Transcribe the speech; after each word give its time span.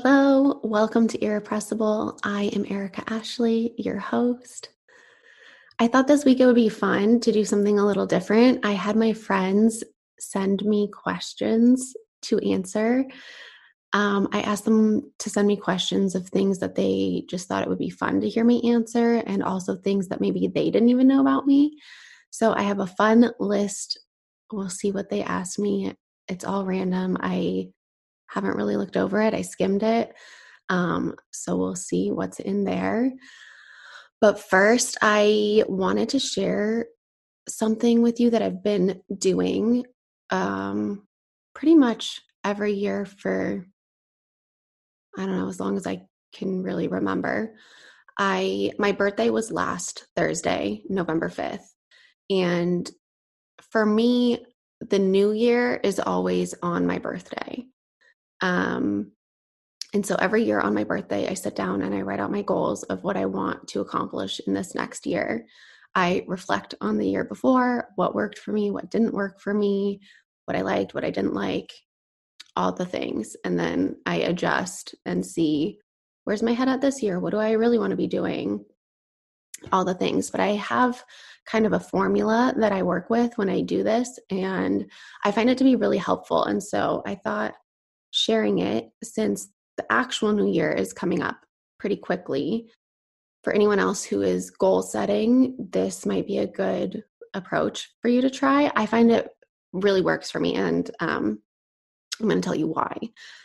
Hello, 0.00 0.60
welcome 0.62 1.08
to 1.08 1.24
Irrepressible. 1.24 2.20
I 2.22 2.52
am 2.54 2.64
Erica 2.70 3.02
Ashley, 3.08 3.74
your 3.78 3.98
host. 3.98 4.68
I 5.80 5.88
thought 5.88 6.06
this 6.06 6.24
week 6.24 6.38
it 6.38 6.46
would 6.46 6.54
be 6.54 6.68
fun 6.68 7.18
to 7.18 7.32
do 7.32 7.44
something 7.44 7.80
a 7.80 7.84
little 7.84 8.06
different. 8.06 8.64
I 8.64 8.72
had 8.72 8.94
my 8.94 9.12
friends 9.12 9.82
send 10.20 10.64
me 10.64 10.88
questions 10.92 11.94
to 12.22 12.38
answer. 12.38 13.06
Um, 13.92 14.28
I 14.30 14.42
asked 14.42 14.66
them 14.66 15.10
to 15.18 15.30
send 15.30 15.48
me 15.48 15.56
questions 15.56 16.14
of 16.14 16.28
things 16.28 16.60
that 16.60 16.76
they 16.76 17.24
just 17.28 17.48
thought 17.48 17.64
it 17.64 17.68
would 17.68 17.78
be 17.78 17.90
fun 17.90 18.20
to 18.20 18.28
hear 18.28 18.44
me 18.44 18.70
answer, 18.70 19.14
and 19.26 19.42
also 19.42 19.74
things 19.74 20.06
that 20.08 20.20
maybe 20.20 20.46
they 20.46 20.70
didn't 20.70 20.90
even 20.90 21.08
know 21.08 21.20
about 21.20 21.44
me. 21.44 21.76
So 22.30 22.52
I 22.52 22.62
have 22.62 22.78
a 22.78 22.86
fun 22.86 23.32
list. 23.40 23.98
We'll 24.52 24.70
see 24.70 24.92
what 24.92 25.10
they 25.10 25.24
asked 25.24 25.58
me. 25.58 25.92
It's 26.28 26.44
all 26.44 26.64
random. 26.64 27.16
I 27.18 27.70
haven't 28.28 28.56
really 28.56 28.76
looked 28.76 28.96
over 28.96 29.20
it. 29.20 29.34
I 29.34 29.42
skimmed 29.42 29.82
it. 29.82 30.12
Um, 30.68 31.14
so 31.32 31.56
we'll 31.56 31.76
see 31.76 32.10
what's 32.10 32.40
in 32.40 32.64
there. 32.64 33.12
But 34.20 34.40
first, 34.40 34.98
I 35.00 35.64
wanted 35.68 36.10
to 36.10 36.18
share 36.18 36.86
something 37.48 38.02
with 38.02 38.20
you 38.20 38.30
that 38.30 38.42
I've 38.42 38.62
been 38.62 39.00
doing 39.16 39.84
um, 40.30 41.06
pretty 41.54 41.74
much 41.74 42.20
every 42.44 42.74
year 42.74 43.06
for, 43.06 43.64
I 45.16 45.26
don't 45.26 45.38
know, 45.38 45.48
as 45.48 45.60
long 45.60 45.76
as 45.76 45.86
I 45.86 46.02
can 46.34 46.62
really 46.62 46.88
remember. 46.88 47.54
I 48.18 48.72
my 48.78 48.92
birthday 48.92 49.30
was 49.30 49.52
last 49.52 50.06
Thursday, 50.16 50.82
November 50.88 51.28
5th. 51.28 51.66
And 52.30 52.90
for 53.70 53.86
me, 53.86 54.44
the 54.80 54.98
new 54.98 55.32
year 55.32 55.76
is 55.76 56.00
always 56.00 56.54
on 56.62 56.86
my 56.86 56.98
birthday. 56.98 57.64
Um, 58.40 59.12
and 59.94 60.04
so 60.04 60.16
every 60.16 60.44
year 60.44 60.60
on 60.60 60.74
my 60.74 60.84
birthday, 60.84 61.28
I 61.28 61.34
sit 61.34 61.56
down 61.56 61.82
and 61.82 61.94
I 61.94 62.02
write 62.02 62.20
out 62.20 62.30
my 62.30 62.42
goals 62.42 62.82
of 62.84 63.04
what 63.04 63.16
I 63.16 63.24
want 63.24 63.68
to 63.68 63.80
accomplish 63.80 64.40
in 64.46 64.52
this 64.52 64.74
next 64.74 65.06
year. 65.06 65.46
I 65.94 66.24
reflect 66.26 66.74
on 66.80 66.98
the 66.98 67.08
year 67.08 67.24
before, 67.24 67.88
what 67.96 68.14
worked 68.14 68.38
for 68.38 68.52
me, 68.52 68.70
what 68.70 68.90
didn't 68.90 69.14
work 69.14 69.40
for 69.40 69.54
me, 69.54 70.00
what 70.44 70.56
I 70.56 70.60
liked, 70.60 70.94
what 70.94 71.04
I 71.04 71.10
didn't 71.10 71.34
like, 71.34 71.72
all 72.54 72.72
the 72.72 72.84
things. 72.84 73.34
And 73.44 73.58
then 73.58 73.96
I 74.04 74.16
adjust 74.16 74.94
and 75.06 75.24
see 75.24 75.78
where's 76.24 76.42
my 76.42 76.52
head 76.52 76.68
at 76.68 76.82
this 76.82 77.02
year? 77.02 77.18
What 77.18 77.30
do 77.30 77.38
I 77.38 77.52
really 77.52 77.78
want 77.78 77.90
to 77.90 77.96
be 77.96 78.06
doing? 78.06 78.64
All 79.72 79.84
the 79.84 79.94
things. 79.94 80.30
But 80.30 80.40
I 80.40 80.48
have 80.48 81.02
kind 81.46 81.64
of 81.64 81.72
a 81.72 81.80
formula 81.80 82.54
that 82.58 82.72
I 82.72 82.82
work 82.82 83.08
with 83.08 83.36
when 83.38 83.48
I 83.48 83.62
do 83.62 83.82
this, 83.82 84.18
and 84.30 84.90
I 85.24 85.32
find 85.32 85.48
it 85.48 85.56
to 85.58 85.64
be 85.64 85.76
really 85.76 85.96
helpful. 85.96 86.44
And 86.44 86.62
so 86.62 87.02
I 87.06 87.14
thought 87.14 87.54
sharing 88.10 88.58
it 88.58 88.90
since 89.02 89.48
the 89.76 89.90
actual 89.90 90.32
new 90.32 90.50
year 90.50 90.72
is 90.72 90.92
coming 90.92 91.22
up 91.22 91.38
pretty 91.78 91.96
quickly. 91.96 92.68
For 93.44 93.52
anyone 93.52 93.78
else 93.78 94.04
who 94.04 94.22
is 94.22 94.50
goal 94.50 94.82
setting, 94.82 95.56
this 95.58 96.04
might 96.04 96.26
be 96.26 96.38
a 96.38 96.46
good 96.46 97.04
approach 97.34 97.90
for 98.02 98.08
you 98.08 98.20
to 98.20 98.30
try. 98.30 98.70
I 98.74 98.86
find 98.86 99.10
it 99.10 99.30
really 99.72 100.02
works 100.02 100.30
for 100.30 100.40
me, 100.40 100.54
and 100.56 100.90
um, 101.00 101.40
I'm 102.20 102.28
going 102.28 102.40
to 102.40 102.44
tell 102.44 102.54
you 102.54 102.66
why. 102.66 102.96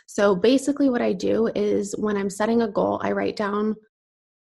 So, 0.06 0.34
basically, 0.34 0.90
what 0.90 1.02
I 1.02 1.12
do 1.12 1.46
is 1.54 1.94
when 1.96 2.16
I'm 2.16 2.30
setting 2.30 2.62
a 2.62 2.68
goal, 2.68 3.00
I 3.02 3.12
write 3.12 3.36
down 3.36 3.76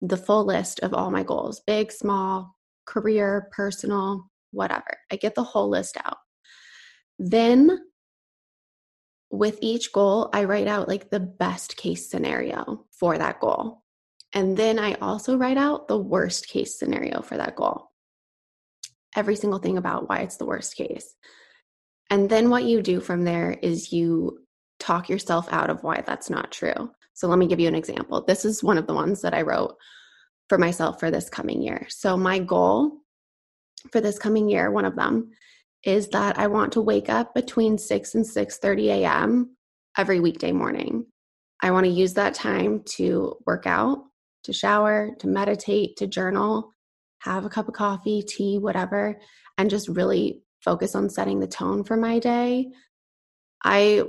the 0.01 0.17
full 0.17 0.45
list 0.45 0.81
of 0.81 0.95
all 0.95 1.11
my 1.11 1.23
goals 1.23 1.63
big, 1.67 1.93
small, 1.93 2.57
career, 2.87 3.49
personal, 3.53 4.31
whatever. 4.51 4.99
I 5.11 5.17
get 5.17 5.35
the 5.35 5.43
whole 5.43 5.69
list 5.69 5.97
out. 6.05 6.19
Then 7.19 7.79
with 9.35 9.59
each 9.61 9.93
goal, 9.93 10.31
I 10.33 10.45
write 10.45 10.69
out 10.69 10.89
like 10.89 11.11
the 11.11 11.21
best 11.21 11.77
case 11.77 12.09
scenario 12.09 12.87
for 12.93 13.19
that 13.19 13.41
goal. 13.41 13.83
And 14.33 14.57
then 14.57 14.79
I 14.79 14.95
also 14.95 15.37
write 15.37 15.57
out 15.57 15.89
the 15.89 15.99
worst 15.99 16.49
case 16.49 16.79
scenario 16.79 17.23
for 17.23 17.37
that 17.37 17.57
goal. 17.57 17.91
Every 19.15 19.37
single 19.37 19.59
thing 19.59 19.79
about 19.79 20.09
why 20.09 20.19
it's 20.19 20.37
the 20.37 20.47
worst 20.47 20.77
case. 20.77 21.15
And 22.11 22.29
then 22.29 22.51
what 22.51 22.65
you 22.65 22.83
do 22.83 23.01
from 23.01 23.25
there 23.25 23.53
is 23.53 23.93
you 23.93 24.41
talk 24.79 25.09
yourself 25.09 25.49
out 25.53 25.71
of 25.71 25.83
why 25.83 26.03
that's 26.05 26.31
not 26.31 26.53
true. 26.53 26.91
So 27.15 27.29
let 27.29 27.39
me 27.39 27.47
give 27.47 27.61
you 27.61 27.69
an 27.69 27.77
example. 27.77 28.25
This 28.25 28.45
is 28.45 28.63
one 28.63 28.79
of 28.79 28.87
the 28.87 28.95
ones 28.95 29.23
that 29.23 29.35
I 29.35 29.43
wrote 29.43 29.77
for 30.49 30.59
myself 30.59 31.01
for 31.01 31.11
this 31.11 31.29
coming 31.29 31.63
year. 31.63 31.87
So 31.89 32.17
my 32.17 32.39
goal 32.39 32.99
for 33.93 34.01
this 34.01 34.19
coming 34.19 34.49
year, 34.49 34.71
one 34.71 34.85
of 34.85 34.97
them 34.97 35.31
is 35.85 36.09
that 36.09 36.39
I 36.39 36.47
want 36.47 36.73
to 36.73 36.81
wake 36.81 37.09
up 37.09 37.35
between 37.35 37.79
6 37.79 38.15
and 38.15 38.25
6:30 38.25 38.87
a.m. 38.89 39.57
every 39.97 40.21
weekday 40.21 40.53
morning. 40.53 41.07
I 41.63 41.71
want 41.71 41.85
to 41.87 41.93
use 41.93 42.15
that 42.15 42.35
time 42.35 42.83
to 42.97 43.37
work 43.47 43.67
out, 43.67 43.99
to 44.45 44.53
shower, 44.53 45.11
to 45.19 45.27
meditate, 45.27 45.97
to 45.97 46.07
journal, 46.07 46.71
have 47.21 47.45
a 47.45 47.49
cup 47.49 47.69
of 47.69 47.75
coffee, 47.75 48.23
tea, 48.23 48.59
whatever, 48.59 49.19
and 49.57 49.71
just 49.71 49.89
really 49.89 50.43
focus 50.63 50.95
on 50.95 51.09
setting 51.11 51.41
the 51.41 51.47
tone 51.47 51.85
for 51.85 51.97
my 51.97 52.19
day. 52.19 52.71
I 53.65 54.05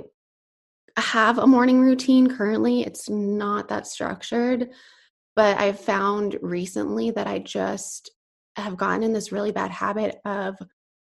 have 0.96 1.38
a 1.38 1.46
morning 1.46 1.80
routine 1.80 2.26
currently. 2.28 2.82
It's 2.82 3.08
not 3.08 3.68
that 3.68 3.86
structured, 3.86 4.70
but 5.34 5.58
I've 5.58 5.80
found 5.80 6.38
recently 6.42 7.10
that 7.10 7.26
I 7.26 7.38
just 7.38 8.10
have 8.56 8.76
gotten 8.76 9.02
in 9.02 9.12
this 9.12 9.32
really 9.32 9.52
bad 9.52 9.70
habit 9.70 10.16
of 10.24 10.56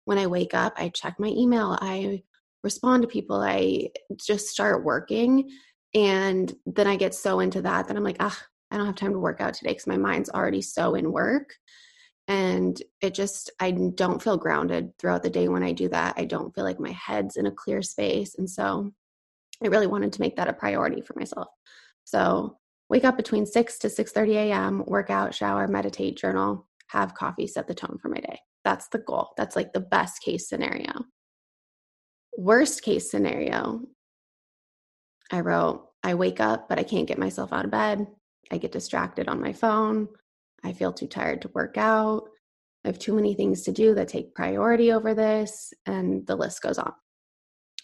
when 0.05 0.17
I 0.17 0.27
wake 0.27 0.53
up, 0.53 0.73
I 0.77 0.89
check 0.89 1.19
my 1.19 1.27
email, 1.27 1.77
I 1.81 2.23
respond 2.63 3.03
to 3.03 3.07
people, 3.07 3.41
I 3.41 3.89
just 4.15 4.47
start 4.47 4.83
working. 4.83 5.49
And 5.93 6.51
then 6.65 6.87
I 6.87 6.95
get 6.95 7.13
so 7.13 7.39
into 7.39 7.61
that 7.61 7.87
that 7.87 7.95
I'm 7.95 8.03
like, 8.03 8.17
ah, 8.19 8.37
I 8.71 8.77
don't 8.77 8.85
have 8.87 8.95
time 8.95 9.13
to 9.13 9.19
work 9.19 9.41
out 9.41 9.53
today 9.53 9.71
because 9.71 9.87
my 9.87 9.97
mind's 9.97 10.29
already 10.29 10.61
so 10.61 10.95
in 10.95 11.11
work. 11.11 11.53
And 12.27 12.81
it 13.01 13.13
just, 13.13 13.51
I 13.59 13.71
don't 13.71 14.21
feel 14.21 14.37
grounded 14.37 14.97
throughout 14.97 15.23
the 15.23 15.29
day 15.29 15.49
when 15.49 15.61
I 15.61 15.73
do 15.73 15.89
that. 15.89 16.15
I 16.17 16.25
don't 16.25 16.55
feel 16.55 16.63
like 16.63 16.79
my 16.79 16.91
head's 16.91 17.35
in 17.35 17.45
a 17.45 17.51
clear 17.51 17.81
space. 17.81 18.35
And 18.35 18.49
so 18.49 18.91
I 19.63 19.67
really 19.67 19.87
wanted 19.87 20.13
to 20.13 20.21
make 20.21 20.37
that 20.37 20.47
a 20.47 20.53
priority 20.53 21.01
for 21.01 21.13
myself. 21.19 21.49
So 22.05 22.57
wake 22.89 23.05
up 23.05 23.17
between 23.17 23.45
6 23.45 23.79
to 23.79 23.87
6.30 23.87 24.35
a.m 24.35 24.83
work 24.85 25.09
out 25.09 25.33
shower 25.33 25.67
meditate 25.67 26.17
journal 26.17 26.67
have 26.87 27.15
coffee 27.15 27.47
set 27.47 27.67
the 27.67 27.73
tone 27.73 27.97
for 28.01 28.09
my 28.09 28.19
day 28.19 28.39
that's 28.63 28.87
the 28.89 28.99
goal. 28.99 29.31
That's 29.37 29.55
like 29.55 29.73
the 29.73 29.79
best 29.79 30.21
case 30.21 30.47
scenario. 30.47 31.05
Worst 32.37 32.81
case 32.81 33.11
scenario, 33.11 33.81
I 35.31 35.41
wrote, 35.41 35.87
I 36.03 36.15
wake 36.15 36.39
up, 36.39 36.67
but 36.67 36.79
I 36.79 36.83
can't 36.83 37.07
get 37.07 37.17
myself 37.17 37.53
out 37.53 37.65
of 37.65 37.71
bed. 37.71 38.07
I 38.51 38.57
get 38.57 38.71
distracted 38.71 39.27
on 39.27 39.41
my 39.41 39.53
phone. 39.53 40.07
I 40.63 40.73
feel 40.73 40.93
too 40.93 41.07
tired 41.07 41.41
to 41.43 41.51
work 41.53 41.77
out. 41.77 42.23
I 42.83 42.89
have 42.89 42.99
too 42.99 43.13
many 43.13 43.33
things 43.33 43.61
to 43.63 43.71
do 43.71 43.95
that 43.95 44.09
take 44.09 44.35
priority 44.35 44.91
over 44.91 45.13
this, 45.13 45.73
and 45.85 46.25
the 46.27 46.35
list 46.35 46.61
goes 46.61 46.77
on. 46.77 46.93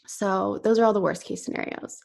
So, 0.07 0.59
those 0.63 0.79
are 0.79 0.85
all 0.85 0.93
the 0.93 1.01
worst 1.01 1.23
case 1.23 1.45
scenarios. 1.45 1.99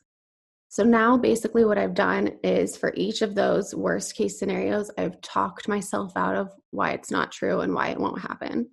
So 0.74 0.82
now 0.82 1.16
basically 1.16 1.64
what 1.64 1.78
I've 1.78 1.94
done 1.94 2.32
is 2.42 2.76
for 2.76 2.92
each 2.96 3.22
of 3.22 3.36
those 3.36 3.72
worst 3.72 4.16
case 4.16 4.40
scenarios, 4.40 4.90
I've 4.98 5.20
talked 5.20 5.68
myself 5.68 6.16
out 6.16 6.34
of 6.34 6.50
why 6.72 6.90
it's 6.94 7.12
not 7.12 7.30
true 7.30 7.60
and 7.60 7.72
why 7.72 7.90
it 7.90 8.00
won't 8.00 8.20
happen. 8.20 8.70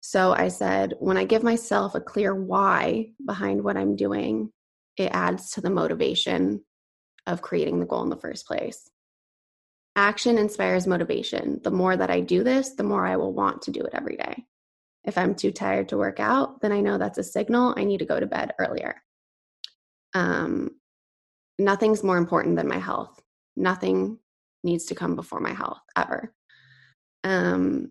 So 0.00 0.32
I 0.32 0.48
said, 0.48 0.94
when 0.98 1.16
I 1.16 1.22
give 1.22 1.44
myself 1.44 1.94
a 1.94 2.00
clear 2.00 2.34
why 2.34 3.10
behind 3.24 3.62
what 3.62 3.76
I'm 3.76 3.94
doing, 3.94 4.50
it 4.96 5.12
adds 5.12 5.52
to 5.52 5.60
the 5.60 5.70
motivation 5.70 6.64
of 7.24 7.40
creating 7.40 7.78
the 7.78 7.86
goal 7.86 8.02
in 8.02 8.10
the 8.10 8.16
first 8.16 8.44
place. 8.44 8.90
Action 9.94 10.38
inspires 10.38 10.88
motivation. 10.88 11.60
The 11.62 11.70
more 11.70 11.96
that 11.96 12.10
I 12.10 12.18
do 12.18 12.42
this, 12.42 12.74
the 12.74 12.82
more 12.82 13.06
I 13.06 13.14
will 13.14 13.32
want 13.32 13.62
to 13.62 13.70
do 13.70 13.82
it 13.82 13.94
every 13.94 14.16
day. 14.16 14.44
If 15.04 15.18
I'm 15.18 15.36
too 15.36 15.52
tired 15.52 15.90
to 15.90 15.98
work 15.98 16.18
out, 16.18 16.62
then 16.62 16.72
I 16.72 16.80
know 16.80 16.98
that's 16.98 17.18
a 17.18 17.22
signal 17.22 17.74
I 17.76 17.84
need 17.84 17.98
to 17.98 18.06
go 18.06 18.18
to 18.18 18.26
bed 18.26 18.54
earlier. 18.58 19.00
Um, 20.12 20.70
nothing's 21.58 22.02
more 22.02 22.18
important 22.18 22.56
than 22.56 22.68
my 22.68 22.78
health. 22.78 23.20
Nothing 23.56 24.18
needs 24.64 24.86
to 24.86 24.94
come 24.94 25.16
before 25.16 25.40
my 25.40 25.52
health 25.52 25.80
ever. 25.96 26.32
Um, 27.24 27.90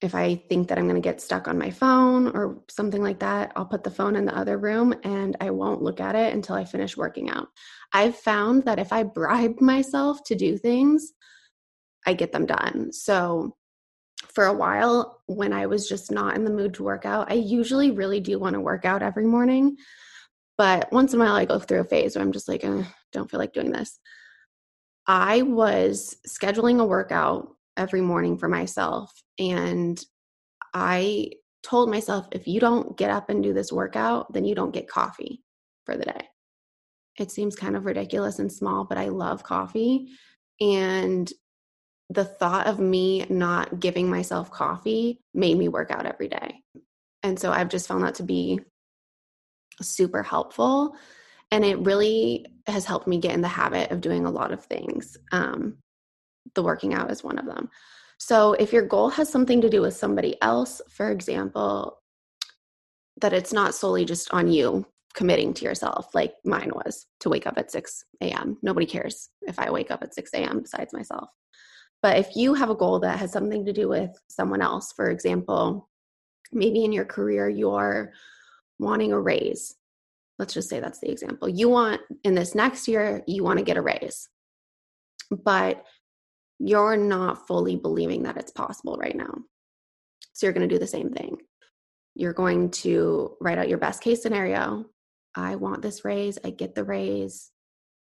if 0.00 0.14
I 0.14 0.36
think 0.48 0.68
that 0.68 0.78
I'm 0.78 0.84
going 0.84 1.00
to 1.00 1.06
get 1.06 1.20
stuck 1.20 1.48
on 1.48 1.58
my 1.58 1.70
phone 1.70 2.28
or 2.28 2.62
something 2.68 3.02
like 3.02 3.18
that, 3.18 3.52
I'll 3.56 3.66
put 3.66 3.82
the 3.82 3.90
phone 3.90 4.14
in 4.14 4.26
the 4.26 4.36
other 4.36 4.56
room 4.56 4.94
and 5.02 5.36
I 5.40 5.50
won't 5.50 5.82
look 5.82 6.00
at 6.00 6.14
it 6.14 6.32
until 6.32 6.54
I 6.54 6.64
finish 6.64 6.96
working 6.96 7.30
out. 7.30 7.48
I've 7.92 8.16
found 8.16 8.64
that 8.64 8.78
if 8.78 8.92
I 8.92 9.02
bribe 9.02 9.60
myself 9.60 10.22
to 10.24 10.36
do 10.36 10.56
things, 10.56 11.12
I 12.06 12.14
get 12.14 12.32
them 12.32 12.46
done. 12.46 12.92
So, 12.92 13.56
for 14.26 14.46
a 14.46 14.52
while, 14.52 15.20
when 15.26 15.52
I 15.52 15.66
was 15.66 15.88
just 15.88 16.10
not 16.10 16.36
in 16.36 16.44
the 16.44 16.50
mood 16.50 16.74
to 16.74 16.82
work 16.82 17.04
out, 17.04 17.30
I 17.30 17.34
usually 17.34 17.92
really 17.92 18.20
do 18.20 18.38
want 18.38 18.54
to 18.54 18.60
work 18.60 18.84
out 18.84 19.02
every 19.02 19.24
morning. 19.24 19.76
But 20.58 20.92
once 20.92 21.14
in 21.14 21.20
a 21.20 21.24
while, 21.24 21.36
I 21.36 21.44
go 21.44 21.60
through 21.60 21.80
a 21.80 21.84
phase 21.84 22.16
where 22.16 22.24
I'm 22.24 22.32
just 22.32 22.48
like, 22.48 22.64
eh, 22.64 22.82
don't 23.12 23.30
feel 23.30 23.38
like 23.38 23.52
doing 23.52 23.70
this. 23.70 23.98
I 25.06 25.42
was 25.42 26.16
scheduling 26.28 26.80
a 26.80 26.84
workout 26.84 27.48
every 27.76 28.00
morning 28.00 28.36
for 28.36 28.48
myself. 28.48 29.12
And 29.38 29.98
I 30.74 31.30
told 31.62 31.90
myself, 31.90 32.28
if 32.32 32.48
you 32.48 32.60
don't 32.60 32.96
get 32.96 33.10
up 33.10 33.30
and 33.30 33.42
do 33.42 33.54
this 33.54 33.72
workout, 33.72 34.32
then 34.32 34.44
you 34.44 34.54
don't 34.54 34.74
get 34.74 34.88
coffee 34.88 35.42
for 35.86 35.96
the 35.96 36.04
day. 36.04 36.28
it 37.18 37.32
seems 37.32 37.56
kind 37.56 37.74
of 37.74 37.84
ridiculous 37.84 38.38
and 38.38 38.52
small, 38.52 38.84
but 38.84 38.98
I 38.98 39.08
love 39.08 39.42
coffee. 39.42 40.08
And 40.60 41.32
the 42.10 42.24
thought 42.24 42.66
of 42.66 42.78
me 42.78 43.26
not 43.28 43.80
giving 43.80 44.08
myself 44.08 44.50
coffee 44.50 45.20
made 45.34 45.58
me 45.58 45.68
work 45.68 45.90
out 45.90 46.06
every 46.06 46.28
day. 46.28 46.62
And 47.22 47.38
so 47.38 47.50
I've 47.50 47.68
just 47.68 47.88
found 47.88 48.04
that 48.04 48.16
to 48.16 48.22
be 48.22 48.60
super 49.80 50.22
helpful. 50.22 50.96
And 51.50 51.64
it 51.64 51.78
really 51.78 52.46
has 52.66 52.84
helped 52.84 53.06
me 53.06 53.18
get 53.18 53.34
in 53.34 53.40
the 53.40 53.48
habit 53.48 53.90
of 53.90 54.00
doing 54.00 54.26
a 54.26 54.30
lot 54.30 54.52
of 54.52 54.64
things. 54.64 55.16
Um, 55.32 55.78
the 56.54 56.62
working 56.62 56.94
out 56.94 57.10
is 57.10 57.24
one 57.24 57.38
of 57.38 57.46
them. 57.46 57.70
So 58.18 58.52
if 58.54 58.72
your 58.72 58.86
goal 58.86 59.10
has 59.10 59.28
something 59.28 59.60
to 59.60 59.70
do 59.70 59.80
with 59.80 59.94
somebody 59.96 60.40
else, 60.42 60.80
for 60.90 61.10
example, 61.10 62.00
that 63.20 63.32
it's 63.32 63.52
not 63.52 63.74
solely 63.74 64.04
just 64.04 64.32
on 64.32 64.50
you 64.50 64.86
committing 65.14 65.54
to 65.54 65.64
yourself, 65.64 66.14
like 66.14 66.34
mine 66.44 66.70
was 66.74 67.06
to 67.20 67.28
wake 67.28 67.46
up 67.46 67.58
at 67.58 67.70
6 67.70 68.04
a.m. 68.20 68.58
Nobody 68.62 68.86
cares 68.86 69.30
if 69.42 69.58
I 69.58 69.70
wake 69.70 69.90
up 69.90 70.02
at 70.02 70.14
6 70.14 70.30
a.m. 70.34 70.60
besides 70.60 70.92
myself. 70.92 71.28
But 72.02 72.18
if 72.18 72.36
you 72.36 72.54
have 72.54 72.70
a 72.70 72.76
goal 72.76 73.00
that 73.00 73.18
has 73.18 73.32
something 73.32 73.64
to 73.64 73.72
do 73.72 73.88
with 73.88 74.10
someone 74.28 74.62
else, 74.62 74.92
for 74.92 75.10
example, 75.10 75.88
maybe 76.52 76.84
in 76.84 76.92
your 76.92 77.04
career 77.04 77.48
you're 77.48 78.12
wanting 78.78 79.12
a 79.12 79.20
raise. 79.20 79.74
Let's 80.38 80.54
just 80.54 80.68
say 80.68 80.80
that's 80.80 81.00
the 81.00 81.10
example. 81.10 81.48
You 81.48 81.68
want 81.68 82.00
in 82.24 82.34
this 82.34 82.54
next 82.54 82.88
year, 82.88 83.22
you 83.26 83.42
want 83.42 83.58
to 83.58 83.64
get 83.64 83.76
a 83.76 83.82
raise, 83.82 84.28
but 85.30 85.84
you're 86.58 86.96
not 86.96 87.46
fully 87.46 87.76
believing 87.76 88.24
that 88.24 88.36
it's 88.36 88.52
possible 88.52 88.96
right 88.96 89.16
now. 89.16 89.34
So 90.32 90.46
you're 90.46 90.52
going 90.52 90.68
to 90.68 90.74
do 90.74 90.78
the 90.78 90.86
same 90.86 91.10
thing. 91.10 91.38
You're 92.14 92.32
going 92.32 92.70
to 92.70 93.36
write 93.40 93.58
out 93.58 93.68
your 93.68 93.78
best 93.78 94.02
case 94.02 94.22
scenario. 94.22 94.86
I 95.34 95.56
want 95.56 95.82
this 95.82 96.04
raise. 96.04 96.38
I 96.44 96.50
get 96.50 96.74
the 96.74 96.84
raise. 96.84 97.50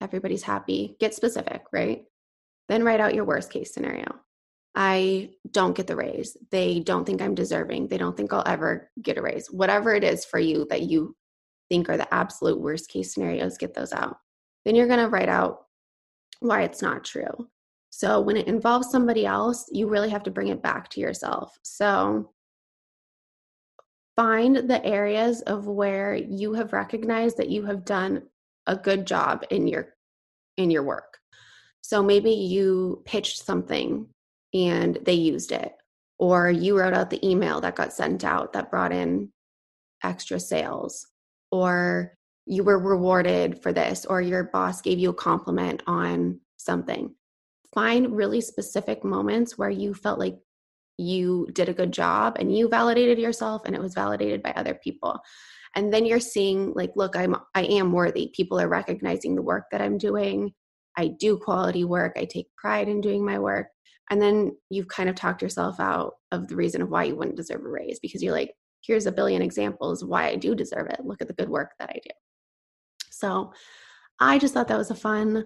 Everybody's 0.01 0.43
happy. 0.43 0.95
Get 0.99 1.13
specific, 1.13 1.63
right? 1.71 2.03
Then 2.69 2.83
write 2.83 2.99
out 2.99 3.15
your 3.15 3.25
worst 3.25 3.51
case 3.51 3.73
scenario. 3.73 4.19
I 4.75 5.31
don't 5.51 5.75
get 5.75 5.87
the 5.87 5.95
raise. 5.95 6.37
They 6.51 6.79
don't 6.79 7.05
think 7.05 7.21
I'm 7.21 7.35
deserving. 7.35 7.87
They 7.87 7.97
don't 7.97 8.15
think 8.15 8.31
I'll 8.31 8.43
ever 8.45 8.91
get 9.01 9.17
a 9.17 9.21
raise. 9.21 9.47
Whatever 9.51 9.95
it 9.95 10.03
is 10.03 10.23
for 10.25 10.39
you 10.39 10.67
that 10.69 10.83
you 10.83 11.15
think 11.69 11.89
are 11.89 11.97
the 11.97 12.13
absolute 12.13 12.59
worst 12.59 12.89
case 12.89 13.13
scenarios, 13.13 13.57
get 13.57 13.73
those 13.73 13.91
out. 13.91 14.17
Then 14.65 14.75
you're 14.75 14.87
going 14.87 14.99
to 14.99 15.09
write 15.09 15.29
out 15.29 15.65
why 16.39 16.61
it's 16.63 16.81
not 16.81 17.03
true. 17.03 17.49
So 17.89 18.21
when 18.21 18.37
it 18.37 18.47
involves 18.47 18.91
somebody 18.91 19.25
else, 19.25 19.67
you 19.71 19.87
really 19.87 20.09
have 20.09 20.23
to 20.23 20.31
bring 20.31 20.49
it 20.49 20.61
back 20.61 20.89
to 20.89 20.99
yourself. 20.99 21.57
So 21.63 22.31
find 24.15 24.55
the 24.55 24.83
areas 24.85 25.41
of 25.41 25.67
where 25.67 26.15
you 26.15 26.53
have 26.53 26.73
recognized 26.73 27.37
that 27.37 27.49
you 27.49 27.65
have 27.65 27.85
done 27.85 28.23
a 28.67 28.75
good 28.75 29.07
job 29.07 29.45
in 29.49 29.67
your 29.67 29.95
in 30.57 30.69
your 30.69 30.83
work. 30.83 31.17
So 31.81 32.03
maybe 32.03 32.31
you 32.31 33.03
pitched 33.05 33.43
something 33.43 34.07
and 34.53 34.97
they 35.03 35.13
used 35.13 35.51
it, 35.51 35.73
or 36.19 36.49
you 36.49 36.77
wrote 36.77 36.94
out 36.94 37.09
the 37.09 37.25
email 37.27 37.61
that 37.61 37.75
got 37.75 37.94
sent 37.94 38.23
out 38.23 38.53
that 38.53 38.71
brought 38.71 38.91
in 38.91 39.31
extra 40.03 40.39
sales, 40.39 41.07
or 41.51 42.13
you 42.45 42.63
were 42.63 42.79
rewarded 42.79 43.61
for 43.61 43.73
this, 43.73 44.05
or 44.05 44.21
your 44.21 44.45
boss 44.45 44.81
gave 44.81 44.99
you 44.99 45.09
a 45.09 45.13
compliment 45.13 45.83
on 45.88 46.39
something. 46.57 47.13
Find 47.73 48.15
really 48.15 48.41
specific 48.41 49.03
moments 49.03 49.57
where 49.57 49.69
you 49.69 49.94
felt 49.94 50.19
like 50.19 50.38
you 50.97 51.47
did 51.53 51.69
a 51.69 51.73
good 51.73 51.91
job 51.91 52.38
and 52.39 52.55
you 52.55 52.67
validated 52.67 53.19
yourself 53.19 53.63
and 53.65 53.75
it 53.75 53.81
was 53.81 53.93
validated 53.93 54.41
by 54.41 54.51
other 54.51 54.73
people. 54.73 55.19
And 55.75 55.93
then 55.93 56.05
you're 56.05 56.19
seeing 56.19 56.73
like 56.73 56.91
look 56.95 57.15
i'm 57.15 57.35
i 57.53 57.63
am 57.63 57.91
worthy. 57.91 58.31
People 58.35 58.59
are 58.59 58.67
recognizing 58.67 59.35
the 59.35 59.41
work 59.41 59.65
that 59.71 59.81
i'm 59.81 59.97
doing. 59.97 60.53
I 60.97 61.09
do 61.19 61.38
quality 61.38 61.83
work, 61.83 62.13
I 62.17 62.25
take 62.25 62.47
pride 62.55 62.88
in 62.88 63.01
doing 63.01 63.23
my 63.23 63.38
work. 63.38 63.67
And 64.09 64.21
then 64.21 64.56
you've 64.69 64.88
kind 64.88 65.09
of 65.09 65.15
talked 65.15 65.42
yourself 65.42 65.80
out 65.80 66.13
of 66.31 66.48
the 66.48 66.56
reason 66.56 66.81
of 66.81 66.89
why 66.89 67.06
you 67.06 67.15
wouldn't 67.15 67.38
deserve 67.38 67.63
a 67.63 67.69
raise 67.69 68.00
because 68.00 68.24
you're 68.24 68.33
like, 68.33 68.54
here's 68.81 69.06
a 69.06 69.12
billion 69.12 69.42
examples 69.42 70.04
why 70.04 70.30
I 70.30 70.36
do 70.36 70.56
deserve 70.56 70.88
it. 70.88 71.06
Look 71.06 71.21
at 71.21 71.27
the 71.27 71.33
good 71.33 71.50
work 71.50 71.71
that 71.80 71.89
I 71.89 72.00
do. 72.04 72.12
So 73.12 73.51
I 74.19 74.38
just 74.38 74.54
thought 74.54 74.68
that 74.69 74.77
was 74.77 74.92
a 74.92 74.95
fun 74.95 75.45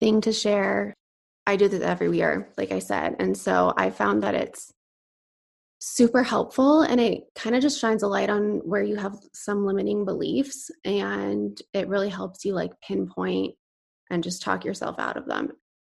thing 0.00 0.20
to 0.22 0.32
share. 0.32 0.94
I 1.46 1.56
do 1.56 1.68
this 1.68 1.82
every 1.82 2.14
year, 2.16 2.52
like 2.56 2.72
I 2.72 2.80
said. 2.80 3.16
And 3.20 3.36
so 3.36 3.72
I 3.76 3.90
found 3.90 4.22
that 4.22 4.34
it's 4.34 4.72
super 5.78 6.22
helpful 6.22 6.82
and 6.82 7.00
it 7.00 7.24
kind 7.34 7.54
of 7.54 7.62
just 7.62 7.78
shines 7.78 8.02
a 8.02 8.08
light 8.08 8.30
on 8.30 8.60
where 8.64 8.82
you 8.82 8.96
have 8.96 9.16
some 9.32 9.64
limiting 9.64 10.04
beliefs 10.04 10.70
and 10.84 11.60
it 11.74 11.88
really 11.88 12.08
helps 12.08 12.44
you 12.44 12.54
like 12.54 12.72
pinpoint 12.86 13.54
and 14.10 14.24
just 14.24 14.42
talk 14.42 14.64
yourself 14.64 14.98
out 14.98 15.16
of 15.16 15.26
them. 15.26 15.50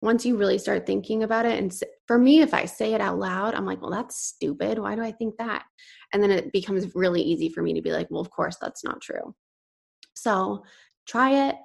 Once 0.02 0.26
you 0.26 0.37
really 0.37 0.58
start 0.58 0.87
thinking 0.87 1.22
about 1.22 1.46
it, 1.46 1.58
and 1.58 1.75
for 2.06 2.19
me, 2.19 2.40
if 2.40 2.52
I 2.52 2.66
say 2.66 2.93
it 2.93 3.00
out 3.00 3.19
loud, 3.19 3.54
I'm 3.54 3.64
like, 3.64 3.81
well, 3.81 3.90
that's 3.90 4.16
stupid. 4.16 4.78
Why 4.78 4.94
do 4.94 5.02
I 5.02 5.10
think 5.10 5.37
that? 5.38 5.64
And 6.12 6.22
then 6.22 6.31
it 6.31 6.52
becomes 6.52 6.94
really 6.94 7.22
easy 7.22 7.48
for 7.48 7.62
me 7.62 7.72
to 7.75 7.82
be 7.82 7.93
like, 7.93 8.08
well, 8.10 8.20
of 8.20 8.31
course, 8.31 8.56
that's 8.60 8.84
not 8.84 9.00
true. 9.00 9.34
So 10.14 10.64
try 11.06 11.48
it. 11.48 11.56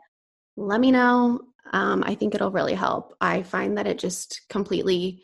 Let 0.57 0.79
me 0.79 0.91
know. 0.91 1.41
Um, 1.73 2.03
I 2.05 2.15
think 2.15 2.33
it'll 2.33 2.51
really 2.51 2.73
help. 2.73 3.15
I 3.21 3.43
find 3.43 3.77
that 3.77 3.87
it 3.87 3.99
just 3.99 4.41
completely 4.49 5.23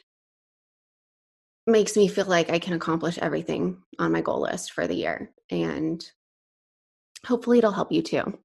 makes 1.65 1.98
me 1.98 2.07
feel 2.07 2.25
like 2.25 2.50
I 2.50 2.59
can 2.59 2.74
accomplish 2.74 3.18
everything 3.18 3.81
on 4.00 4.12
my 4.12 4.21
goal 4.21 4.42
list 4.42 4.71
for 4.71 4.88
the 4.88 4.95
year. 4.95 5.31
And 5.50 6.04
hopefully, 7.25 7.57
it'll 7.57 7.71
help 7.71 7.92
you 7.92 8.01
too. 8.01 8.39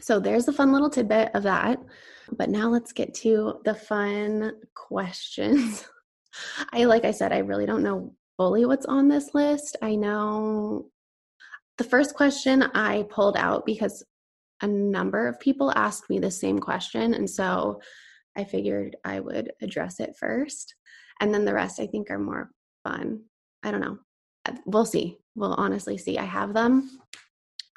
So 0.00 0.20
there's 0.20 0.48
a 0.48 0.52
fun 0.52 0.72
little 0.72 0.90
tidbit 0.90 1.30
of 1.34 1.42
that. 1.44 1.78
But 2.32 2.50
now 2.50 2.68
let's 2.68 2.92
get 2.92 3.14
to 3.14 3.60
the 3.64 3.74
fun 3.74 4.52
questions. 4.74 5.84
I, 6.72 6.84
like 6.84 7.04
I 7.04 7.12
said, 7.12 7.32
I 7.32 7.38
really 7.38 7.66
don't 7.66 7.82
know 7.82 8.14
fully 8.36 8.64
what's 8.66 8.86
on 8.86 9.08
this 9.08 9.30
list. 9.34 9.76
I 9.82 9.94
know 9.94 10.90
the 11.78 11.84
first 11.84 12.14
question 12.14 12.62
I 12.62 13.04
pulled 13.10 13.36
out 13.36 13.64
because 13.64 14.04
a 14.62 14.66
number 14.66 15.28
of 15.28 15.40
people 15.40 15.72
asked 15.76 16.08
me 16.08 16.18
the 16.18 16.30
same 16.30 16.58
question. 16.58 17.14
And 17.14 17.28
so 17.28 17.80
I 18.36 18.44
figured 18.44 18.96
I 19.04 19.20
would 19.20 19.52
address 19.62 20.00
it 20.00 20.16
first. 20.18 20.74
And 21.20 21.32
then 21.32 21.44
the 21.44 21.54
rest 21.54 21.80
I 21.80 21.86
think 21.86 22.10
are 22.10 22.18
more 22.18 22.50
fun. 22.84 23.22
I 23.62 23.70
don't 23.70 23.80
know. 23.80 23.98
Uh, 24.46 24.52
we'll 24.66 24.84
see. 24.84 25.18
We'll 25.34 25.54
honestly 25.54 25.98
see. 25.98 26.18
I 26.18 26.24
have 26.24 26.54
them 26.54 26.98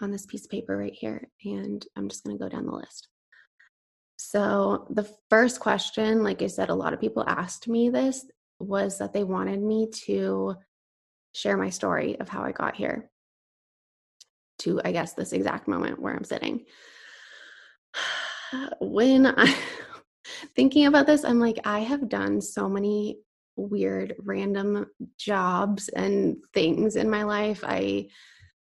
on 0.02 0.12
this 0.12 0.26
piece 0.26 0.46
of 0.46 0.52
paper 0.52 0.78
right 0.78 0.94
here, 0.94 1.28
and 1.44 1.86
I'm 1.98 2.08
just 2.08 2.24
going 2.24 2.38
to 2.38 2.44
go 2.44 2.50
down 2.50 2.66
the 2.66 2.72
list. 2.72 3.09
So, 4.22 4.86
the 4.90 5.10
first 5.30 5.62
question, 5.62 6.24
like 6.24 6.42
I 6.42 6.48
said, 6.48 6.68
a 6.68 6.76
lot 6.76 6.94
of 6.94 7.00
people 7.00 7.24
asked 7.26 7.70
me 7.70 7.90
this 7.90 8.26
was 8.60 8.98
that 8.98 9.14
they 9.14 9.24
wanted 9.24 9.62
me 9.62 9.88
to 10.08 10.58
share 11.34 11.56
my 11.56 11.70
story 11.70 12.20
of 12.20 12.28
how 12.28 12.44
I 12.44 12.52
got 12.52 12.76
here 12.76 13.10
to, 14.60 14.82
I 14.84 14.92
guess, 14.92 15.14
this 15.14 15.32
exact 15.32 15.70
moment 15.70 16.02
where 16.02 16.14
I'm 16.14 16.26
sitting. 16.26 16.66
When 18.82 19.26
I 19.26 19.56
thinking 20.56 20.88
about 20.88 21.06
this, 21.06 21.24
I'm 21.24 21.40
like, 21.40 21.60
I 21.64 21.80
have 21.80 22.10
done 22.10 22.42
so 22.42 22.68
many 22.68 23.20
weird, 23.56 24.16
random 24.20 24.88
jobs 25.18 25.88
and 25.88 26.36
things 26.54 26.98
in 26.98 27.10
my 27.10 27.24
life. 27.24 27.64
I 27.66 28.10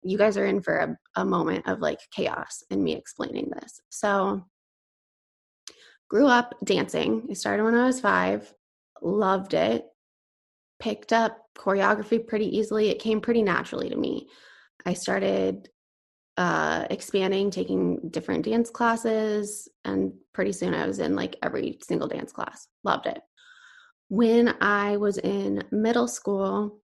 you 0.03 0.19
guys 0.19 0.37
are 0.37 0.45
in 0.45 0.61
for 0.61 0.77
a, 0.77 0.97
a 1.15 1.25
moment 1.25 1.67
of 1.67 1.79
like 1.79 1.99
chaos 2.11 2.63
and 2.69 2.83
me 2.83 2.93
explaining 2.93 3.49
this. 3.49 3.79
So, 3.89 4.43
grew 6.11 6.27
up 6.27 6.53
dancing. 6.65 7.25
I 7.31 7.33
started 7.33 7.63
when 7.63 7.73
I 7.73 7.85
was 7.85 8.01
five, 8.01 8.53
loved 9.01 9.53
it, 9.53 9.85
picked 10.77 11.13
up 11.13 11.37
choreography 11.57 12.27
pretty 12.27 12.57
easily. 12.57 12.89
It 12.89 12.99
came 12.99 13.21
pretty 13.21 13.41
naturally 13.41 13.89
to 13.89 13.95
me. 13.95 14.27
I 14.85 14.93
started 14.93 15.69
uh, 16.35 16.85
expanding, 16.89 17.49
taking 17.49 18.09
different 18.09 18.43
dance 18.43 18.69
classes, 18.69 19.69
and 19.85 20.11
pretty 20.33 20.51
soon 20.51 20.73
I 20.73 20.85
was 20.85 20.99
in 20.99 21.15
like 21.15 21.37
every 21.43 21.79
single 21.81 22.09
dance 22.09 22.33
class. 22.33 22.67
Loved 22.83 23.05
it. 23.05 23.21
When 24.09 24.53
I 24.59 24.97
was 24.97 25.17
in 25.17 25.63
middle 25.71 26.09
school, 26.09 26.81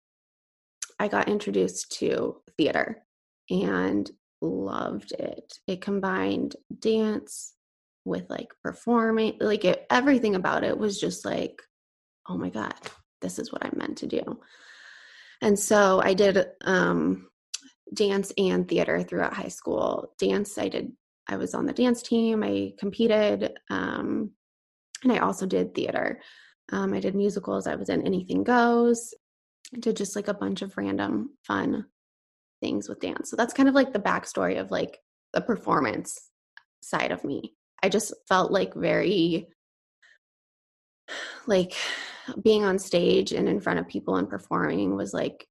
I 1.00 1.09
got 1.09 1.28
introduced 1.28 1.99
to 1.99 2.42
theater 2.56 3.02
and 3.50 4.09
loved 4.40 5.11
it. 5.18 5.59
It 5.66 5.80
combined 5.80 6.54
dance 6.78 7.55
with 8.06 8.30
like 8.30 8.48
performing, 8.62 9.36
like 9.40 9.64
it, 9.64 9.84
everything 9.90 10.34
about 10.36 10.64
it 10.64 10.78
was 10.78 10.98
just 10.98 11.25
like, 11.25 11.60
oh 12.28 12.38
my 12.38 12.48
God, 12.48 12.75
this 13.20 13.38
is 13.38 13.52
what 13.52 13.64
I'm 13.64 13.76
meant 13.76 13.98
to 13.98 14.06
do. 14.06 14.40
And 15.42 15.58
so 15.58 16.00
I 16.02 16.14
did 16.14 16.46
um, 16.64 17.28
dance 17.92 18.32
and 18.38 18.66
theater 18.66 19.02
throughout 19.02 19.34
high 19.34 19.48
school. 19.48 20.14
Dance, 20.18 20.56
I 20.56 20.68
did, 20.68 20.92
I 21.28 21.36
was 21.36 21.54
on 21.54 21.66
the 21.66 21.72
dance 21.72 22.02
team, 22.02 22.42
I 22.42 22.72
competed, 22.78 23.58
um, 23.68 24.30
and 25.02 25.12
I 25.12 25.18
also 25.18 25.44
did 25.44 25.75
theater. 25.75 26.20
Um, 26.72 26.94
I 26.94 27.00
did 27.00 27.14
musicals, 27.14 27.66
I 27.66 27.75
was 27.75 27.88
in 27.88 28.06
Anything 28.06 28.44
Goes, 28.44 29.12
I 29.75 29.78
did 29.78 29.96
just 29.96 30.16
like 30.16 30.28
a 30.28 30.34
bunch 30.34 30.62
of 30.62 30.76
random 30.76 31.30
fun 31.42 31.86
things 32.60 32.88
with 32.88 33.00
dance. 33.00 33.30
So 33.30 33.36
that's 33.36 33.52
kind 33.52 33.68
of 33.68 33.75
like 33.75 33.92
the 33.92 33.98
backstory 33.98 34.60
of 34.60 34.70
like 34.70 34.98
the 35.32 35.40
performance 35.40 36.30
side 36.80 37.10
of 37.10 37.25
me. 37.25 37.54
I 37.87 37.88
just 37.88 38.12
felt 38.26 38.50
like 38.50 38.75
very 38.75 39.47
like 41.47 41.75
being 42.43 42.64
on 42.64 42.81
stage 42.81 43.31
and 43.31 43.49
in 43.49 43.61
front 43.61 43.78
of 43.78 43.87
people 43.87 44.16
and 44.16 44.28
performing 44.28 44.97
was 44.97 45.14
like 45.14 45.47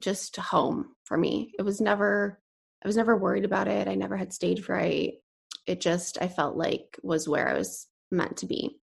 just 0.00 0.36
home 0.36 0.94
for 1.02 1.16
me. 1.16 1.52
It 1.58 1.62
was 1.62 1.80
never 1.80 2.40
I 2.84 2.86
was 2.86 2.96
never 2.96 3.16
worried 3.16 3.44
about 3.44 3.66
it. 3.66 3.88
I 3.88 3.96
never 3.96 4.16
had 4.16 4.32
stage 4.32 4.62
fright. 4.62 5.14
It 5.66 5.80
just 5.80 6.22
I 6.22 6.28
felt 6.28 6.56
like 6.56 7.00
was 7.02 7.28
where 7.28 7.48
I 7.48 7.54
was 7.54 7.88
meant 8.12 8.36
to 8.36 8.46
be. 8.46 8.78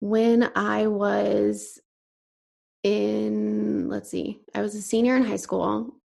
When 0.00 0.50
I 0.56 0.86
was 0.86 1.78
in 2.82 3.90
let's 3.90 4.10
see, 4.10 4.40
I 4.54 4.62
was 4.62 4.74
a 4.74 4.80
senior 4.80 5.16
in 5.16 5.24
high 5.26 5.36
school 5.36 5.97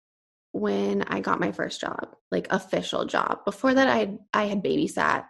when 0.54 1.02
I 1.04 1.20
got 1.20 1.40
my 1.40 1.52
first 1.52 1.82
job, 1.82 2.16
like 2.32 2.48
official 2.50 3.06
job. 3.06 3.44
Before 3.44 3.74
that 3.74 3.90
I 3.90 3.98
had, 3.98 4.20
I 4.34 4.44
had 4.46 4.64
babysat 4.64 5.26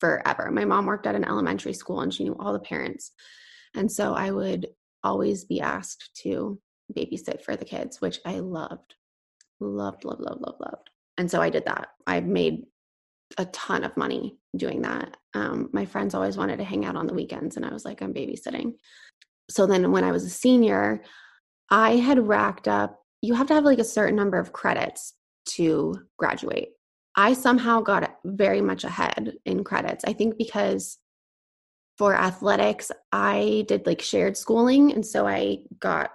forever. 0.00 0.50
My 0.50 0.64
mom 0.64 0.86
worked 0.86 1.06
at 1.06 1.16
an 1.16 1.24
elementary 1.24 1.74
school 1.74 2.00
and 2.00 2.14
she 2.14 2.24
knew 2.24 2.36
all 2.38 2.52
the 2.52 2.60
parents. 2.60 3.12
And 3.74 3.90
so 3.90 4.14
I 4.14 4.30
would 4.30 4.68
always 5.02 5.44
be 5.44 5.60
asked 5.60 6.10
to 6.22 6.60
babysit 6.96 7.42
for 7.42 7.56
the 7.56 7.64
kids, 7.64 8.00
which 8.00 8.20
I 8.24 8.38
loved. 8.38 8.94
Loved, 9.60 10.04
loved, 10.04 10.20
loved, 10.20 10.40
loved, 10.40 10.60
loved. 10.60 10.90
And 11.18 11.30
so 11.30 11.42
I 11.42 11.50
did 11.50 11.64
that. 11.66 11.88
I 12.06 12.20
made 12.20 12.64
a 13.36 13.44
ton 13.46 13.84
of 13.84 13.96
money 13.96 14.38
doing 14.56 14.82
that. 14.82 15.16
Um, 15.34 15.68
my 15.72 15.84
friends 15.84 16.14
always 16.14 16.36
wanted 16.36 16.58
to 16.58 16.64
hang 16.64 16.84
out 16.84 16.96
on 16.96 17.06
the 17.06 17.14
weekends, 17.14 17.56
and 17.56 17.66
I 17.66 17.72
was 17.72 17.84
like, 17.84 18.00
I'm 18.00 18.14
babysitting. 18.14 18.74
So 19.50 19.66
then 19.66 19.90
when 19.92 20.04
I 20.04 20.12
was 20.12 20.24
a 20.24 20.30
senior, 20.30 21.02
I 21.68 21.96
had 21.96 22.26
racked 22.26 22.68
up, 22.68 23.02
you 23.22 23.34
have 23.34 23.46
to 23.48 23.54
have 23.54 23.64
like 23.64 23.78
a 23.78 23.84
certain 23.84 24.16
number 24.16 24.38
of 24.38 24.52
credits 24.52 25.14
to 25.46 25.94
graduate. 26.18 26.70
I 27.16 27.32
somehow 27.32 27.80
got 27.80 28.16
very 28.24 28.60
much 28.60 28.84
ahead 28.84 29.34
in 29.44 29.64
credits. 29.64 30.04
I 30.06 30.12
think 30.12 30.38
because 30.38 30.98
for 31.96 32.14
athletics, 32.14 32.92
I 33.10 33.64
did 33.66 33.86
like 33.86 34.00
shared 34.00 34.36
schooling. 34.36 34.92
And 34.92 35.04
so 35.04 35.26
I 35.26 35.58
got 35.80 36.10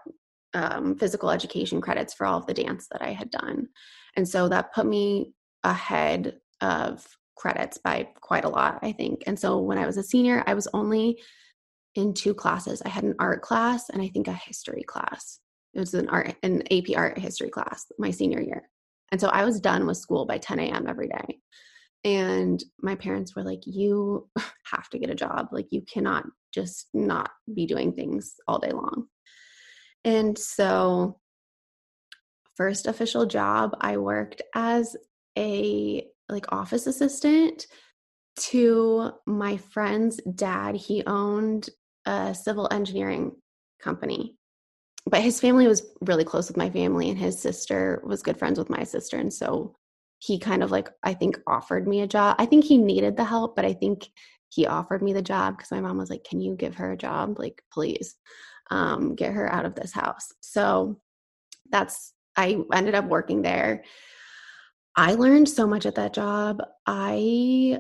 um, 0.54 0.96
physical 0.96 1.30
education 1.30 1.82
credits 1.82 2.14
for 2.14 2.26
all 2.26 2.38
of 2.38 2.46
the 2.46 2.54
dance 2.54 2.88
that 2.92 3.02
I 3.02 3.12
had 3.12 3.30
done. 3.32 3.68
And 4.16 4.28
so 4.28 4.48
that 4.48 4.74
put 4.74 4.86
me 4.86 5.34
ahead 5.64 6.40
of 6.62 7.06
credits 7.36 7.78
by 7.78 8.08
quite 8.22 8.46
a 8.46 8.50
lot, 8.50 8.80
I 8.82 8.94
think. 8.94 9.24
And 9.28 9.38
so 9.38 9.60
when 9.60 9.78
I 9.78 9.86
was 9.86 9.98
a 9.98 10.04
senior, 10.04 10.44
I 10.48 10.54
was 10.54 10.68
only 10.74 11.22
in 11.96 12.14
two 12.14 12.34
classes. 12.34 12.82
I 12.86 12.90
had 12.90 13.04
an 13.04 13.16
art 13.20 13.42
class 13.42 13.90
and 13.90 14.02
I 14.02 14.08
think 14.08 14.28
a 14.28 14.34
history 14.34 14.84
class. 14.84 15.40
It 15.74 15.80
was 15.80 15.94
an 15.94 16.10
art 16.10 16.36
an 16.44 16.64
AP 16.72 16.96
art 16.96 17.18
history 17.18 17.50
class 17.50 17.86
my 17.98 18.12
senior 18.12 18.42
year. 18.42 18.70
And 19.12 19.22
so 19.22 19.30
I 19.30 19.46
was 19.46 19.60
done 19.60 19.86
with 19.86 19.98
school 19.98 20.26
by 20.26 20.38
10 20.38 20.60
a.m. 20.60 20.88
every 20.88 21.08
day. 21.08 21.40
And 22.04 22.62
my 22.82 22.96
parents 22.96 23.36
were 23.36 23.44
like, 23.44 23.62
You 23.66 24.30
have 24.72 24.90
to 24.90 25.00
get 25.00 25.10
a 25.10 25.16
job. 25.16 25.50
Like, 25.52 25.68
you 25.72 25.82
cannot 25.82 26.26
just 26.54 26.88
not 26.94 27.32
be 27.54 27.66
doing 27.66 27.94
things 27.94 28.36
all 28.48 28.60
day 28.60 28.72
long. 28.72 29.08
And 30.04 30.38
so, 30.38 31.20
first 32.56 32.88
official 32.88 33.26
job, 33.26 33.76
I 33.82 33.98
worked 33.98 34.42
as 34.54 34.96
a 35.38 36.06
like 36.30 36.52
office 36.52 36.88
assistant 36.88 37.68
to 38.36 39.12
my 39.26 39.58
friend's 39.58 40.20
dad. 40.36 40.76
He 40.76 41.04
owned 41.06 41.70
a 42.06 42.34
civil 42.34 42.68
engineering 42.72 43.34
company. 43.82 44.38
But 45.06 45.22
his 45.22 45.40
family 45.40 45.68
was 45.68 45.86
really 46.02 46.24
close 46.24 46.48
with 46.48 46.58
my 46.58 46.70
family, 46.70 47.10
and 47.10 47.18
his 47.18 47.42
sister 47.42 48.02
was 48.06 48.24
good 48.24 48.40
friends 48.40 48.58
with 48.58 48.70
my 48.70 48.84
sister. 48.84 49.18
And 49.18 49.34
so 49.34 49.76
he 50.20 50.40
kind 50.40 50.64
of 50.64 50.72
like, 50.72 50.90
I 51.04 51.14
think, 51.14 51.40
offered 51.46 51.88
me 51.88 52.02
a 52.02 52.08
job. 52.08 52.38
I 52.40 52.46
think 52.46 52.64
he 52.64 52.78
needed 52.78 53.18
the 53.18 53.26
help, 53.26 53.56
but 53.56 53.66
I 53.66 53.74
think 53.74 54.08
he 54.50 54.66
offered 54.66 55.02
me 55.02 55.14
the 55.14 55.22
job 55.22 55.58
because 55.58 55.72
my 55.72 55.82
mom 55.82 55.98
was 55.98 56.10
like, 56.10 56.24
Can 56.24 56.40
you 56.40 56.56
give 56.56 56.76
her 56.76 56.92
a 56.92 56.98
job? 56.98 57.38
Like, 57.38 57.62
please 57.72 58.16
um, 58.72 59.16
get 59.16 59.34
her 59.34 59.52
out 59.52 59.66
of 59.66 59.76
this 59.76 59.92
house. 59.92 60.32
So 60.40 61.00
that's, 61.70 62.14
I 62.38 62.64
ended 62.74 62.96
up 62.96 63.06
working 63.06 63.42
there. 63.42 63.84
I 64.96 65.16
learned 65.16 65.50
so 65.50 65.68
much 65.68 65.86
at 65.86 65.96
that 65.96 66.14
job. 66.14 66.62
I 66.86 67.80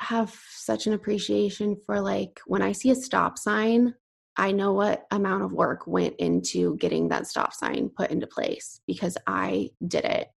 have 0.00 0.34
such 0.50 0.86
an 0.86 0.92
appreciation 0.92 1.76
for 1.86 2.00
like 2.00 2.40
when 2.46 2.62
I 2.62 2.72
see 2.72 2.90
a 2.90 2.94
stop 2.94 3.38
sign, 3.38 3.94
I 4.36 4.50
know 4.52 4.72
what 4.72 5.06
amount 5.10 5.44
of 5.44 5.52
work 5.52 5.86
went 5.86 6.16
into 6.16 6.76
getting 6.76 7.08
that 7.08 7.26
stop 7.26 7.54
sign 7.54 7.88
put 7.88 8.10
into 8.10 8.26
place 8.26 8.80
because 8.86 9.16
I 9.26 9.70
did 9.86 10.04
it 10.04 10.28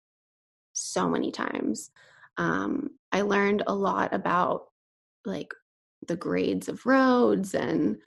so 0.74 1.10
many 1.10 1.32
times. 1.32 1.90
Um, 2.38 2.92
I 3.12 3.22
learned 3.22 3.64
a 3.66 3.74
lot 3.74 4.14
about 4.14 4.68
like 5.26 5.54
the 6.08 6.16
grades 6.16 6.70
of 6.70 6.86
roads 6.86 7.56
and 7.56 7.98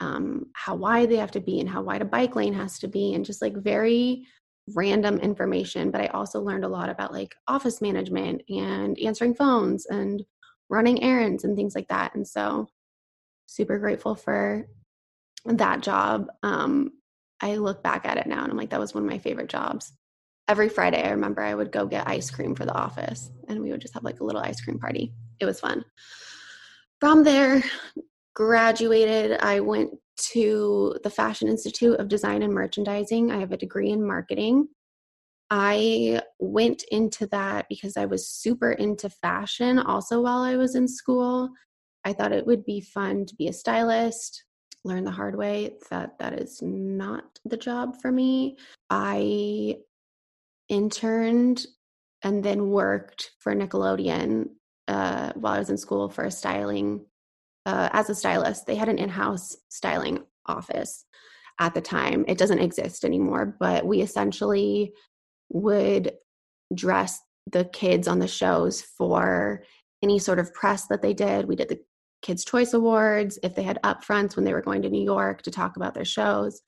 um, 0.00 0.46
how 0.54 0.74
wide 0.76 1.10
they 1.10 1.16
have 1.16 1.32
to 1.32 1.40
be 1.40 1.60
and 1.60 1.68
how 1.68 1.82
wide 1.82 2.02
a 2.02 2.06
bike 2.06 2.36
lane 2.36 2.54
has 2.54 2.78
to 2.78 2.88
be 2.88 3.14
and 3.14 3.24
just 3.24 3.42
like 3.42 3.56
very 3.56 4.26
random 4.74 5.18
information 5.18 5.90
but 5.90 6.00
i 6.00 6.06
also 6.08 6.40
learned 6.40 6.64
a 6.64 6.68
lot 6.68 6.88
about 6.88 7.12
like 7.12 7.34
office 7.48 7.80
management 7.80 8.40
and 8.48 8.98
answering 9.00 9.34
phones 9.34 9.86
and 9.86 10.22
running 10.68 11.02
errands 11.02 11.42
and 11.42 11.56
things 11.56 11.74
like 11.74 11.88
that 11.88 12.14
and 12.14 12.26
so 12.26 12.68
super 13.46 13.78
grateful 13.78 14.14
for 14.14 14.66
that 15.46 15.82
job 15.82 16.26
um, 16.42 16.90
i 17.40 17.56
look 17.56 17.82
back 17.82 18.06
at 18.06 18.18
it 18.18 18.26
now 18.26 18.42
and 18.42 18.50
i'm 18.50 18.58
like 18.58 18.70
that 18.70 18.80
was 18.80 18.94
one 18.94 19.04
of 19.04 19.10
my 19.10 19.18
favorite 19.18 19.48
jobs 19.48 19.92
every 20.48 20.68
friday 20.68 21.02
i 21.02 21.10
remember 21.10 21.42
i 21.42 21.54
would 21.54 21.72
go 21.72 21.86
get 21.86 22.08
ice 22.08 22.30
cream 22.30 22.54
for 22.54 22.64
the 22.64 22.74
office 22.74 23.30
and 23.48 23.60
we 23.60 23.70
would 23.70 23.80
just 23.80 23.94
have 23.94 24.04
like 24.04 24.20
a 24.20 24.24
little 24.24 24.42
ice 24.42 24.60
cream 24.60 24.78
party 24.78 25.12
it 25.40 25.46
was 25.46 25.60
fun 25.60 25.84
from 27.00 27.24
there 27.24 27.62
graduated, 28.34 29.38
I 29.40 29.60
went 29.60 29.90
to 30.32 30.96
the 31.02 31.10
Fashion 31.10 31.48
Institute 31.48 31.98
of 31.98 32.08
Design 32.08 32.42
and 32.42 32.52
Merchandising. 32.52 33.30
I 33.30 33.38
have 33.38 33.52
a 33.52 33.56
degree 33.56 33.90
in 33.90 34.06
marketing. 34.06 34.68
I 35.50 36.22
went 36.38 36.84
into 36.90 37.26
that 37.28 37.66
because 37.68 37.96
I 37.96 38.06
was 38.06 38.28
super 38.28 38.72
into 38.72 39.10
fashion 39.10 39.78
also 39.78 40.22
while 40.22 40.42
I 40.42 40.56
was 40.56 40.74
in 40.74 40.86
school. 40.86 41.50
I 42.04 42.12
thought 42.12 42.32
it 42.32 42.46
would 42.46 42.64
be 42.64 42.80
fun 42.80 43.26
to 43.26 43.34
be 43.34 43.48
a 43.48 43.52
stylist, 43.52 44.44
learn 44.84 45.04
the 45.04 45.10
hard 45.10 45.36
way 45.36 45.76
that 45.90 46.18
that 46.18 46.34
is 46.40 46.62
not 46.62 47.38
the 47.44 47.56
job 47.56 48.00
for 48.00 48.10
me. 48.10 48.56
I 48.88 49.76
interned 50.68 51.66
and 52.22 52.42
then 52.42 52.70
worked 52.70 53.32
for 53.38 53.54
Nickelodeon 53.54 54.48
uh, 54.88 55.32
while 55.34 55.54
I 55.54 55.58
was 55.58 55.70
in 55.70 55.76
school 55.76 56.08
for 56.08 56.24
a 56.24 56.30
styling 56.30 57.04
uh, 57.66 57.88
as 57.92 58.10
a 58.10 58.14
stylist. 58.14 58.66
They 58.66 58.76
had 58.76 58.88
an 58.88 58.98
in 58.98 59.08
house 59.08 59.56
styling 59.68 60.24
office 60.46 61.04
at 61.58 61.74
the 61.74 61.80
time. 61.80 62.24
It 62.26 62.38
doesn't 62.38 62.58
exist 62.58 63.04
anymore, 63.04 63.56
but 63.58 63.86
we 63.86 64.00
essentially 64.00 64.92
would 65.50 66.12
dress 66.74 67.20
the 67.50 67.64
kids 67.64 68.08
on 68.08 68.18
the 68.18 68.28
shows 68.28 68.82
for 68.82 69.62
any 70.02 70.18
sort 70.18 70.38
of 70.38 70.54
press 70.54 70.86
that 70.86 71.02
they 71.02 71.12
did. 71.12 71.46
We 71.46 71.56
did 71.56 71.68
the 71.68 71.80
Kids' 72.22 72.44
Choice 72.44 72.72
Awards. 72.72 73.38
If 73.42 73.54
they 73.54 73.62
had 73.62 73.78
upfronts 73.82 74.36
when 74.36 74.44
they 74.44 74.52
were 74.52 74.62
going 74.62 74.82
to 74.82 74.90
New 74.90 75.04
York 75.04 75.42
to 75.42 75.50
talk 75.50 75.76
about 75.76 75.94
their 75.94 76.04
shows, 76.04 76.60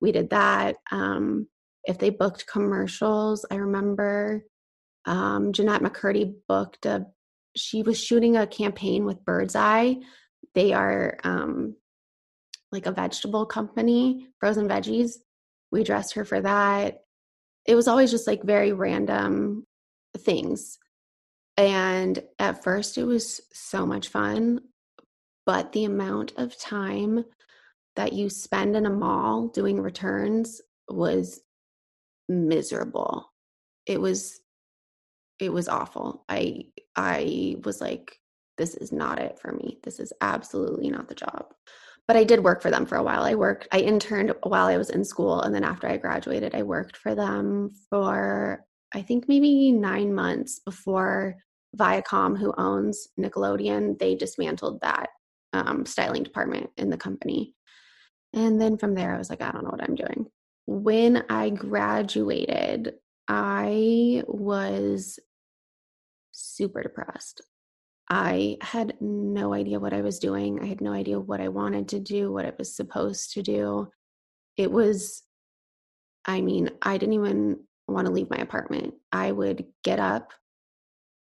we 0.00 0.12
did 0.12 0.30
that. 0.30 0.76
Um, 0.90 1.48
if 1.84 1.98
they 1.98 2.10
booked 2.10 2.46
commercials, 2.46 3.46
I 3.50 3.56
remember 3.56 4.44
um, 5.04 5.52
Jennette 5.52 5.82
McCurdy 5.82 6.34
booked 6.48 6.86
a, 6.86 7.06
she 7.54 7.82
was 7.82 8.02
shooting 8.02 8.36
a 8.36 8.46
campaign 8.46 9.04
with 9.04 9.24
Birds 9.24 9.54
Eye 9.54 9.98
they 10.56 10.72
are 10.72 11.18
um, 11.22 11.76
like 12.72 12.86
a 12.86 12.90
vegetable 12.90 13.44
company, 13.44 14.26
frozen 14.40 14.66
veggies. 14.66 15.12
We 15.70 15.84
dressed 15.84 16.14
her 16.14 16.24
for 16.24 16.40
that. 16.40 17.02
It 17.66 17.74
was 17.74 17.86
always 17.86 18.10
just 18.10 18.26
like 18.26 18.42
very 18.42 18.72
random 18.72 19.64
things. 20.16 20.78
And 21.58 22.22
at 22.38 22.64
first, 22.64 22.96
it 22.96 23.04
was 23.04 23.42
so 23.52 23.86
much 23.86 24.08
fun. 24.08 24.60
But 25.46 25.72
the 25.72 25.84
amount 25.84 26.32
of 26.36 26.58
time 26.58 27.24
that 27.94 28.12
you 28.12 28.28
spend 28.28 28.76
in 28.76 28.84
a 28.84 28.90
mall 28.90 29.48
doing 29.48 29.80
returns 29.80 30.60
was 30.88 31.40
miserable. 32.28 33.32
It 33.86 34.00
was 34.00 34.40
it 35.38 35.52
was 35.52 35.68
awful. 35.68 36.24
I 36.28 36.66
I 36.96 37.56
was 37.64 37.80
like 37.80 38.18
this 38.58 38.74
is 38.74 38.92
not 38.92 39.18
it 39.18 39.38
for 39.38 39.52
me. 39.52 39.78
This 39.82 40.00
is 40.00 40.12
absolutely 40.20 40.90
not 40.90 41.08
the 41.08 41.14
job. 41.14 41.52
But 42.08 42.16
I 42.16 42.24
did 42.24 42.44
work 42.44 42.62
for 42.62 42.70
them 42.70 42.86
for 42.86 42.96
a 42.96 43.02
while. 43.02 43.22
I 43.22 43.34
worked, 43.34 43.68
I 43.72 43.80
interned 43.80 44.32
while 44.44 44.66
I 44.66 44.76
was 44.76 44.90
in 44.90 45.04
school. 45.04 45.42
And 45.42 45.54
then 45.54 45.64
after 45.64 45.88
I 45.88 45.96
graduated, 45.96 46.54
I 46.54 46.62
worked 46.62 46.96
for 46.96 47.14
them 47.14 47.72
for, 47.90 48.64
I 48.94 49.02
think, 49.02 49.28
maybe 49.28 49.72
nine 49.72 50.14
months 50.14 50.60
before 50.60 51.36
Viacom, 51.76 52.38
who 52.38 52.54
owns 52.56 53.08
Nickelodeon, 53.18 53.98
they 53.98 54.14
dismantled 54.14 54.80
that 54.82 55.10
um, 55.56 55.86
styling 55.86 56.22
department 56.22 56.70
in 56.76 56.90
the 56.90 56.96
company. 56.96 57.54
And 58.32 58.60
then 58.60 58.76
from 58.76 58.94
there, 58.94 59.14
I 59.14 59.18
was 59.18 59.30
like, 59.30 59.42
I 59.42 59.50
don't 59.50 59.64
know 59.64 59.70
what 59.70 59.82
I'm 59.82 59.94
doing. 59.94 60.26
When 60.66 61.24
I 61.28 61.50
graduated, 61.50 62.94
I 63.28 64.22
was 64.26 65.18
super 66.32 66.82
depressed. 66.82 67.40
I 68.08 68.58
had 68.60 68.94
no 69.00 69.52
idea 69.52 69.80
what 69.80 69.92
I 69.92 70.02
was 70.02 70.18
doing. 70.18 70.60
I 70.62 70.66
had 70.66 70.80
no 70.80 70.92
idea 70.92 71.18
what 71.18 71.40
I 71.40 71.48
wanted 71.48 71.88
to 71.88 72.00
do, 72.00 72.32
what 72.32 72.44
I 72.44 72.52
was 72.56 72.76
supposed 72.76 73.32
to 73.32 73.42
do. 73.42 73.88
It 74.56 74.70
was, 74.70 75.22
I 76.24 76.40
mean, 76.40 76.70
I 76.82 76.98
didn't 76.98 77.14
even 77.14 77.60
want 77.88 78.06
to 78.06 78.12
leave 78.12 78.30
my 78.30 78.36
apartment. 78.36 78.94
I 79.12 79.32
would 79.32 79.64
get 79.82 79.98
up, 79.98 80.32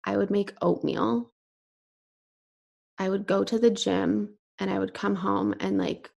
I 0.07 0.17
would 0.17 0.31
make 0.31 0.55
oatmeal, 0.63 1.33
I 3.00 3.09
would 3.09 3.26
go 3.26 3.42
to 3.42 3.59
the 3.59 3.71
gym, 3.71 4.37
and 4.61 4.71
I 4.71 4.78
would 4.78 4.95
come 4.95 5.16
home 5.16 5.54
and 5.59 5.78
like 5.78 6.11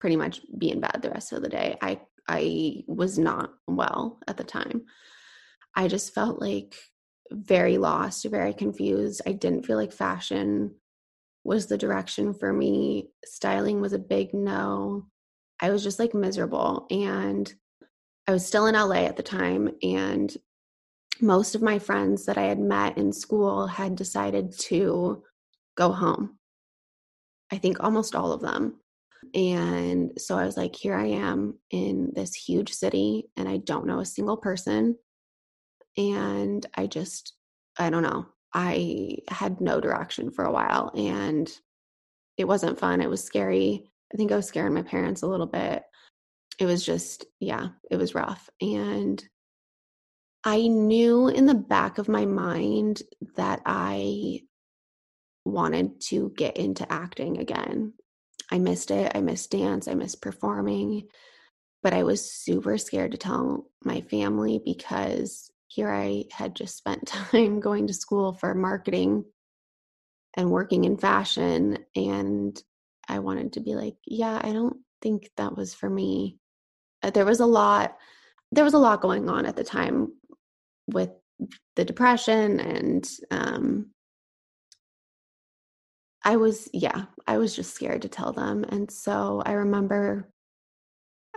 pretty 0.00 0.16
much 0.16 0.40
be 0.58 0.70
in 0.70 0.80
bed 0.80 1.00
the 1.00 1.10
rest 1.10 1.32
of 1.32 1.42
the 1.42 1.48
day. 1.48 1.78
I 1.80 2.00
I 2.28 2.84
was 2.86 3.18
not 3.18 3.54
well 3.66 4.18
at 4.26 4.36
the 4.36 4.44
time. 4.44 4.84
I 5.74 5.88
just 5.88 6.12
felt 6.12 6.40
like 6.40 6.74
very 7.30 7.78
lost, 7.78 8.24
very 8.26 8.52
confused. 8.52 9.22
I 9.26 9.32
didn't 9.32 9.64
feel 9.64 9.76
like 9.76 9.92
fashion 9.92 10.74
was 11.44 11.66
the 11.66 11.78
direction 11.78 12.34
for 12.34 12.52
me. 12.52 13.10
Styling 13.24 13.80
was 13.80 13.92
a 13.92 13.98
big 13.98 14.34
no. 14.34 15.06
I 15.60 15.70
was 15.70 15.82
just 15.82 15.98
like 15.98 16.14
miserable. 16.14 16.86
And 16.90 17.52
I 18.26 18.32
was 18.32 18.44
still 18.46 18.66
in 18.66 18.74
LA 18.74 19.04
at 19.06 19.16
the 19.16 19.22
time. 19.22 19.70
And 19.82 20.34
most 21.20 21.54
of 21.54 21.62
my 21.62 21.78
friends 21.78 22.26
that 22.26 22.38
I 22.38 22.44
had 22.44 22.58
met 22.58 22.98
in 22.98 23.12
school 23.12 23.66
had 23.66 23.96
decided 23.96 24.56
to 24.58 25.22
go 25.78 25.92
home. 25.92 26.38
I 27.52 27.56
think 27.56 27.78
almost 27.80 28.14
all 28.14 28.32
of 28.32 28.42
them. 28.42 28.80
And 29.34 30.12
so 30.18 30.36
I 30.36 30.44
was 30.44 30.56
like, 30.56 30.74
here 30.76 30.94
I 30.94 31.06
am 31.06 31.58
in 31.70 32.12
this 32.14 32.34
huge 32.34 32.72
city, 32.72 33.30
and 33.36 33.48
I 33.48 33.58
don't 33.58 33.86
know 33.86 34.00
a 34.00 34.04
single 34.04 34.36
person 34.36 34.96
and 35.96 36.64
I 36.76 36.86
just, 36.86 37.34
I 37.78 37.90
don't 37.90 38.04
know. 38.04 38.26
I 38.54 39.18
had 39.28 39.60
no 39.60 39.80
direction 39.80 40.30
for 40.30 40.44
a 40.44 40.52
while 40.52 40.92
and 40.96 41.50
it 42.38 42.46
wasn't 42.46 42.78
fun. 42.78 43.00
It 43.02 43.10
was 43.10 43.22
scary. 43.22 43.90
I 44.14 44.16
think 44.16 44.30
I 44.32 44.36
was 44.36 44.46
scaring 44.46 44.72
my 44.72 44.82
parents 44.82 45.22
a 45.22 45.26
little 45.26 45.46
bit. 45.46 45.82
It 46.58 46.66
was 46.66 46.86
just, 46.86 47.26
yeah, 47.40 47.68
it 47.90 47.96
was 47.96 48.14
rough. 48.14 48.48
And 48.60 49.22
I 50.44 50.68
knew 50.68 51.28
in 51.28 51.46
the 51.46 51.54
back 51.54 51.98
of 51.98 52.08
my 52.08 52.24
mind 52.24 53.02
that 53.36 53.60
I 53.66 54.40
wanted 55.48 56.00
to 56.02 56.32
get 56.36 56.56
into 56.56 56.90
acting 56.92 57.38
again. 57.38 57.94
I 58.50 58.58
missed 58.58 58.90
it. 58.90 59.12
I 59.14 59.20
missed 59.20 59.50
dance. 59.50 59.88
I 59.88 59.94
missed 59.94 60.22
performing. 60.22 61.08
But 61.82 61.92
I 61.92 62.02
was 62.02 62.30
super 62.30 62.76
scared 62.78 63.12
to 63.12 63.18
tell 63.18 63.66
my 63.84 64.00
family 64.02 64.60
because 64.64 65.50
here 65.68 65.90
I 65.90 66.24
had 66.32 66.56
just 66.56 66.76
spent 66.76 67.06
time 67.06 67.60
going 67.60 67.86
to 67.86 67.94
school 67.94 68.32
for 68.32 68.54
marketing 68.54 69.24
and 70.36 70.50
working 70.50 70.84
in 70.84 70.96
fashion. 70.96 71.78
And 71.94 72.60
I 73.08 73.20
wanted 73.20 73.54
to 73.54 73.60
be 73.60 73.74
like, 73.74 73.96
yeah, 74.06 74.40
I 74.42 74.52
don't 74.52 74.78
think 75.02 75.30
that 75.36 75.56
was 75.56 75.74
for 75.74 75.88
me. 75.88 76.38
Uh, 77.02 77.10
there 77.10 77.24
was 77.24 77.40
a 77.40 77.46
lot, 77.46 77.96
there 78.50 78.64
was 78.64 78.74
a 78.74 78.78
lot 78.78 79.00
going 79.00 79.28
on 79.28 79.46
at 79.46 79.56
the 79.56 79.64
time 79.64 80.12
with 80.88 81.10
the 81.76 81.84
depression 81.84 82.58
and 82.60 83.08
um, 83.30 83.90
I 86.24 86.36
was, 86.36 86.68
yeah, 86.72 87.06
I 87.26 87.38
was 87.38 87.54
just 87.54 87.74
scared 87.74 88.02
to 88.02 88.08
tell 88.08 88.32
them. 88.32 88.64
And 88.64 88.90
so 88.90 89.42
I 89.44 89.52
remember, 89.52 90.28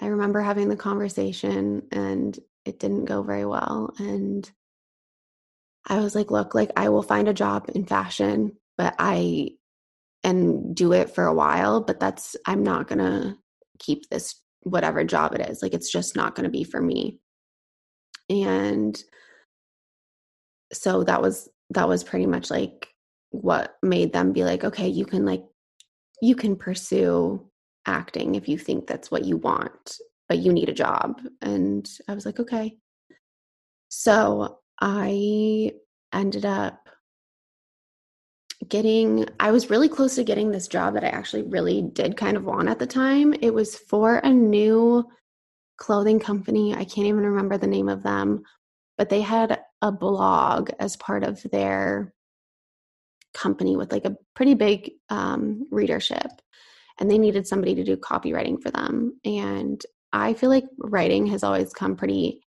I 0.01 0.07
remember 0.07 0.41
having 0.41 0.69
the 0.69 0.75
conversation 0.75 1.83
and 1.91 2.37
it 2.65 2.79
didn't 2.79 3.05
go 3.05 3.23
very 3.23 3.45
well 3.45 3.93
and 3.99 4.49
I 5.87 5.99
was 5.99 6.15
like, 6.15 6.31
look, 6.31 6.53
like 6.53 6.71
I 6.75 6.89
will 6.89 7.03
find 7.03 7.27
a 7.27 7.33
job 7.33 7.69
in 7.73 7.85
fashion, 7.85 8.57
but 8.77 8.95
I 8.99 9.49
and 10.23 10.75
do 10.75 10.93
it 10.93 11.09
for 11.09 11.25
a 11.25 11.33
while, 11.33 11.81
but 11.81 11.99
that's 11.99 12.35
I'm 12.45 12.63
not 12.63 12.87
going 12.87 12.99
to 12.99 13.37
keep 13.79 14.07
this 14.09 14.39
whatever 14.61 15.03
job 15.03 15.33
it 15.33 15.41
is. 15.41 15.63
Like 15.63 15.73
it's 15.73 15.91
just 15.91 16.15
not 16.15 16.35
going 16.35 16.43
to 16.43 16.51
be 16.51 16.63
for 16.63 16.79
me. 16.79 17.19
And 18.29 19.01
so 20.71 21.03
that 21.03 21.21
was 21.21 21.49
that 21.71 21.87
was 21.87 22.03
pretty 22.03 22.27
much 22.27 22.51
like 22.51 22.87
what 23.31 23.75
made 23.81 24.13
them 24.13 24.31
be 24.31 24.43
like, 24.43 24.63
okay, 24.63 24.87
you 24.87 25.05
can 25.05 25.25
like 25.25 25.43
you 26.21 26.35
can 26.35 26.55
pursue 26.55 27.45
acting 27.87 28.35
if 28.35 28.47
you 28.47 28.57
think 28.57 28.85
that's 28.85 29.09
what 29.09 29.25
you 29.25 29.37
want 29.37 29.99
but 30.31 30.39
you 30.39 30.53
need 30.53 30.69
a 30.69 30.73
job. 30.73 31.19
And 31.41 31.85
I 32.07 32.13
was 32.13 32.25
like, 32.25 32.39
okay. 32.39 32.77
So 33.89 34.59
I 34.79 35.73
ended 36.13 36.45
up 36.45 36.87
getting, 38.65 39.25
I 39.41 39.51
was 39.51 39.69
really 39.69 39.89
close 39.89 40.15
to 40.15 40.23
getting 40.23 40.49
this 40.49 40.69
job 40.69 40.93
that 40.93 41.03
I 41.03 41.09
actually 41.09 41.43
really 41.43 41.81
did 41.81 42.15
kind 42.15 42.37
of 42.37 42.45
want 42.45 42.69
at 42.69 42.79
the 42.79 42.87
time. 42.87 43.33
It 43.41 43.53
was 43.53 43.75
for 43.75 44.19
a 44.19 44.29
new 44.29 45.05
clothing 45.75 46.17
company. 46.17 46.73
I 46.73 46.85
can't 46.85 47.07
even 47.07 47.25
remember 47.25 47.57
the 47.57 47.67
name 47.67 47.89
of 47.89 48.01
them, 48.01 48.43
but 48.97 49.09
they 49.09 49.19
had 49.19 49.59
a 49.81 49.91
blog 49.91 50.69
as 50.79 50.95
part 50.95 51.25
of 51.25 51.43
their 51.51 52.13
company 53.33 53.75
with 53.75 53.91
like 53.91 54.05
a 54.05 54.15
pretty 54.35 54.53
big 54.53 54.91
um, 55.09 55.65
readership 55.71 56.31
and 56.99 57.09
they 57.09 57.17
needed 57.17 57.47
somebody 57.47 57.75
to 57.75 57.83
do 57.83 57.95
copywriting 57.97 58.61
for 58.61 58.71
them 58.71 59.19
and 59.25 59.81
I 60.13 60.33
feel 60.33 60.49
like 60.49 60.65
writing 60.77 61.27
has 61.27 61.43
always 61.43 61.73
come 61.73 61.95
pretty 61.95 62.41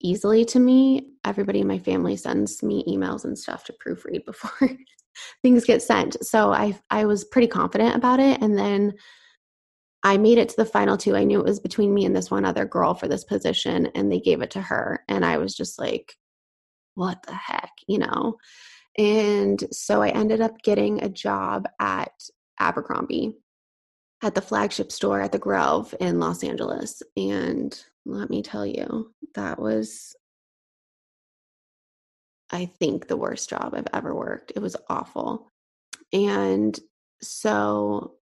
easily 0.00 0.44
to 0.46 0.58
me. 0.58 1.08
Everybody 1.24 1.60
in 1.60 1.68
my 1.68 1.78
family 1.78 2.16
sends 2.16 2.62
me 2.62 2.84
emails 2.88 3.24
and 3.24 3.38
stuff 3.38 3.64
to 3.64 3.74
proofread 3.74 4.24
before 4.26 4.70
things 5.42 5.64
get 5.64 5.82
sent. 5.82 6.16
So 6.24 6.52
I 6.52 6.78
I 6.90 7.06
was 7.06 7.24
pretty 7.24 7.48
confident 7.48 7.94
about 7.96 8.20
it 8.20 8.40
and 8.42 8.58
then 8.58 8.94
I 10.02 10.18
made 10.18 10.38
it 10.38 10.48
to 10.50 10.56
the 10.56 10.64
final 10.64 10.96
two. 10.96 11.16
I 11.16 11.24
knew 11.24 11.40
it 11.40 11.46
was 11.46 11.58
between 11.58 11.92
me 11.92 12.04
and 12.04 12.14
this 12.14 12.30
one 12.30 12.44
other 12.44 12.64
girl 12.64 12.94
for 12.94 13.08
this 13.08 13.24
position 13.24 13.86
and 13.94 14.10
they 14.10 14.20
gave 14.20 14.42
it 14.42 14.50
to 14.52 14.60
her 14.60 15.02
and 15.08 15.24
I 15.24 15.38
was 15.38 15.54
just 15.54 15.78
like 15.78 16.14
what 16.94 17.22
the 17.26 17.34
heck, 17.34 17.72
you 17.86 17.98
know? 17.98 18.36
And 18.98 19.62
so 19.72 20.02
I 20.02 20.08
ended 20.08 20.40
up 20.40 20.62
getting 20.62 21.02
a 21.02 21.08
job 21.08 21.68
at 21.78 22.12
Abercrombie 22.58 23.36
at 24.22 24.34
the 24.34 24.40
flagship 24.40 24.90
store 24.90 25.20
at 25.20 25.32
the 25.32 25.38
Grove 25.38 25.94
in 26.00 26.18
Los 26.18 26.42
Angeles. 26.42 27.02
And 27.16 27.78
let 28.06 28.30
me 28.30 28.42
tell 28.42 28.64
you, 28.64 29.12
that 29.34 29.58
was, 29.58 30.16
I 32.50 32.66
think, 32.66 33.08
the 33.08 33.16
worst 33.16 33.50
job 33.50 33.74
I've 33.74 33.88
ever 33.92 34.14
worked. 34.14 34.52
It 34.56 34.60
was 34.60 34.76
awful. 34.88 35.52
And 36.12 36.78
so 37.20 38.14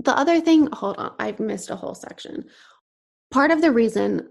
the 0.00 0.16
other 0.16 0.40
thing, 0.40 0.68
hold 0.72 0.96
on, 0.96 1.14
I've 1.20 1.38
missed 1.38 1.70
a 1.70 1.76
whole 1.76 1.94
section. 1.94 2.46
Part 3.30 3.52
of 3.52 3.60
the 3.60 3.70
reason 3.70 4.28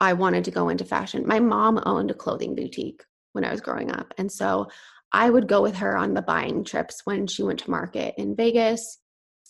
I 0.00 0.12
wanted 0.12 0.44
to 0.44 0.50
go 0.52 0.68
into 0.68 0.84
fashion, 0.84 1.26
my 1.26 1.40
mom 1.40 1.80
owned 1.84 2.10
a 2.10 2.14
clothing 2.14 2.54
boutique 2.54 3.02
when 3.32 3.44
I 3.44 3.50
was 3.50 3.60
growing 3.60 3.90
up. 3.90 4.12
And 4.18 4.30
so 4.30 4.68
I 5.12 5.30
would 5.30 5.48
go 5.48 5.60
with 5.62 5.76
her 5.76 5.96
on 5.96 6.14
the 6.14 6.22
buying 6.22 6.64
trips 6.64 7.02
when 7.04 7.26
she 7.26 7.42
went 7.42 7.60
to 7.60 7.70
market 7.70 8.14
in 8.16 8.36
Vegas 8.36 8.98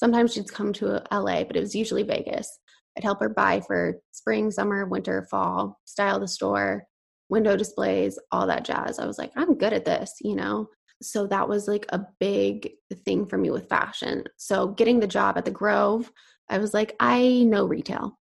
Sometimes 0.03 0.33
she'd 0.33 0.53
come 0.53 0.73
to 0.73 1.01
LA, 1.13 1.45
but 1.45 1.55
it 1.55 1.61
was 1.61 1.77
usually 1.77 2.03
Vegas. 2.03 2.59
I'd 2.99 3.05
help 3.05 3.21
her 3.21 3.29
buy 3.29 3.61
for 3.65 4.01
spring, 4.11 4.51
summer, 4.51 4.85
winter, 4.85 5.29
fall, 5.31 5.79
style 5.85 6.19
the 6.19 6.27
store, 6.27 6.83
window 7.29 7.57
displays, 7.57 8.19
all 8.33 8.49
that 8.49 8.65
jazz. 8.65 8.99
I 8.99 9.07
was 9.07 9.17
like, 9.17 9.31
I'm 9.37 9.57
good 9.57 9.73
at 9.73 9.85
this, 9.85 10.15
you 10.21 10.35
know? 10.35 10.67
So 11.01 11.29
that 11.29 11.49
was 11.49 11.69
like 11.69 11.87
a 11.91 12.05
big 12.19 12.73
thing 13.05 13.27
for 13.27 13.39
me 13.39 13.51
with 13.51 13.69
fashion. 13.69 14.25
So 14.39 14.67
getting 14.67 14.99
the 14.99 15.07
job 15.07 15.39
at 15.39 15.45
the 15.45 15.53
Grove, 15.53 16.11
I 16.51 16.59
was 16.59 16.75
like, 16.75 16.97
I 16.99 17.45
know 17.45 17.65
retail. 17.65 18.19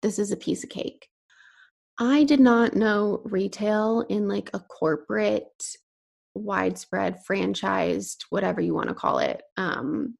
This 0.00 0.18
is 0.18 0.32
a 0.32 0.38
piece 0.38 0.64
of 0.64 0.70
cake. 0.70 1.06
I 2.00 2.24
did 2.24 2.40
not 2.40 2.74
know 2.74 3.20
retail 3.24 4.06
in 4.08 4.26
like 4.26 4.48
a 4.54 4.58
corporate, 4.58 5.76
widespread, 6.34 7.18
franchised, 7.28 8.24
whatever 8.30 8.62
you 8.62 8.72
want 8.72 8.88
to 8.88 8.94
call 8.94 9.18
it, 9.18 9.42
um, 9.58 10.14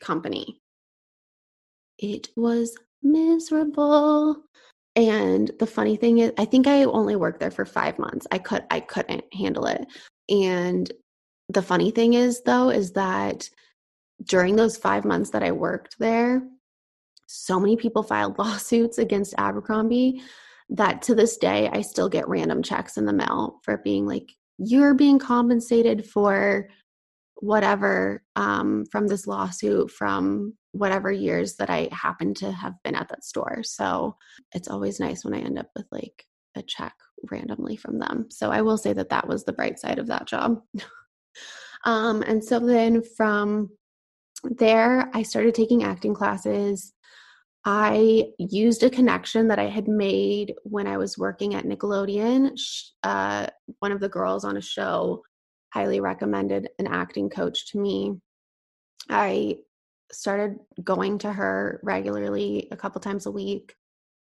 company. 0.00 0.62
It 1.98 2.28
was 2.36 2.74
miserable. 3.02 4.44
And 4.96 5.50
the 5.58 5.66
funny 5.66 5.96
thing 5.96 6.18
is, 6.18 6.32
I 6.38 6.46
think 6.46 6.66
I 6.66 6.84
only 6.84 7.16
worked 7.16 7.38
there 7.38 7.50
for 7.50 7.66
five 7.66 7.98
months. 7.98 8.26
I 8.32 8.38
could 8.38 8.64
I 8.70 8.80
couldn't 8.80 9.24
handle 9.34 9.66
it. 9.66 9.86
And 10.30 10.90
the 11.50 11.62
funny 11.62 11.90
thing 11.90 12.14
is 12.14 12.40
though, 12.46 12.70
is 12.70 12.92
that 12.92 13.50
during 14.24 14.56
those 14.56 14.78
five 14.78 15.04
months 15.04 15.30
that 15.30 15.42
I 15.42 15.52
worked 15.52 15.98
there, 15.98 16.42
so 17.26 17.60
many 17.60 17.76
people 17.76 18.02
filed 18.02 18.38
lawsuits 18.38 18.96
against 18.96 19.34
Abercrombie 19.36 20.22
that 20.70 21.02
to 21.02 21.14
this 21.14 21.36
day 21.36 21.68
I 21.72 21.82
still 21.82 22.08
get 22.08 22.28
random 22.28 22.62
checks 22.62 22.96
in 22.96 23.04
the 23.04 23.12
mail 23.12 23.60
for 23.64 23.78
being 23.78 24.06
like, 24.06 24.30
you're 24.58 24.94
being 24.94 25.18
compensated 25.18 26.06
for 26.06 26.68
whatever 27.36 28.22
um, 28.36 28.84
from 28.92 29.06
this 29.06 29.26
lawsuit 29.26 29.90
from 29.90 30.54
whatever 30.72 31.10
years 31.10 31.56
that 31.56 31.70
I 31.70 31.88
happen 31.90 32.34
to 32.34 32.52
have 32.52 32.74
been 32.84 32.94
at 32.94 33.08
that 33.08 33.24
store. 33.24 33.62
So 33.64 34.16
it's 34.54 34.68
always 34.68 35.00
nice 35.00 35.24
when 35.24 35.34
I 35.34 35.40
end 35.40 35.58
up 35.58 35.68
with 35.74 35.86
like 35.90 36.24
a 36.56 36.62
check 36.62 36.94
randomly 37.30 37.76
from 37.76 37.98
them. 37.98 38.26
So 38.30 38.50
I 38.50 38.62
will 38.62 38.78
say 38.78 38.92
that 38.92 39.08
that 39.08 39.26
was 39.26 39.44
the 39.44 39.52
bright 39.52 39.78
side 39.78 39.98
of 39.98 40.06
that 40.08 40.26
job. 40.26 40.60
um, 41.84 42.22
and 42.22 42.44
so 42.44 42.60
then 42.60 43.02
from 43.16 43.70
there, 44.44 45.10
I 45.14 45.22
started 45.22 45.54
taking 45.54 45.82
acting 45.82 46.14
classes. 46.14 46.92
I 47.64 48.32
used 48.38 48.82
a 48.82 48.90
connection 48.90 49.48
that 49.48 49.58
I 49.58 49.66
had 49.66 49.86
made 49.86 50.54
when 50.62 50.86
I 50.86 50.96
was 50.96 51.18
working 51.18 51.54
at 51.54 51.66
Nickelodeon. 51.66 52.58
Uh, 53.02 53.46
one 53.80 53.92
of 53.92 54.00
the 54.00 54.08
girls 54.08 54.44
on 54.44 54.56
a 54.56 54.62
show 54.62 55.22
highly 55.72 56.00
recommended 56.00 56.68
an 56.78 56.86
acting 56.86 57.28
coach 57.28 57.70
to 57.72 57.78
me. 57.78 58.18
I 59.08 59.58
started 60.10 60.58
going 60.82 61.18
to 61.18 61.32
her 61.32 61.80
regularly 61.82 62.68
a 62.70 62.76
couple 62.76 63.00
times 63.00 63.26
a 63.26 63.30
week, 63.30 63.74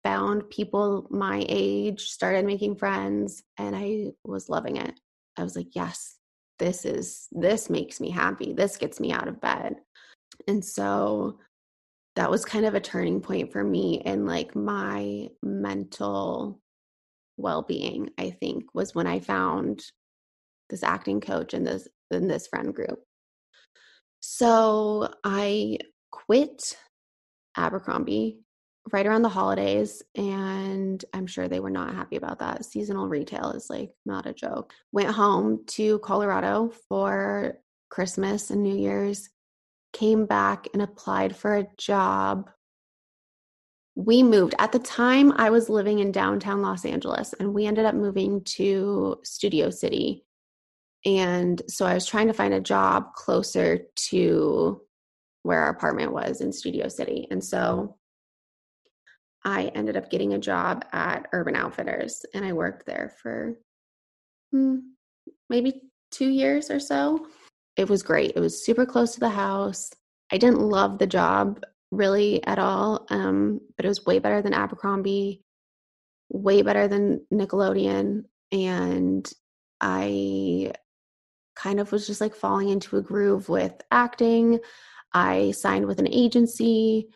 found 0.02 0.50
people 0.50 1.06
my 1.10 1.44
age, 1.48 2.02
started 2.02 2.44
making 2.44 2.76
friends, 2.76 3.42
and 3.56 3.76
I 3.76 4.12
was 4.24 4.48
loving 4.48 4.76
it. 4.76 4.98
I 5.36 5.44
was 5.44 5.56
like, 5.56 5.74
yes, 5.74 6.16
this 6.58 6.84
is, 6.84 7.28
this 7.32 7.70
makes 7.70 8.00
me 8.00 8.10
happy. 8.10 8.52
This 8.52 8.76
gets 8.76 9.00
me 9.00 9.12
out 9.12 9.28
of 9.28 9.40
bed. 9.40 9.76
And 10.48 10.64
so 10.64 11.38
that 12.16 12.30
was 12.30 12.44
kind 12.44 12.66
of 12.66 12.74
a 12.74 12.80
turning 12.80 13.20
point 13.20 13.52
for 13.52 13.64
me 13.64 14.02
in 14.04 14.26
like 14.26 14.54
my 14.54 15.28
mental 15.42 16.60
well-being 17.38 18.10
i 18.18 18.30
think 18.30 18.64
was 18.74 18.94
when 18.94 19.06
i 19.06 19.18
found 19.18 19.82
this 20.72 20.82
acting 20.82 21.20
coach 21.20 21.54
and 21.54 21.66
this 21.66 21.86
in 22.10 22.26
this 22.26 22.48
friend 22.48 22.74
group. 22.74 23.00
So 24.20 25.08
i 25.22 25.78
quit 26.10 26.76
abercrombie 27.56 28.38
right 28.92 29.06
around 29.06 29.22
the 29.22 29.28
holidays 29.28 30.02
and 30.16 31.02
i'm 31.14 31.26
sure 31.26 31.48
they 31.48 31.60
were 31.60 31.70
not 31.70 31.94
happy 31.94 32.16
about 32.16 32.40
that. 32.40 32.64
Seasonal 32.64 33.08
retail 33.08 33.50
is 33.50 33.70
like 33.70 33.90
not 34.04 34.26
a 34.26 34.32
joke. 34.32 34.72
Went 34.90 35.10
home 35.10 35.64
to 35.68 35.98
colorado 36.00 36.72
for 36.88 37.58
christmas 37.90 38.50
and 38.50 38.62
new 38.62 38.74
year's 38.74 39.28
came 39.92 40.26
back 40.26 40.68
and 40.72 40.82
applied 40.82 41.36
for 41.36 41.56
a 41.56 41.66
job. 41.76 42.50
We 43.94 44.22
moved. 44.22 44.54
At 44.58 44.72
the 44.72 44.78
time, 44.78 45.32
I 45.36 45.50
was 45.50 45.68
living 45.68 45.98
in 45.98 46.12
downtown 46.12 46.62
Los 46.62 46.84
Angeles, 46.84 47.34
and 47.38 47.52
we 47.52 47.66
ended 47.66 47.84
up 47.84 47.94
moving 47.94 48.42
to 48.56 49.20
Studio 49.22 49.70
City. 49.70 50.24
And 51.04 51.60
so 51.68 51.84
I 51.84 51.94
was 51.94 52.06
trying 52.06 52.28
to 52.28 52.32
find 52.32 52.54
a 52.54 52.60
job 52.60 53.12
closer 53.14 53.80
to 54.08 54.80
where 55.42 55.60
our 55.60 55.70
apartment 55.70 56.12
was 56.12 56.40
in 56.40 56.52
Studio 56.52 56.88
City. 56.88 57.26
And 57.30 57.44
so 57.44 57.96
I 59.44 59.64
ended 59.74 59.96
up 59.96 60.10
getting 60.10 60.34
a 60.34 60.38
job 60.38 60.84
at 60.92 61.26
Urban 61.32 61.56
Outfitters, 61.56 62.24
and 62.32 62.44
I 62.44 62.52
worked 62.52 62.86
there 62.86 63.12
for 63.20 63.58
hmm, 64.52 64.76
maybe 65.50 65.82
two 66.10 66.28
years 66.28 66.70
or 66.70 66.78
so 66.78 67.26
it 67.76 67.88
was 67.88 68.02
great. 68.02 68.32
It 68.36 68.40
was 68.40 68.64
super 68.64 68.86
close 68.86 69.14
to 69.14 69.20
the 69.20 69.30
house. 69.30 69.90
I 70.30 70.38
didn't 70.38 70.60
love 70.60 70.98
the 70.98 71.06
job 71.06 71.60
really 71.90 72.44
at 72.46 72.58
all, 72.58 73.06
um, 73.10 73.60
but 73.76 73.84
it 73.84 73.88
was 73.88 74.04
way 74.04 74.18
better 74.18 74.42
than 74.42 74.54
Abercrombie, 74.54 75.42
way 76.30 76.62
better 76.62 76.88
than 76.88 77.26
Nickelodeon. 77.32 78.24
And 78.50 79.30
I 79.80 80.72
kind 81.54 81.80
of 81.80 81.92
was 81.92 82.06
just 82.06 82.20
like 82.20 82.34
falling 82.34 82.70
into 82.70 82.96
a 82.96 83.02
groove 83.02 83.48
with 83.48 83.74
acting. 83.90 84.58
I 85.12 85.50
signed 85.52 85.86
with 85.86 85.98
an 85.98 86.08
agency. 86.08 87.08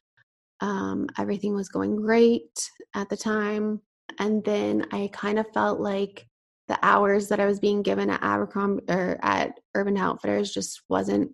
Um, 0.60 1.08
everything 1.18 1.54
was 1.54 1.68
going 1.68 1.96
great 1.96 2.70
at 2.94 3.08
the 3.08 3.16
time. 3.16 3.80
And 4.18 4.44
then 4.44 4.86
I 4.92 5.10
kind 5.12 5.38
of 5.38 5.46
felt 5.52 5.80
like 5.80 6.26
the 6.68 6.78
hours 6.82 7.28
that 7.28 7.40
I 7.40 7.46
was 7.46 7.60
being 7.60 7.82
given 7.82 8.10
at 8.10 8.22
Abercrombie 8.22 8.84
or 8.88 9.18
at 9.22 9.52
Urban 9.74 9.96
Outfitters 9.96 10.52
just 10.52 10.82
wasn't 10.88 11.32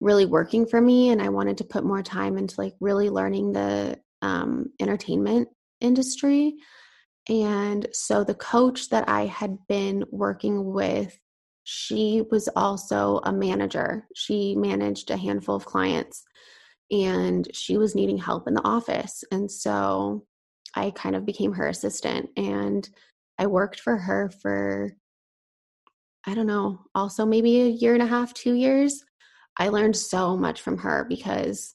really 0.00 0.26
working 0.26 0.66
for 0.66 0.80
me 0.80 1.10
and 1.10 1.20
I 1.20 1.28
wanted 1.28 1.58
to 1.58 1.64
put 1.64 1.84
more 1.84 2.02
time 2.02 2.36
into 2.36 2.54
like 2.58 2.74
really 2.80 3.10
learning 3.10 3.52
the 3.52 3.98
um, 4.22 4.66
entertainment 4.80 5.48
industry. 5.80 6.54
And 7.28 7.86
so 7.92 8.24
the 8.24 8.34
coach 8.34 8.90
that 8.90 9.08
I 9.08 9.26
had 9.26 9.56
been 9.68 10.04
working 10.10 10.72
with, 10.72 11.18
she 11.64 12.22
was 12.30 12.48
also 12.54 13.20
a 13.24 13.32
manager. 13.32 14.06
She 14.14 14.54
managed 14.54 15.10
a 15.10 15.16
handful 15.16 15.54
of 15.56 15.64
clients 15.64 16.22
and 16.90 17.48
she 17.54 17.78
was 17.78 17.94
needing 17.94 18.18
help 18.18 18.46
in 18.46 18.54
the 18.54 18.64
office. 18.64 19.24
And 19.30 19.50
so 19.50 20.26
I 20.74 20.90
kind 20.90 21.16
of 21.16 21.24
became 21.24 21.54
her 21.54 21.66
assistant 21.66 22.30
and 22.36 22.88
I 23.38 23.46
worked 23.46 23.80
for 23.80 23.96
her 23.96 24.30
for, 24.42 24.92
I 26.26 26.34
don't 26.34 26.46
know, 26.46 26.80
also 26.94 27.26
maybe 27.26 27.62
a 27.62 27.68
year 27.68 27.94
and 27.94 28.02
a 28.02 28.06
half, 28.06 28.32
two 28.34 28.54
years. 28.54 29.02
I 29.56 29.68
learned 29.68 29.96
so 29.96 30.36
much 30.36 30.60
from 30.60 30.78
her 30.78 31.06
because 31.08 31.74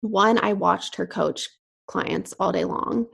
one, 0.00 0.38
I 0.42 0.52
watched 0.54 0.96
her 0.96 1.06
coach 1.06 1.48
clients 1.86 2.34
all 2.38 2.52
day 2.52 2.64
long. 2.64 3.06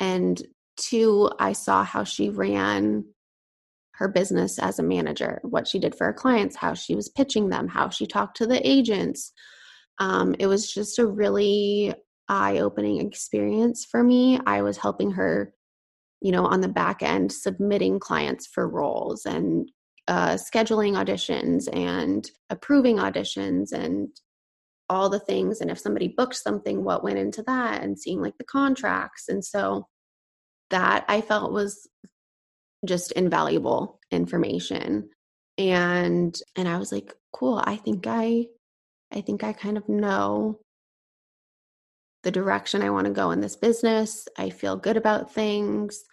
And 0.00 0.40
two, 0.76 1.30
I 1.38 1.52
saw 1.52 1.84
how 1.84 2.04
she 2.04 2.30
ran 2.30 3.04
her 3.94 4.08
business 4.08 4.58
as 4.58 4.78
a 4.78 4.82
manager, 4.82 5.40
what 5.42 5.66
she 5.66 5.78
did 5.78 5.94
for 5.94 6.04
her 6.06 6.12
clients, 6.12 6.56
how 6.56 6.74
she 6.74 6.94
was 6.94 7.08
pitching 7.08 7.48
them, 7.48 7.66
how 7.66 7.88
she 7.88 8.06
talked 8.06 8.36
to 8.36 8.46
the 8.46 8.66
agents. 8.66 9.32
Um, 9.98 10.36
it 10.38 10.46
was 10.46 10.72
just 10.72 10.98
a 11.00 11.06
really 11.06 11.92
eye 12.28 12.58
opening 12.58 13.04
experience 13.04 13.84
for 13.90 14.04
me. 14.04 14.38
I 14.46 14.62
was 14.62 14.76
helping 14.76 15.12
her 15.12 15.52
you 16.20 16.32
know, 16.32 16.46
on 16.46 16.60
the 16.60 16.68
back 16.68 17.02
end, 17.02 17.32
submitting 17.32 18.00
clients 18.00 18.46
for 18.46 18.68
roles 18.68 19.24
and 19.24 19.70
uh, 20.08 20.36
scheduling 20.36 20.94
auditions 20.94 21.68
and 21.72 22.30
approving 22.50 22.96
auditions 22.96 23.72
and 23.72 24.08
all 24.88 25.10
the 25.10 25.20
things. 25.20 25.60
And 25.60 25.70
if 25.70 25.78
somebody 25.78 26.08
booked 26.08 26.34
something, 26.34 26.82
what 26.82 27.04
went 27.04 27.18
into 27.18 27.42
that 27.42 27.82
and 27.82 27.98
seeing 27.98 28.20
like 28.20 28.36
the 28.38 28.44
contracts. 28.44 29.28
And 29.28 29.44
so 29.44 29.86
that 30.70 31.04
I 31.08 31.20
felt 31.20 31.52
was 31.52 31.86
just 32.86 33.12
invaluable 33.12 34.00
information. 34.10 35.10
And 35.56 36.36
and 36.56 36.68
I 36.68 36.78
was 36.78 36.92
like, 36.92 37.14
cool, 37.32 37.62
I 37.62 37.76
think 37.76 38.06
I 38.06 38.46
I 39.12 39.20
think 39.20 39.44
I 39.44 39.52
kind 39.52 39.76
of 39.76 39.88
know 39.88 40.60
the 42.22 42.30
direction 42.30 42.82
I 42.82 42.90
want 42.90 43.06
to 43.06 43.12
go 43.12 43.30
in 43.30 43.40
this 43.40 43.56
business. 43.56 44.26
I 44.36 44.50
feel 44.50 44.76
good 44.76 44.96
about 44.96 45.32
things. 45.32 46.04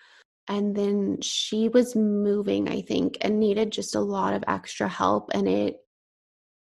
And 0.47 0.75
then 0.75 1.19
she 1.21 1.69
was 1.69 1.95
moving, 1.95 2.69
I 2.69 2.81
think, 2.81 3.17
and 3.21 3.39
needed 3.39 3.71
just 3.71 3.95
a 3.95 3.99
lot 3.99 4.33
of 4.33 4.43
extra 4.47 4.87
help. 4.87 5.31
And 5.33 5.47
it 5.47 5.77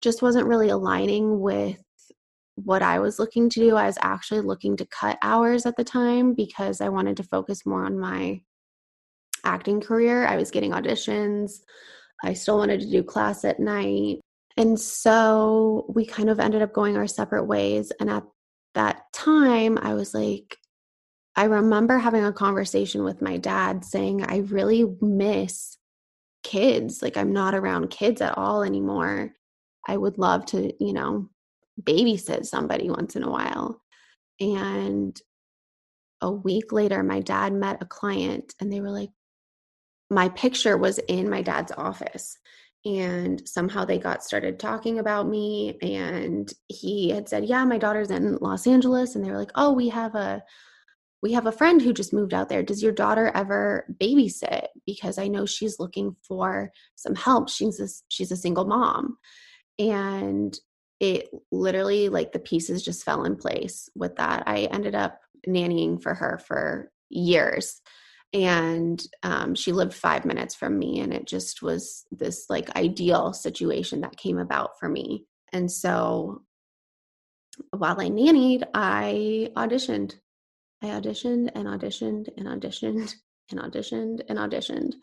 just 0.00 0.22
wasn't 0.22 0.46
really 0.46 0.68
aligning 0.68 1.40
with 1.40 1.82
what 2.54 2.82
I 2.82 3.00
was 3.00 3.18
looking 3.18 3.48
to 3.50 3.60
do. 3.60 3.76
I 3.76 3.86
was 3.86 3.98
actually 4.02 4.42
looking 4.42 4.76
to 4.76 4.86
cut 4.86 5.18
hours 5.22 5.66
at 5.66 5.76
the 5.76 5.84
time 5.84 6.34
because 6.34 6.80
I 6.80 6.90
wanted 6.90 7.16
to 7.16 7.24
focus 7.24 7.66
more 7.66 7.84
on 7.84 7.98
my 7.98 8.40
acting 9.44 9.80
career. 9.80 10.26
I 10.26 10.36
was 10.36 10.50
getting 10.50 10.72
auditions. 10.72 11.60
I 12.22 12.34
still 12.34 12.58
wanted 12.58 12.80
to 12.80 12.90
do 12.90 13.02
class 13.02 13.44
at 13.44 13.58
night. 13.58 14.20
And 14.56 14.78
so 14.78 15.86
we 15.88 16.06
kind 16.06 16.30
of 16.30 16.38
ended 16.38 16.62
up 16.62 16.72
going 16.72 16.96
our 16.96 17.06
separate 17.06 17.46
ways. 17.46 17.90
And 17.98 18.10
at 18.10 18.24
that 18.74 19.12
time, 19.12 19.78
I 19.78 19.94
was 19.94 20.14
like, 20.14 20.58
I 21.34 21.44
remember 21.44 21.98
having 21.98 22.24
a 22.24 22.32
conversation 22.32 23.04
with 23.04 23.22
my 23.22 23.38
dad 23.38 23.84
saying, 23.84 24.24
I 24.24 24.38
really 24.38 24.84
miss 25.00 25.78
kids. 26.42 27.02
Like, 27.02 27.16
I'm 27.16 27.32
not 27.32 27.54
around 27.54 27.90
kids 27.90 28.20
at 28.20 28.36
all 28.36 28.62
anymore. 28.62 29.32
I 29.86 29.96
would 29.96 30.18
love 30.18 30.44
to, 30.46 30.72
you 30.84 30.92
know, 30.92 31.28
babysit 31.80 32.44
somebody 32.44 32.90
once 32.90 33.16
in 33.16 33.22
a 33.22 33.30
while. 33.30 33.80
And 34.40 35.18
a 36.20 36.30
week 36.30 36.72
later, 36.72 37.02
my 37.02 37.20
dad 37.20 37.52
met 37.52 37.82
a 37.82 37.86
client 37.86 38.54
and 38.60 38.72
they 38.72 38.80
were 38.80 38.90
like, 38.90 39.10
my 40.10 40.28
picture 40.28 40.76
was 40.76 40.98
in 40.98 41.30
my 41.30 41.42
dad's 41.42 41.72
office 41.72 42.36
and 42.84 43.46
somehow 43.48 43.84
they 43.84 43.98
got 43.98 44.24
started 44.24 44.58
talking 44.58 44.98
about 44.98 45.28
me 45.28 45.78
and 45.82 46.52
he 46.68 47.10
had 47.10 47.28
said 47.28 47.44
yeah 47.44 47.64
my 47.64 47.78
daughter's 47.78 48.10
in 48.10 48.36
los 48.40 48.66
angeles 48.66 49.14
and 49.14 49.24
they 49.24 49.30
were 49.30 49.38
like 49.38 49.52
oh 49.54 49.72
we 49.72 49.88
have 49.88 50.14
a 50.16 50.42
we 51.22 51.32
have 51.32 51.46
a 51.46 51.52
friend 51.52 51.80
who 51.80 51.92
just 51.92 52.12
moved 52.12 52.34
out 52.34 52.48
there. 52.48 52.62
Does 52.62 52.82
your 52.82 52.92
daughter 52.92 53.30
ever 53.34 53.86
babysit? 54.00 54.66
Because 54.84 55.18
i 55.18 55.28
know 55.28 55.46
she's 55.46 55.78
looking 55.78 56.16
for 56.26 56.72
some 56.96 57.14
help. 57.14 57.48
She's 57.48 57.80
a, 57.80 57.88
she's 58.08 58.32
a 58.32 58.36
single 58.36 58.66
mom. 58.66 59.16
And 59.78 60.58
it 61.00 61.30
literally 61.50 62.08
like 62.08 62.32
the 62.32 62.38
pieces 62.38 62.82
just 62.82 63.04
fell 63.04 63.24
in 63.24 63.36
place 63.36 63.88
with 63.94 64.16
that. 64.16 64.42
I 64.46 64.64
ended 64.64 64.94
up 64.94 65.20
nannying 65.48 66.02
for 66.02 66.14
her 66.14 66.40
for 66.46 66.90
years 67.08 67.80
and 68.32 69.06
um, 69.22 69.54
she 69.54 69.72
lived 69.72 69.92
five 69.94 70.24
minutes 70.24 70.54
from 70.54 70.78
me 70.78 71.00
and 71.00 71.12
it 71.12 71.26
just 71.26 71.62
was 71.62 72.04
this 72.10 72.46
like 72.48 72.74
ideal 72.76 73.32
situation 73.32 74.00
that 74.00 74.16
came 74.16 74.38
about 74.38 74.78
for 74.78 74.88
me 74.88 75.26
and 75.52 75.70
so 75.70 76.42
while 77.70 78.00
i 78.00 78.08
nannied 78.08 78.64
i 78.74 79.50
auditioned 79.56 80.14
i 80.82 80.86
auditioned 80.86 81.50
and 81.54 81.66
auditioned 81.66 82.28
and 82.36 82.46
auditioned 82.46 83.14
and 83.50 83.60
auditioned 83.60 84.20
and 84.28 84.38
auditioned 84.38 84.94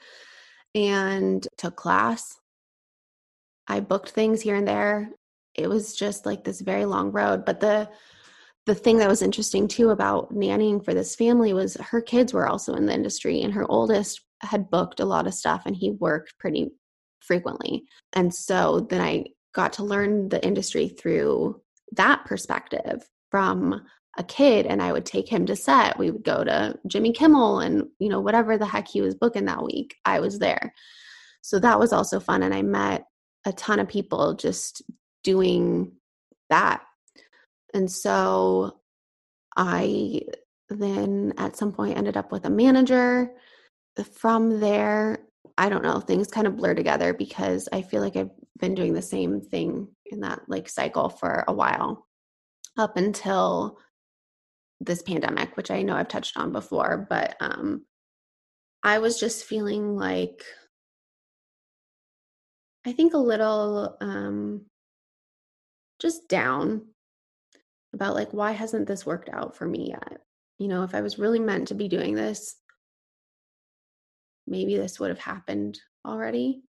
and 0.76 1.48
took 1.58 1.76
class. 1.76 2.38
I 3.68 3.80
booked 3.80 4.10
things 4.10 4.42
here 4.42 4.56
and 4.56 4.68
there. 4.68 5.12
It 5.56 5.70
was 5.70 5.96
just 5.96 6.26
like 6.26 6.44
this 6.44 6.62
very 6.62 6.86
long 6.86 7.12
road. 7.12 7.46
But 7.46 7.60
the 7.60 7.89
the 8.69 8.75
thing 8.75 8.97
that 8.99 9.10
was 9.10 9.23
interesting 9.23 9.67
too 9.67 9.89
about 9.89 10.32
nannying 10.32 10.86
for 10.86 10.93
this 10.93 11.15
family 11.15 11.53
was 11.53 11.73
her 11.77 12.01
kids 12.01 12.36
were 12.36 12.47
also 12.47 12.75
in 12.75 12.86
the 12.86 12.93
industry 12.93 13.41
and 13.41 13.51
her 13.51 13.65
oldest 13.67 14.21
had 14.41 14.69
booked 14.69 14.99
a 14.99 15.05
lot 15.05 15.25
of 15.25 15.34
stuff 15.34 15.63
and 15.65 15.75
he 15.75 15.89
worked 15.89 16.38
pretty 16.38 16.69
frequently. 17.19 17.84
And 18.13 18.32
so 18.32 18.82
then 18.82 19.01
I 19.01 19.25
got 19.55 19.73
to 19.73 19.84
learn 19.84 20.29
the 20.29 20.45
industry 20.45 20.88
through 20.88 21.60
that 21.93 22.25
perspective 22.25 23.10
from 23.32 23.82
a 24.19 24.23
kid 24.23 24.67
and 24.67 24.84
I 24.84 24.91
would 24.91 25.05
take 25.05 25.27
him 25.27 25.47
to 25.47 25.55
set. 25.55 25.97
We 25.97 26.12
would 26.12 26.23
go 26.23 26.43
to 26.43 26.77
Jimmy 26.86 27.12
Kimmel 27.12 27.62
and, 27.62 27.88
you 27.97 28.10
know, 28.10 28.19
whatever 28.19 28.55
the 28.55 28.67
heck 28.67 28.88
he 28.88 29.01
was 29.01 29.15
booking 29.15 29.45
that 29.45 29.63
week, 29.63 29.95
I 30.05 30.19
was 30.19 30.38
there. 30.38 30.71
So 31.41 31.58
that 31.58 31.79
was 31.79 31.91
also 31.91 32.19
fun. 32.19 32.43
And 32.43 32.53
I 32.53 32.62
met 32.62 33.05
a 33.47 33.51
ton 33.51 33.79
of 33.79 33.88
people 33.88 34.36
just 34.36 34.84
doing 35.23 35.93
that. 36.51 36.84
And 37.73 37.91
so 37.91 38.79
I 39.55 40.21
then 40.69 41.34
at 41.38 41.55
some 41.55 41.71
point 41.71 41.97
ended 41.97 42.17
up 42.17 42.32
with 42.32 42.45
a 42.45 42.49
manager. 42.49 43.32
From 44.13 44.60
there, 44.60 45.19
I 45.58 45.67
don't 45.67 45.84
know, 45.84 45.99
things 45.99 46.27
kind 46.27 46.47
of 46.47 46.55
blur 46.55 46.73
together 46.73 47.13
because 47.13 47.67
I 47.73 47.82
feel 47.82 48.01
like 48.01 48.15
I've 48.15 48.32
been 48.60 48.75
doing 48.75 48.93
the 48.93 49.01
same 49.01 49.41
thing 49.41 49.88
in 50.05 50.21
that 50.21 50.41
like 50.47 50.69
cycle 50.69 51.10
for 51.10 51.43
a 51.47 51.53
while 51.53 52.08
up 52.77 52.97
until 52.97 53.77
this 54.79 55.01
pandemic, 55.01 55.58
which 55.58 55.71
I 55.71 55.82
know 55.82 55.95
I've 55.95 56.08
touched 56.08 56.38
on 56.38 56.53
before, 56.53 57.05
but 57.10 57.36
um 57.41 57.86
I 58.84 58.99
was 58.99 59.19
just 59.19 59.43
feeling 59.43 59.97
like 59.97 60.43
I 62.86 62.93
think 62.93 63.13
a 63.13 63.17
little 63.17 63.97
um 63.99 64.65
just 65.99 66.29
down 66.29 66.86
about 67.93 68.15
like 68.15 68.32
why 68.32 68.52
hasn't 68.52 68.88
this 68.88 69.06
worked 69.06 69.30
out 69.30 69.56
for 69.56 69.65
me 69.65 69.89
yet? 69.89 70.21
You 70.58 70.67
know, 70.67 70.84
if 70.84 70.93
I 70.93 71.02
was 71.02 71.19
really 71.19 71.39
meant 71.39 71.69
to 71.69 71.75
be 71.75 71.88
doing 71.88 72.15
this, 72.15 72.56
maybe 74.45 74.78
this 74.78 74.99
would 74.99 75.10
have 75.10 75.19
happened 75.19 75.80
already. 76.06 76.63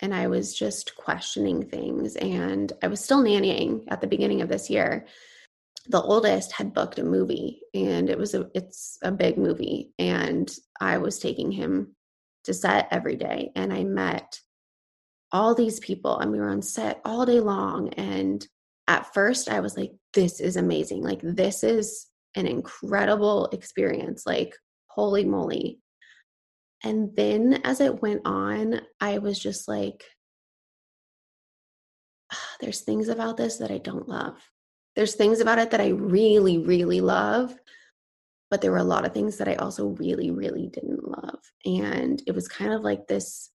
And 0.00 0.14
I 0.14 0.26
was 0.26 0.54
just 0.56 0.96
questioning 0.96 1.68
things. 1.68 2.16
And 2.16 2.72
I 2.82 2.88
was 2.88 3.02
still 3.02 3.22
nannying 3.22 3.84
at 3.88 4.00
the 4.00 4.06
beginning 4.06 4.42
of 4.42 4.48
this 4.48 4.68
year. 4.68 5.06
The 5.86 6.02
oldest 6.02 6.52
had 6.52 6.74
booked 6.74 6.98
a 6.98 7.04
movie 7.04 7.60
and 7.74 8.08
it 8.08 8.18
was 8.18 8.34
a 8.34 8.48
it's 8.54 8.98
a 9.02 9.10
big 9.10 9.38
movie. 9.38 9.92
And 9.98 10.52
I 10.80 10.98
was 10.98 11.18
taking 11.18 11.50
him 11.50 11.94
to 12.44 12.54
set 12.54 12.88
every 12.90 13.16
day. 13.16 13.52
And 13.54 13.72
I 13.72 13.84
met 13.84 14.40
all 15.30 15.54
these 15.54 15.80
people 15.80 16.18
and 16.18 16.30
we 16.30 16.38
were 16.38 16.50
on 16.50 16.62
set 16.62 17.00
all 17.04 17.24
day 17.24 17.40
long. 17.40 17.90
And 17.90 18.46
at 18.88 19.12
first 19.14 19.48
I 19.48 19.60
was 19.60 19.76
like, 19.76 19.92
this 20.14 20.40
is 20.40 20.56
amazing. 20.56 21.02
Like 21.02 21.20
this 21.22 21.64
is 21.64 22.06
an 22.34 22.46
incredible 22.46 23.46
experience. 23.46 24.24
Like, 24.26 24.54
holy 24.86 25.24
moly. 25.24 25.78
And 26.84 27.14
then 27.16 27.60
as 27.64 27.80
it 27.80 28.02
went 28.02 28.22
on, 28.24 28.80
I 29.00 29.18
was 29.18 29.38
just 29.38 29.68
like, 29.68 30.04
ah, 32.32 32.56
there's 32.60 32.80
things 32.80 33.08
about 33.08 33.36
this 33.36 33.58
that 33.58 33.70
I 33.70 33.78
don't 33.78 34.08
love. 34.08 34.36
There's 34.96 35.14
things 35.14 35.40
about 35.40 35.58
it 35.58 35.70
that 35.70 35.80
I 35.80 35.88
really, 35.88 36.58
really 36.58 37.00
love. 37.00 37.54
But 38.50 38.60
there 38.60 38.72
were 38.72 38.78
a 38.78 38.84
lot 38.84 39.06
of 39.06 39.14
things 39.14 39.38
that 39.38 39.48
I 39.48 39.54
also 39.54 39.88
really, 39.88 40.30
really 40.30 40.68
didn't 40.68 41.08
love. 41.08 41.38
And 41.64 42.22
it 42.26 42.34
was 42.34 42.48
kind 42.48 42.74
of 42.74 42.82
like 42.82 43.06
this, 43.06 43.48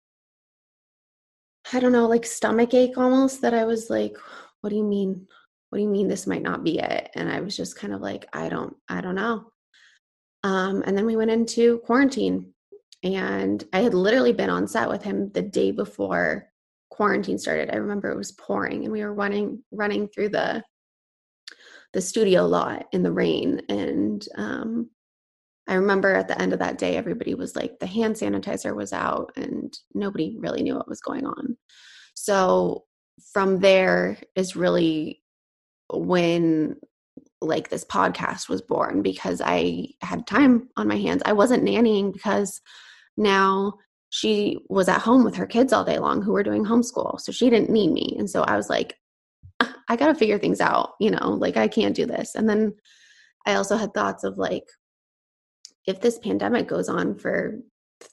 I 1.71 1.79
don't 1.79 1.91
know, 1.91 2.07
like 2.07 2.25
stomach 2.25 2.73
ache 2.73 2.97
almost 2.97 3.41
that 3.41 3.53
I 3.53 3.65
was 3.65 3.91
like, 3.91 4.17
what 4.67 4.71
do 4.71 4.75
you 4.75 4.83
mean? 4.83 5.25
What 5.69 5.77
do 5.77 5.81
you 5.81 5.89
mean 5.89 6.09
this 6.09 6.27
might 6.27 6.41
not 6.41 6.61
be 6.61 6.77
it? 6.77 7.09
And 7.15 7.31
I 7.31 7.39
was 7.39 7.55
just 7.55 7.77
kind 7.77 7.93
of 7.93 8.01
like, 8.01 8.27
I 8.33 8.49
don't, 8.49 8.75
I 8.89 8.99
don't 8.99 9.15
know. 9.15 9.45
Um, 10.43 10.83
and 10.85 10.97
then 10.97 11.05
we 11.05 11.15
went 11.15 11.31
into 11.31 11.77
quarantine 11.85 12.53
and 13.01 13.63
I 13.71 13.79
had 13.79 13.93
literally 13.93 14.33
been 14.33 14.49
on 14.49 14.67
set 14.67 14.89
with 14.89 15.03
him 15.03 15.31
the 15.31 15.41
day 15.41 15.71
before 15.71 16.49
quarantine 16.91 17.39
started. 17.39 17.69
I 17.71 17.77
remember 17.77 18.11
it 18.11 18.17
was 18.17 18.33
pouring 18.33 18.83
and 18.83 18.91
we 18.91 18.99
were 18.99 19.13
running 19.13 19.63
running 19.71 20.09
through 20.09 20.29
the 20.29 20.61
the 21.93 22.01
studio 22.01 22.45
lot 22.45 22.87
in 22.91 23.03
the 23.03 23.11
rain 23.11 23.61
and 23.69 24.27
um 24.35 24.89
I 25.69 25.75
remember 25.75 26.13
at 26.13 26.27
the 26.27 26.41
end 26.41 26.51
of 26.51 26.59
that 26.59 26.77
day 26.77 26.97
everybody 26.97 27.35
was 27.35 27.55
like 27.55 27.79
the 27.79 27.87
hand 27.87 28.15
sanitizer 28.15 28.75
was 28.75 28.91
out 28.91 29.31
and 29.37 29.73
nobody 29.93 30.35
really 30.37 30.61
knew 30.61 30.75
what 30.75 30.89
was 30.89 30.99
going 30.99 31.25
on. 31.25 31.57
So 32.15 32.86
from 33.33 33.59
there 33.59 34.17
is 34.35 34.55
really 34.55 35.23
when 35.91 36.77
like 37.41 37.69
this 37.69 37.85
podcast 37.85 38.49
was 38.49 38.61
born 38.61 39.01
because 39.01 39.41
I 39.43 39.89
had 40.01 40.27
time 40.27 40.69
on 40.75 40.87
my 40.87 40.97
hands. 40.97 41.21
I 41.25 41.33
wasn't 41.33 41.63
nannying 41.63 42.11
because 42.11 42.61
now 43.15 43.73
she 44.09 44.57
was 44.69 44.87
at 44.87 45.01
home 45.01 45.23
with 45.23 45.35
her 45.35 45.45
kids 45.45 45.73
all 45.73 45.83
day 45.83 45.99
long 45.99 46.21
who 46.21 46.31
were 46.31 46.43
doing 46.43 46.65
homeschool. 46.65 47.19
So 47.19 47.31
she 47.31 47.49
didn't 47.49 47.69
need 47.69 47.91
me. 47.91 48.15
And 48.17 48.29
so 48.29 48.43
I 48.43 48.55
was 48.55 48.69
like, 48.69 48.95
I 49.89 49.95
got 49.95 50.07
to 50.07 50.15
figure 50.15 50.39
things 50.39 50.61
out, 50.61 50.91
you 50.99 51.11
know, 51.11 51.31
like 51.31 51.57
I 51.57 51.67
can't 51.67 51.95
do 51.95 52.05
this. 52.05 52.35
And 52.35 52.49
then 52.49 52.73
I 53.45 53.55
also 53.55 53.77
had 53.77 53.93
thoughts 53.93 54.23
of 54.23 54.37
like, 54.37 54.65
if 55.85 56.01
this 56.01 56.19
pandemic 56.19 56.67
goes 56.67 56.89
on 56.89 57.15
for 57.15 57.59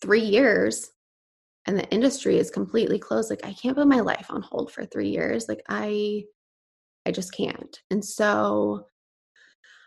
three 0.00 0.20
years 0.20 0.90
and 1.66 1.78
the 1.78 1.88
industry 1.90 2.38
is 2.38 2.50
completely 2.50 2.98
closed, 2.98 3.30
like 3.30 3.44
I 3.44 3.52
can't 3.52 3.76
put 3.76 3.86
my 3.86 4.00
life 4.00 4.26
on 4.30 4.42
hold 4.42 4.72
for 4.72 4.84
three 4.84 5.08
years. 5.08 5.48
Like 5.48 5.62
I, 5.68 6.24
I 7.06 7.10
just 7.10 7.34
can't. 7.34 7.80
And 7.90 8.04
so 8.04 8.88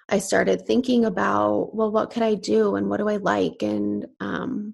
I 0.09 0.19
started 0.19 0.65
thinking 0.65 1.05
about, 1.05 1.75
well, 1.75 1.91
what 1.91 2.09
could 2.09 2.23
I 2.23 2.35
do 2.35 2.75
and 2.75 2.89
what 2.89 2.97
do 2.97 3.09
I 3.09 3.17
like? 3.17 3.61
And 3.61 4.07
um, 4.19 4.73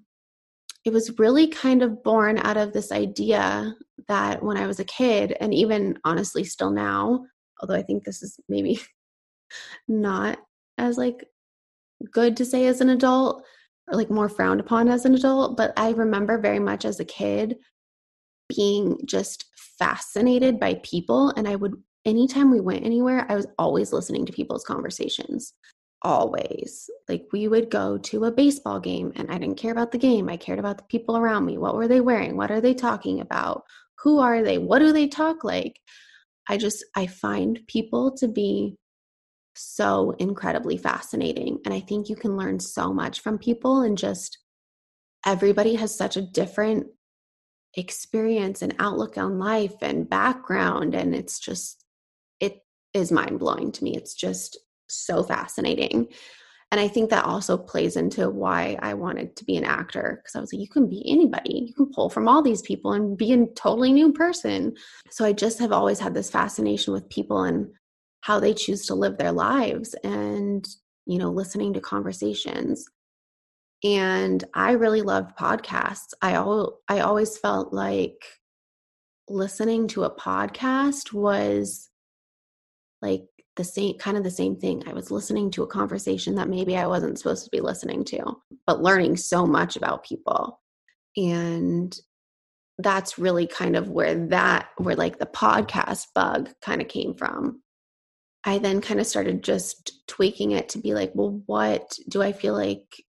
it 0.84 0.92
was 0.92 1.18
really 1.18 1.48
kind 1.48 1.82
of 1.82 2.02
born 2.02 2.38
out 2.38 2.56
of 2.56 2.72
this 2.72 2.92
idea 2.92 3.74
that 4.08 4.42
when 4.42 4.56
I 4.56 4.66
was 4.66 4.80
a 4.80 4.84
kid, 4.84 5.36
and 5.40 5.52
even 5.52 5.98
honestly 6.04 6.44
still 6.44 6.70
now, 6.70 7.26
although 7.60 7.74
I 7.74 7.82
think 7.82 8.04
this 8.04 8.22
is 8.22 8.38
maybe 8.48 8.80
not 9.88 10.38
as 10.78 10.98
like 10.98 11.26
good 12.10 12.36
to 12.36 12.44
say 12.44 12.66
as 12.66 12.80
an 12.80 12.90
adult 12.90 13.44
or 13.88 13.96
like 13.96 14.10
more 14.10 14.28
frowned 14.28 14.60
upon 14.60 14.88
as 14.88 15.04
an 15.04 15.14
adult, 15.14 15.56
but 15.56 15.72
I 15.76 15.90
remember 15.90 16.38
very 16.38 16.58
much 16.58 16.84
as 16.84 17.00
a 17.00 17.04
kid 17.04 17.56
being 18.48 18.98
just 19.04 19.46
fascinated 19.78 20.60
by 20.60 20.80
people 20.82 21.30
and 21.30 21.48
I 21.48 21.56
would 21.56 21.74
anytime 22.04 22.50
we 22.50 22.60
went 22.60 22.84
anywhere, 22.84 23.26
I 23.30 23.34
was 23.34 23.46
always 23.58 23.92
listening 23.92 24.26
to 24.26 24.32
people's 24.32 24.64
conversations 24.64 25.54
always. 26.02 26.88
Like 27.08 27.26
we 27.32 27.48
would 27.48 27.70
go 27.70 27.98
to 27.98 28.24
a 28.24 28.32
baseball 28.32 28.78
game 28.78 29.12
and 29.16 29.30
I 29.30 29.38
didn't 29.38 29.56
care 29.56 29.72
about 29.72 29.90
the 29.90 29.98
game. 29.98 30.28
I 30.28 30.36
cared 30.36 30.58
about 30.58 30.78
the 30.78 30.84
people 30.84 31.16
around 31.16 31.46
me. 31.46 31.58
What 31.58 31.74
were 31.74 31.88
they 31.88 32.00
wearing? 32.00 32.36
What 32.36 32.50
are 32.50 32.60
they 32.60 32.74
talking 32.74 33.20
about? 33.20 33.64
Who 34.02 34.18
are 34.18 34.42
they? 34.42 34.58
What 34.58 34.80
do 34.80 34.92
they 34.92 35.08
talk 35.08 35.44
like? 35.44 35.80
I 36.48 36.58
just 36.58 36.84
I 36.94 37.06
find 37.06 37.60
people 37.66 38.14
to 38.18 38.28
be 38.28 38.76
so 39.54 40.14
incredibly 40.18 40.76
fascinating 40.76 41.58
and 41.64 41.72
I 41.72 41.80
think 41.80 42.08
you 42.08 42.16
can 42.16 42.36
learn 42.36 42.58
so 42.60 42.92
much 42.92 43.20
from 43.20 43.38
people 43.38 43.82
and 43.82 43.96
just 43.96 44.38
everybody 45.24 45.74
has 45.76 45.96
such 45.96 46.16
a 46.16 46.22
different 46.22 46.86
experience 47.76 48.62
and 48.62 48.74
outlook 48.78 49.18
on 49.18 49.38
life 49.38 49.74
and 49.82 50.08
background 50.08 50.94
and 50.94 51.14
it's 51.14 51.38
just 51.38 51.84
it 52.40 52.60
is 52.92 53.10
mind 53.10 53.38
blowing 53.38 53.72
to 53.72 53.84
me. 53.84 53.96
It's 53.96 54.14
just 54.14 54.58
so 54.88 55.22
fascinating. 55.22 56.08
And 56.70 56.80
I 56.80 56.88
think 56.88 57.10
that 57.10 57.24
also 57.24 57.56
plays 57.56 57.96
into 57.96 58.28
why 58.30 58.76
I 58.82 58.94
wanted 58.94 59.36
to 59.36 59.44
be 59.44 59.56
an 59.56 59.64
actor 59.64 60.20
because 60.20 60.34
I 60.34 60.40
was 60.40 60.52
like, 60.52 60.60
you 60.60 60.68
can 60.68 60.88
be 60.88 61.04
anybody. 61.08 61.64
You 61.68 61.74
can 61.74 61.92
pull 61.92 62.10
from 62.10 62.26
all 62.26 62.42
these 62.42 62.62
people 62.62 62.92
and 62.92 63.16
be 63.16 63.32
a 63.32 63.46
totally 63.54 63.92
new 63.92 64.12
person. 64.12 64.74
So 65.10 65.24
I 65.24 65.32
just 65.32 65.58
have 65.60 65.72
always 65.72 66.00
had 66.00 66.14
this 66.14 66.30
fascination 66.30 66.92
with 66.92 67.08
people 67.10 67.44
and 67.44 67.68
how 68.24 68.40
they 68.40 68.54
choose 68.54 68.86
to 68.86 68.94
live 68.94 69.18
their 69.18 69.32
lives 69.32 69.94
and, 70.02 70.66
you 71.04 71.18
know, 71.18 71.30
listening 71.30 71.74
to 71.74 71.80
conversations. 71.80 72.86
And 73.84 74.42
I 74.54 74.72
really 74.72 75.02
loved 75.02 75.36
podcasts. 75.36 76.14
I 76.22 76.32
al- 76.32 76.80
I 76.88 77.00
always 77.00 77.36
felt 77.36 77.74
like 77.74 78.24
listening 79.28 79.88
to 79.88 80.04
a 80.04 80.14
podcast 80.14 81.12
was 81.12 81.90
like 83.02 83.26
the 83.56 83.64
same 83.64 83.98
kind 83.98 84.16
of 84.16 84.24
the 84.24 84.30
same 84.30 84.56
thing. 84.56 84.84
I 84.86 84.94
was 84.94 85.10
listening 85.10 85.50
to 85.50 85.62
a 85.62 85.66
conversation 85.66 86.36
that 86.36 86.48
maybe 86.48 86.78
I 86.78 86.86
wasn't 86.86 87.18
supposed 87.18 87.44
to 87.44 87.50
be 87.50 87.60
listening 87.60 88.04
to, 88.06 88.36
but 88.66 88.82
learning 88.82 89.18
so 89.18 89.46
much 89.46 89.76
about 89.76 90.06
people. 90.06 90.62
And 91.14 91.94
that's 92.78 93.18
really 93.18 93.46
kind 93.46 93.76
of 93.76 93.90
where 93.90 94.14
that 94.28 94.70
where 94.78 94.96
like 94.96 95.18
the 95.18 95.26
podcast 95.26 96.06
bug 96.14 96.48
kind 96.62 96.80
of 96.80 96.88
came 96.88 97.12
from. 97.12 97.60
I 98.44 98.58
then 98.58 98.80
kind 98.80 99.00
of 99.00 99.06
started 99.06 99.42
just 99.42 100.06
tweaking 100.06 100.50
it 100.52 100.68
to 100.70 100.78
be 100.78 100.94
like, 100.94 101.12
well, 101.14 101.42
what 101.46 101.98
do 102.08 102.22
I 102.22 102.32
feel 102.32 102.54
like 102.54 103.02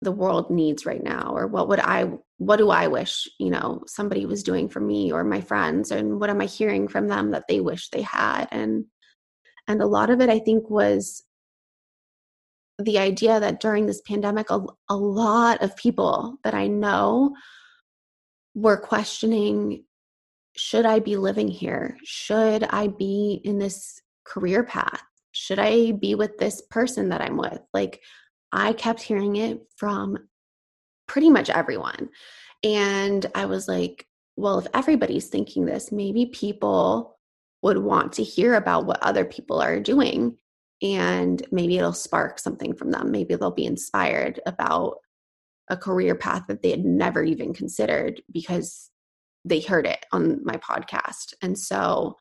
the 0.00 0.12
world 0.12 0.50
needs 0.50 0.84
right 0.84 1.02
now? 1.02 1.32
Or 1.34 1.46
what 1.46 1.68
would 1.68 1.80
i 1.80 2.10
what 2.38 2.56
do 2.56 2.70
i 2.70 2.88
wish 2.88 3.28
you 3.38 3.50
know 3.50 3.84
somebody 3.86 4.26
was 4.26 4.42
doing 4.42 4.68
for 4.68 4.80
me 4.80 5.12
or 5.12 5.22
my 5.22 5.40
friends? 5.40 5.90
And 5.92 6.20
what 6.20 6.30
am 6.30 6.40
i 6.40 6.46
hearing 6.46 6.88
from 6.88 7.08
them 7.08 7.30
that 7.30 7.44
they 7.48 7.60
wish 7.60 7.90
they 7.90 8.02
had? 8.02 8.48
And 8.50 8.86
and 9.68 9.80
a 9.80 9.86
lot 9.86 10.10
of 10.10 10.20
it 10.20 10.28
i 10.28 10.40
think 10.40 10.68
was 10.68 11.22
the 12.78 12.98
idea 12.98 13.38
that 13.38 13.60
during 13.60 13.86
this 13.86 14.00
pandemic 14.00 14.50
a, 14.50 14.60
a 14.88 14.96
lot 14.96 15.62
of 15.62 15.76
people 15.76 16.36
that 16.42 16.54
i 16.54 16.66
know 16.66 17.32
were 18.54 18.76
questioning 18.76 19.84
should 20.56 20.84
i 20.84 20.98
be 20.98 21.16
living 21.16 21.48
here? 21.48 21.96
Should 22.04 22.64
i 22.64 22.88
be 22.88 23.40
in 23.44 23.58
this 23.58 24.00
career 24.24 24.62
path 24.62 25.02
should 25.32 25.58
i 25.58 25.92
be 25.92 26.14
with 26.14 26.38
this 26.38 26.62
person 26.70 27.08
that 27.08 27.20
i'm 27.20 27.36
with 27.36 27.60
like 27.72 28.00
I 28.52 28.74
kept 28.74 29.00
hearing 29.00 29.36
it 29.36 29.62
from 29.76 30.18
pretty 31.08 31.30
much 31.30 31.48
everyone. 31.50 32.10
And 32.62 33.24
I 33.34 33.46
was 33.46 33.66
like, 33.66 34.06
well, 34.36 34.58
if 34.58 34.66
everybody's 34.74 35.28
thinking 35.28 35.64
this, 35.64 35.90
maybe 35.90 36.26
people 36.26 37.18
would 37.62 37.78
want 37.78 38.12
to 38.14 38.22
hear 38.22 38.54
about 38.54 38.86
what 38.86 39.02
other 39.02 39.24
people 39.24 39.60
are 39.60 39.80
doing. 39.80 40.36
And 40.82 41.44
maybe 41.50 41.78
it'll 41.78 41.92
spark 41.92 42.38
something 42.38 42.74
from 42.74 42.90
them. 42.90 43.10
Maybe 43.10 43.34
they'll 43.34 43.50
be 43.50 43.66
inspired 43.66 44.40
about 44.46 44.96
a 45.70 45.76
career 45.76 46.14
path 46.14 46.44
that 46.48 46.62
they 46.62 46.70
had 46.70 46.84
never 46.84 47.22
even 47.22 47.54
considered 47.54 48.20
because 48.32 48.90
they 49.44 49.60
heard 49.60 49.86
it 49.86 50.04
on 50.12 50.44
my 50.44 50.56
podcast. 50.56 51.34
And 51.40 51.58
so 51.58 52.16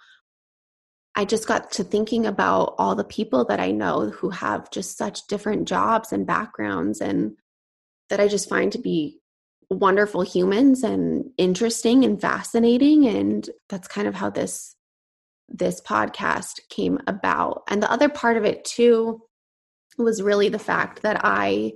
I 1.16 1.26
just 1.26 1.48
got 1.48 1.72
to 1.74 1.84
thinking 1.84 2.26
about 2.26 2.76
all 2.78 2.96
the 2.96 3.04
people 3.04 3.46
that 3.46 3.60
I 3.60 3.72
know 3.72 4.10
who 4.10 4.30
have 4.30 4.72
just 4.72 4.98
such 4.98 5.28
different 5.28 5.68
jobs 5.68 6.14
and 6.14 6.26
backgrounds 6.26 7.02
and 7.02 7.36
that 8.10 8.20
I 8.20 8.28
just 8.28 8.48
find 8.48 8.72
to 8.72 8.78
be 8.78 9.20
wonderful 9.70 10.22
humans 10.22 10.84
and 10.84 11.32
interesting 11.38 12.04
and 12.04 12.20
fascinating 12.20 13.08
and 13.08 13.50
that's 13.70 13.88
kind 13.88 14.08
of 14.08 14.16
how 14.16 14.30
this 14.30 14.76
this 15.48 15.82
podcast 15.82 16.60
came 16.70 16.98
about. 17.08 17.64
And 17.68 17.84
the 17.84 17.92
other 17.92 18.08
part 18.08 18.38
of 18.38 18.46
it 18.46 18.64
too 18.64 19.22
was 19.98 20.22
really 20.22 20.48
the 20.48 20.60
fact 20.60 21.02
that 21.04 21.20
I 21.24 21.74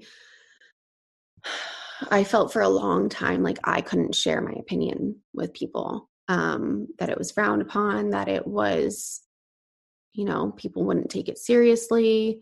I 2.10 2.24
felt 2.24 2.52
for 2.52 2.62
a 2.62 2.70
long 2.70 3.10
time 3.10 3.44
like 3.44 3.60
I 3.64 3.82
couldn't 3.82 4.16
share 4.16 4.42
my 4.42 4.54
opinion 4.54 5.18
with 5.34 5.54
people. 5.54 6.10
Um, 6.28 6.88
that 6.98 7.10
it 7.12 7.20
was 7.20 7.32
frowned 7.32 7.62
upon, 7.62 8.10
that 8.10 8.28
it 8.28 8.48
was 8.48 9.22
you 10.16 10.26
know, 10.26 10.52
people 10.52 10.86
wouldn't 10.86 11.10
take 11.10 11.28
it 11.28 11.38
seriously. 11.38 12.42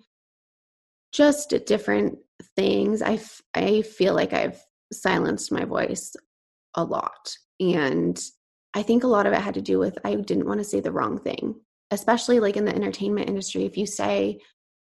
Just 1.12 1.54
different 1.66 2.18
things. 2.56 3.02
I, 3.02 3.14
f- 3.14 3.42
I 3.54 3.82
feel 3.82 4.14
like 4.14 4.34
I've 4.34 4.62
silenced 4.92 5.52
my 5.52 5.66
voice 5.66 6.16
a 6.76 6.84
lot. 6.84 7.36
And 7.60 8.20
I 8.74 8.84
think 8.84 9.04
a 9.04 9.08
lot 9.08 9.26
of 9.26 9.34
it 9.34 9.42
had 9.42 9.54
to 9.56 9.62
do 9.62 9.80
with 9.80 9.98
I 10.04 10.16
didn't 10.16 10.48
want 10.48 10.60
to 10.60 10.64
say 10.64 10.80
the 10.80 10.92
wrong 10.92 11.20
thing, 11.20 11.56
especially 11.92 12.40
like 12.40 12.58
in 12.58 12.66
the 12.66 12.76
entertainment 12.76 13.30
industry. 13.30 13.66
If 13.66 13.78
you 13.78 13.86
say, 13.86 14.40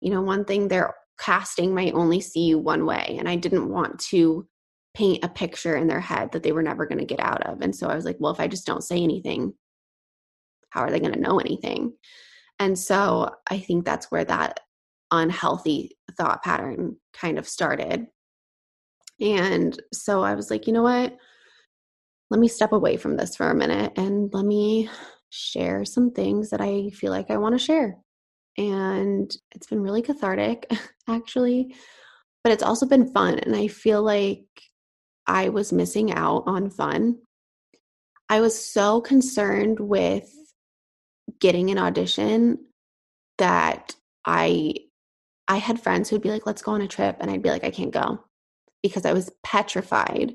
you 0.01 0.11
know, 0.11 0.23
one 0.23 0.45
thing, 0.45 0.69
their 0.69 0.95
casting 1.19 1.75
might 1.75 1.95
only 1.95 2.21
see 2.21 2.45
you 2.45 2.59
one 2.59 2.87
way. 2.87 3.17
And 3.19 3.29
I 3.29 3.37
didn't 3.37 3.69
want 3.69 3.99
to 4.11 4.47
paint 4.95 5.25
a 5.25 5.29
picture 5.29 5.77
in 5.77 5.89
their 5.89 6.01
head 6.01 6.33
that 6.33 6.43
they 6.43 6.53
were 6.53 6.63
never 6.63 6.87
going 6.87 6.99
to 6.99 7.05
get 7.05 7.21
out 7.21 7.47
of. 7.47 7.61
And 7.61 7.75
so 7.75 7.89
I 7.89 7.95
was 7.95 8.05
like, 8.05 8.17
well, 8.19 8.33
if 8.33 8.41
I 8.41 8.49
just 8.49 8.67
don't 8.67 8.85
say 8.85 9.03
anything, 9.03 9.53
how 10.71 10.81
are 10.81 10.91
they 10.91 11.01
going 11.01 11.13
to 11.13 11.21
know 11.21 11.39
anything? 11.39 11.93
And 12.59 12.79
so 12.79 13.35
I 13.51 13.59
think 13.59 13.85
that's 13.85 14.11
where 14.11 14.25
that 14.25 14.61
unhealthy 15.11 15.97
thought 16.17 16.43
pattern 16.43 16.97
kind 17.13 17.39
of 17.39 17.49
started. 17.49 18.07
And 19.21 19.81
so 19.93 20.23
I 20.23 20.35
was 20.35 20.51
like, 20.51 20.67
you 20.67 20.73
know 20.73 20.83
what? 20.83 21.17
Let 22.31 22.41
me 22.41 22.49
step 22.49 22.73
away 22.73 22.97
from 22.97 23.17
this 23.17 23.37
for 23.37 23.49
a 23.49 23.55
minute 23.55 23.93
and 23.97 24.31
let 24.33 24.45
me 24.45 24.91
share 25.31 25.85
some 25.85 26.11
things 26.11 26.51
that 26.51 26.61
I 26.61 26.91
feel 26.91 27.11
like 27.11 27.31
I 27.31 27.37
want 27.37 27.55
to 27.55 27.65
share. 27.65 27.99
And 28.59 29.31
it's 29.55 29.67
been 29.67 29.83
really 29.83 30.03
cathartic, 30.03 30.71
actually, 31.09 31.75
but 32.43 32.53
it's 32.53 32.63
also 32.63 32.87
been 32.87 33.13
fun. 33.13 33.39
And 33.39 33.55
I 33.55 33.69
feel 33.69 34.03
like 34.03 34.45
I 35.27 35.51
was 35.51 35.73
missing 35.73 36.13
out 36.13 36.45
on 36.47 36.71
fun. 36.71 37.19
I 38.29 38.41
was 38.41 38.67
so 38.67 39.01
concerned 39.01 39.79
with 39.79 40.29
getting 41.41 41.71
an 41.71 41.79
audition 41.79 42.59
that 43.39 43.95
I 44.25 44.75
I 45.49 45.57
had 45.59 45.81
friends 45.81 46.09
who'd 46.09 46.23
be 46.23 46.31
like, 46.31 46.47
let's 46.47 46.63
go 46.63 46.73
on 46.73 46.81
a 46.81 46.89
trip. 46.89 47.17
And 47.21 47.31
I'd 47.31 47.43
be 47.43 47.51
like, 47.51 47.65
I 47.65 47.71
can't 47.71 47.93
go 47.93 48.25
because 48.83 49.07
I 49.07 49.13
was 49.13 49.31
petrified 49.45 50.35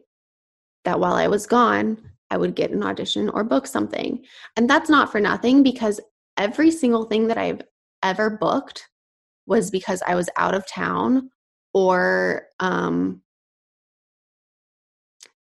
that 0.86 1.00
while 1.00 1.14
I 1.14 1.28
was 1.28 1.46
gone, 1.46 1.98
I 2.30 2.38
would 2.38 2.56
get 2.56 2.72
an 2.72 2.84
audition 2.84 3.30
or 3.30 3.44
book 3.44 3.68
something. 3.68 4.24
And 4.56 4.70
that's 4.70 4.90
not 4.90 5.12
for 5.12 5.20
nothing 5.20 5.64
because 5.64 6.00
every 6.38 6.72
single 6.72 7.06
thing 7.06 7.28
that 7.28 7.38
I've 7.38 7.62
ever 8.04 8.30
booked 8.30 8.88
was 9.46 9.70
because 9.70 10.02
I 10.08 10.16
was 10.16 10.30
out 10.38 10.56
of 10.56 10.66
town 10.66 11.30
or 11.74 12.48
um, 12.60 13.22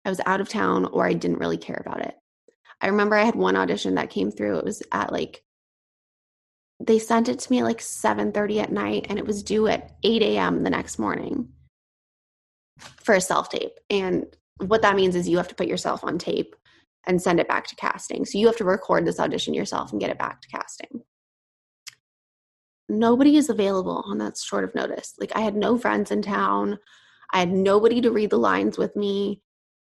I 0.05 0.09
was 0.09 0.19
out 0.25 0.41
of 0.41 0.49
town 0.49 0.85
or 0.85 1.05
I 1.05 1.13
didn't 1.13 1.39
really 1.39 1.57
care 1.57 1.81
about 1.85 2.01
it. 2.01 2.15
I 2.83 2.87
remember 2.87 3.15
I 3.15 3.23
had 3.23 3.35
one 3.35 3.55
audition 3.55 3.95
that 3.95 4.09
came 4.09 4.29
through. 4.29 4.57
It 4.57 4.65
was 4.65 4.83
at 4.91 5.11
like 5.11 5.41
they 6.81 6.99
sent 6.99 7.29
it 7.29 7.39
to 7.39 7.51
me 7.51 7.59
at 7.59 7.65
like 7.65 7.79
7:30 7.79 8.61
at 8.61 8.71
night 8.71 9.05
and 9.09 9.17
it 9.17 9.25
was 9.25 9.41
due 9.41 9.67
at 9.67 9.95
8 10.03 10.21
a.m. 10.21 10.63
the 10.63 10.69
next 10.69 10.99
morning 10.99 11.47
for 12.77 13.15
a 13.15 13.21
self 13.21 13.49
tape. 13.49 13.79
And 13.89 14.25
what 14.57 14.81
that 14.81 14.97
means 14.97 15.15
is 15.15 15.29
you 15.29 15.37
have 15.37 15.47
to 15.47 15.55
put 15.55 15.67
yourself 15.67 16.03
on 16.03 16.17
tape 16.17 16.55
and 17.07 17.21
send 17.21 17.39
it 17.39 17.47
back 17.47 17.67
to 17.67 17.75
casting. 17.77 18.25
So 18.25 18.37
you 18.37 18.47
have 18.47 18.57
to 18.57 18.65
record 18.65 19.05
this 19.05 19.19
audition 19.19 19.53
yourself 19.53 19.91
and 19.91 20.01
get 20.01 20.09
it 20.09 20.19
back 20.19 20.41
to 20.41 20.49
casting. 20.49 21.03
Nobody 22.89 23.37
is 23.37 23.49
available 23.49 24.03
on 24.07 24.17
that 24.17 24.37
short 24.37 24.65
of 24.65 24.75
notice. 24.75 25.13
Like 25.19 25.31
I 25.35 25.39
had 25.39 25.55
no 25.55 25.77
friends 25.77 26.11
in 26.11 26.21
town. 26.21 26.79
I 27.31 27.39
had 27.39 27.51
nobody 27.51 28.01
to 28.01 28.11
read 28.11 28.29
the 28.29 28.37
lines 28.37 28.77
with 28.77 28.93
me. 28.97 29.41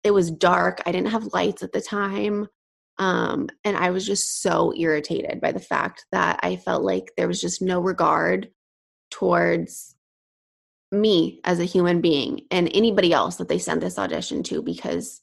It 0.03 0.11
was 0.11 0.31
dark. 0.31 0.83
I 0.87 0.92
didn't 0.92 1.12
have 1.12 1.33
lights 1.33 1.62
at 1.62 1.72
the 1.72 1.81
time. 1.81 2.48
Um, 3.01 3.49
and 3.65 3.79
I 3.79 3.91
was 3.91 4.07
just 4.07 4.43
so 4.43 4.75
irritated 4.77 5.41
by 5.41 5.53
the 5.53 5.59
fact 5.59 6.05
that 6.13 6.39
I 6.43 6.57
felt 6.57 6.85
like 6.85 7.13
there 7.17 7.27
was 7.27 7.41
just 7.41 7.63
no 7.63 7.81
regard 7.81 8.51
towards 9.11 9.97
me 10.93 11.41
as 11.45 11.59
a 11.59 11.65
human 11.65 12.03
being 12.03 12.43
and 12.51 12.71
anybody 12.75 13.13
else 13.13 13.37
that 13.37 13.49
they 13.49 13.59
sent 13.59 13.81
this 13.81 13.99
audition 13.99 14.43
to 14.43 14.63
because 14.63 15.23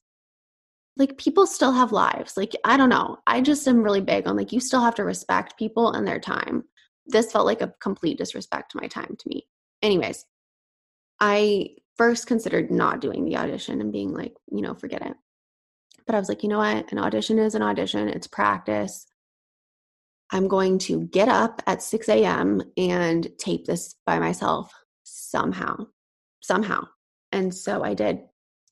like 0.98 1.20
people 1.20 1.46
still 1.46 1.72
have 1.72 1.92
lives. 1.92 2.36
Like 2.36 2.56
I 2.66 2.78
don't 2.78 2.90
know. 2.90 3.20
I 3.28 3.42
just 3.42 3.68
am 3.68 3.84
really 3.84 4.02
big 4.02 4.28
on 4.28 4.36
like 4.36 4.52
you 4.52 4.60
still 4.60 4.82
have 4.82 4.96
to 4.96 5.04
respect 5.04 5.60
people 5.60 5.92
and 5.92 6.08
their 6.08 6.20
time. 6.20 6.63
This 7.06 7.32
felt 7.32 7.46
like 7.46 7.62
a 7.62 7.74
complete 7.80 8.18
disrespect 8.18 8.72
to 8.72 8.80
my 8.82 8.88
time 8.88 9.16
to 9.20 9.30
me. 9.30 9.46
Anyways, 9.84 10.26
I 11.20 11.76
first 11.96 12.26
considered 12.26 12.72
not 12.72 13.02
doing 13.02 13.24
the 13.24 13.38
audition 13.38 13.82
and 13.82 13.92
being 13.92 14.13
like, 14.13 14.34
you 14.52 14.62
know, 14.62 14.74
forget 14.74 15.06
it. 15.06 15.13
But 16.08 16.15
I 16.15 16.20
was 16.20 16.30
like, 16.30 16.41
you 16.41 16.50
know 16.50 16.60
what? 16.60 16.91
An 16.91 16.98
audition 16.98 17.38
is 17.38 17.54
an 17.54 17.62
audition, 17.62 18.08
it's 18.08 18.28
practice. 18.28 19.06
I'm 20.32 20.48
going 20.48 20.80
to 20.80 21.06
get 21.08 21.30
up 21.30 21.62
at 21.67 21.84
6 21.84 22.10
a.m. 22.10 22.62
and 22.78 23.27
tape 23.38 23.65
this 23.65 23.96
by 24.06 24.19
myself 24.19 24.73
somehow, 25.04 25.88
somehow. 26.42 26.88
And 27.31 27.54
so 27.54 27.84
I 27.84 27.94
did. 27.94 28.19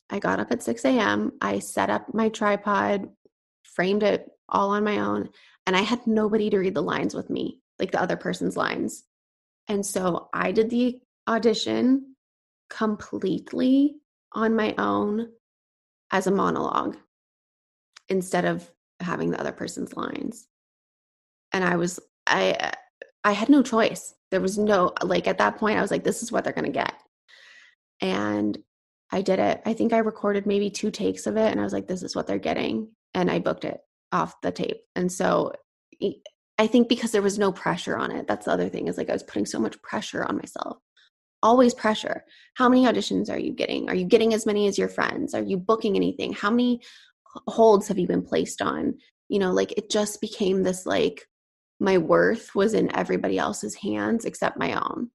I 0.09 0.19
got 0.19 0.39
up 0.39 0.51
at 0.51 0.63
6 0.63 0.83
a.m. 0.85 1.33
I 1.41 1.59
set 1.59 1.89
up 1.89 2.13
my 2.13 2.29
tripod, 2.29 3.09
framed 3.63 4.03
it 4.03 4.29
all 4.47 4.71
on 4.71 4.83
my 4.83 4.99
own, 4.99 5.29
and 5.65 5.75
I 5.75 5.81
had 5.81 6.05
nobody 6.07 6.49
to 6.49 6.57
read 6.57 6.73
the 6.73 6.81
lines 6.81 7.13
with 7.13 7.29
me, 7.29 7.59
like 7.79 7.91
the 7.91 8.01
other 8.01 8.17
person's 8.17 8.55
lines. 8.55 9.03
And 9.67 9.85
so 9.85 10.29
I 10.33 10.51
did 10.51 10.69
the 10.69 10.99
audition 11.27 12.15
completely 12.69 13.95
on 14.33 14.55
my 14.55 14.75
own 14.77 15.29
as 16.11 16.27
a 16.27 16.31
monologue 16.31 16.97
instead 18.09 18.45
of 18.45 18.69
having 18.99 19.31
the 19.31 19.39
other 19.39 19.51
person's 19.51 19.95
lines. 19.95 20.47
And 21.51 21.63
I 21.63 21.75
was 21.75 21.99
I 22.27 22.71
I 23.23 23.31
had 23.31 23.49
no 23.49 23.63
choice. 23.63 24.13
There 24.31 24.41
was 24.41 24.57
no 24.57 24.93
like 25.03 25.27
at 25.27 25.37
that 25.39 25.57
point 25.57 25.77
I 25.77 25.81
was 25.81 25.91
like 25.91 26.03
this 26.03 26.23
is 26.23 26.31
what 26.31 26.43
they're 26.43 26.53
going 26.53 26.65
to 26.65 26.71
get. 26.71 26.93
And 28.01 28.57
I 29.11 29.21
did 29.21 29.39
it. 29.39 29.61
I 29.65 29.73
think 29.73 29.93
I 29.93 29.99
recorded 29.99 30.45
maybe 30.45 30.69
two 30.69 30.91
takes 30.91 31.27
of 31.27 31.37
it 31.37 31.51
and 31.51 31.59
I 31.59 31.63
was 31.63 31.73
like 31.73 31.87
this 31.87 32.03
is 32.03 32.15
what 32.15 32.27
they're 32.27 32.39
getting 32.39 32.89
and 33.13 33.31
I 33.31 33.39
booked 33.39 33.65
it 33.65 33.79
off 34.11 34.39
the 34.41 34.51
tape. 34.51 34.81
And 34.95 35.11
so 35.11 35.53
I 36.57 36.67
think 36.67 36.87
because 36.87 37.11
there 37.11 37.21
was 37.21 37.39
no 37.39 37.51
pressure 37.51 37.97
on 37.97 38.11
it. 38.11 38.27
That's 38.27 38.45
the 38.45 38.51
other 38.51 38.69
thing 38.69 38.87
is 38.87 38.97
like 38.97 39.09
I 39.09 39.13
was 39.13 39.23
putting 39.23 39.45
so 39.45 39.59
much 39.59 39.81
pressure 39.81 40.23
on 40.23 40.37
myself. 40.37 40.77
Always 41.43 41.73
pressure. 41.73 42.23
How 42.55 42.69
many 42.69 42.85
auditions 42.85 43.29
are 43.29 43.37
you 43.37 43.53
getting? 43.53 43.89
Are 43.89 43.95
you 43.95 44.05
getting 44.05 44.33
as 44.33 44.45
many 44.45 44.67
as 44.67 44.77
your 44.77 44.87
friends? 44.87 45.33
Are 45.33 45.43
you 45.43 45.57
booking 45.57 45.95
anything? 45.95 46.33
How 46.33 46.49
many 46.49 46.81
holds 47.47 47.87
have 47.87 47.99
you 47.99 48.07
been 48.07 48.23
placed 48.23 48.61
on? 48.61 48.95
You 49.29 49.39
know 49.39 49.51
like 49.51 49.71
it 49.73 49.89
just 49.89 50.21
became 50.21 50.63
this 50.63 50.85
like 50.85 51.27
my 51.79 51.97
worth 51.97 52.55
was 52.55 52.73
in 52.73 52.95
everybody 52.95 53.37
else's 53.37 53.75
hands 53.75 54.25
except 54.25 54.57
my 54.57 54.73
own. 54.73 55.09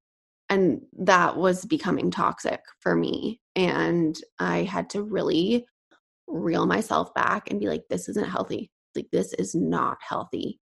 And 0.48 0.80
that 0.98 1.36
was 1.36 1.64
becoming 1.64 2.10
toxic 2.10 2.60
for 2.80 2.94
me. 2.96 3.40
And 3.56 4.16
i 4.38 4.64
had 4.64 4.90
to 4.90 5.02
really 5.02 5.64
reel 6.26 6.66
myself 6.66 7.12
back 7.14 7.50
and 7.50 7.60
be 7.60 7.68
like 7.68 7.84
this 7.88 8.08
isn't 8.08 8.28
healthy. 8.28 8.70
Like 8.94 9.08
this 9.12 9.32
is 9.34 9.54
not 9.54 9.98
healthy. 10.06 10.60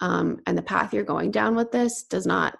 Um, 0.00 0.40
and 0.46 0.56
the 0.56 0.62
path 0.62 0.92
you're 0.92 1.04
going 1.04 1.30
down 1.30 1.54
with 1.54 1.70
this 1.70 2.04
does 2.04 2.26
not 2.26 2.56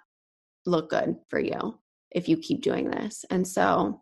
look 0.65 0.89
good 0.89 1.15
for 1.29 1.39
you 1.39 1.77
if 2.11 2.29
you 2.29 2.37
keep 2.37 2.61
doing 2.61 2.89
this. 2.89 3.25
And 3.29 3.47
so 3.47 4.01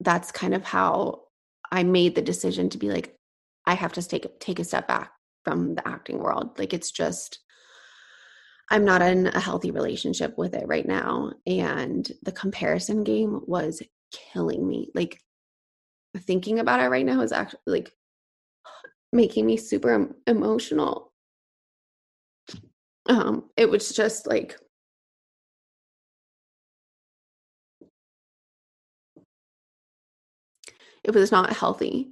that's 0.00 0.32
kind 0.32 0.54
of 0.54 0.64
how 0.64 1.23
i 1.74 1.82
made 1.82 2.14
the 2.14 2.22
decision 2.22 2.68
to 2.68 2.78
be 2.78 2.88
like 2.88 3.16
i 3.66 3.74
have 3.74 3.92
to 3.92 4.02
take 4.02 4.38
take 4.40 4.58
a 4.58 4.64
step 4.64 4.88
back 4.88 5.12
from 5.44 5.74
the 5.74 5.86
acting 5.86 6.18
world 6.18 6.58
like 6.58 6.72
it's 6.72 6.90
just 6.90 7.44
I'm 8.70 8.84
not 8.84 9.02
in 9.02 9.26
a 9.26 9.40
healthy 9.40 9.70
relationship 9.70 10.38
with 10.38 10.54
it 10.54 10.66
right 10.66 10.86
now. 10.86 11.32
And 11.46 12.10
the 12.22 12.32
comparison 12.32 13.04
game 13.04 13.40
was 13.46 13.82
killing 14.32 14.66
me. 14.66 14.90
Like 14.94 15.20
thinking 16.16 16.58
about 16.58 16.80
it 16.80 16.88
right 16.88 17.04
now 17.04 17.20
is 17.20 17.32
actually 17.32 17.60
like 17.66 17.92
making 19.12 19.46
me 19.46 19.56
super 19.56 20.14
emotional. 20.26 21.12
Um, 23.06 23.50
it 23.56 23.68
was 23.68 23.92
just 23.92 24.26
like 24.26 24.56
it 31.04 31.14
was 31.14 31.30
not 31.30 31.52
healthy. 31.52 32.10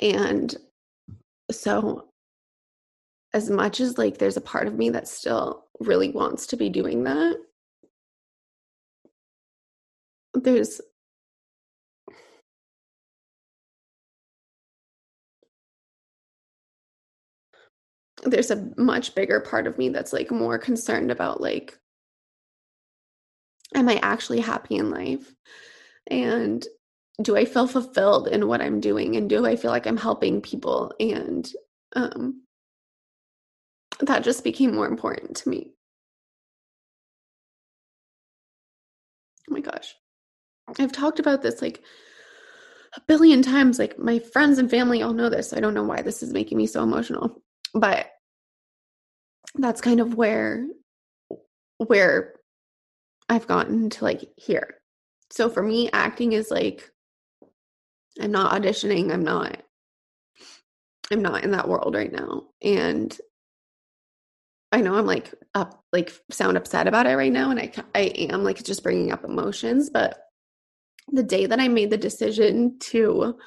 And 0.00 0.54
so 1.50 2.08
as 3.34 3.50
much 3.50 3.80
as 3.80 3.98
like 3.98 4.18
there's 4.18 4.36
a 4.36 4.40
part 4.40 4.66
of 4.66 4.74
me 4.74 4.90
that 4.90 5.08
still 5.08 5.66
really 5.80 6.10
wants 6.10 6.46
to 6.48 6.56
be 6.56 6.68
doing 6.68 7.04
that 7.04 7.36
there's 10.34 10.80
there's 18.24 18.50
a 18.50 18.70
much 18.76 19.14
bigger 19.14 19.40
part 19.40 19.66
of 19.66 19.78
me 19.78 19.88
that's 19.88 20.12
like 20.12 20.30
more 20.30 20.58
concerned 20.58 21.10
about 21.10 21.40
like 21.40 21.78
am 23.74 23.88
i 23.88 23.98
actually 24.02 24.40
happy 24.40 24.76
in 24.76 24.90
life 24.90 25.34
and 26.08 26.66
do 27.20 27.36
i 27.36 27.44
feel 27.44 27.66
fulfilled 27.66 28.26
in 28.28 28.48
what 28.48 28.62
i'm 28.62 28.80
doing 28.80 29.16
and 29.16 29.28
do 29.28 29.44
i 29.46 29.54
feel 29.54 29.70
like 29.70 29.86
i'm 29.86 29.96
helping 29.98 30.40
people 30.40 30.92
and 30.98 31.52
um 31.94 32.42
that 34.00 34.24
just 34.24 34.44
became 34.44 34.74
more 34.74 34.86
important 34.86 35.36
to 35.36 35.48
me. 35.48 35.72
Oh 39.48 39.54
my 39.54 39.60
gosh. 39.60 39.94
I've 40.78 40.92
talked 40.92 41.18
about 41.18 41.42
this 41.42 41.60
like 41.60 41.82
a 42.96 43.00
billion 43.06 43.42
times. 43.42 43.78
Like 43.78 43.98
my 43.98 44.18
friends 44.18 44.58
and 44.58 44.70
family 44.70 45.02
all 45.02 45.12
know 45.12 45.28
this. 45.28 45.52
I 45.52 45.60
don't 45.60 45.74
know 45.74 45.82
why 45.82 46.02
this 46.02 46.22
is 46.22 46.32
making 46.32 46.58
me 46.58 46.66
so 46.66 46.82
emotional. 46.82 47.42
But 47.74 48.10
that's 49.54 49.80
kind 49.80 50.00
of 50.00 50.14
where 50.14 50.66
where 51.78 52.34
I've 53.28 53.46
gotten 53.46 53.90
to 53.90 54.04
like 54.04 54.22
here. 54.36 54.76
So 55.30 55.48
for 55.48 55.62
me, 55.62 55.90
acting 55.92 56.32
is 56.32 56.50
like 56.50 56.90
I'm 58.20 58.30
not 58.32 58.60
auditioning. 58.60 59.12
I'm 59.12 59.24
not 59.24 59.62
I'm 61.10 61.22
not 61.22 61.44
in 61.44 61.50
that 61.52 61.68
world 61.68 61.94
right 61.94 62.12
now. 62.12 62.44
And 62.62 63.16
I 64.72 64.80
know 64.80 64.94
I'm 64.94 65.06
like 65.06 65.32
up, 65.54 65.84
like 65.92 66.12
sound 66.30 66.56
upset 66.56 66.88
about 66.88 67.06
it 67.06 67.16
right 67.16 67.32
now, 67.32 67.50
and 67.50 67.60
I 67.60 67.72
I 67.94 68.00
am 68.00 68.42
like 68.42 68.62
just 68.62 68.82
bringing 68.82 69.12
up 69.12 69.24
emotions. 69.24 69.90
But 69.90 70.18
the 71.12 71.22
day 71.22 71.46
that 71.46 71.60
I 71.60 71.68
made 71.68 71.90
the 71.90 71.98
decision 71.98 72.78
to 72.80 73.38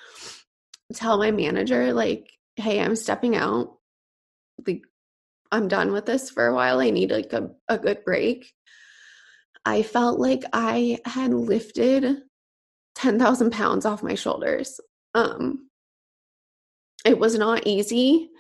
tell 0.94 1.18
my 1.18 1.32
manager, 1.32 1.94
like, 1.94 2.30
"Hey, 2.58 2.80
I'm 2.80 2.96
stepping 2.96 3.36
out. 3.36 3.80
Like, 4.68 4.84
I'm 5.52 5.68
done 5.68 5.92
with 5.92 6.06
this 6.06 6.30
for 6.30 6.46
a 6.46 6.54
while. 6.54 6.80
I 6.80 6.92
need 6.92 7.10
like 7.12 7.34
a, 7.34 7.50
a 7.68 7.80
good 7.80 8.04
break." 8.06 8.54
I 9.66 9.82
felt 9.82 10.20
like 10.20 10.44
I 10.54 11.00
had 11.06 11.34
lifted 11.34 12.22
ten 12.96 13.20
thousand 13.20 13.52
pounds 13.52 13.86
off 13.86 14.04
my 14.04 14.16
shoulders. 14.16 14.80
Um, 15.14 15.70
it 17.06 17.20
was 17.20 17.38
not 17.38 17.68
easy 17.68 18.32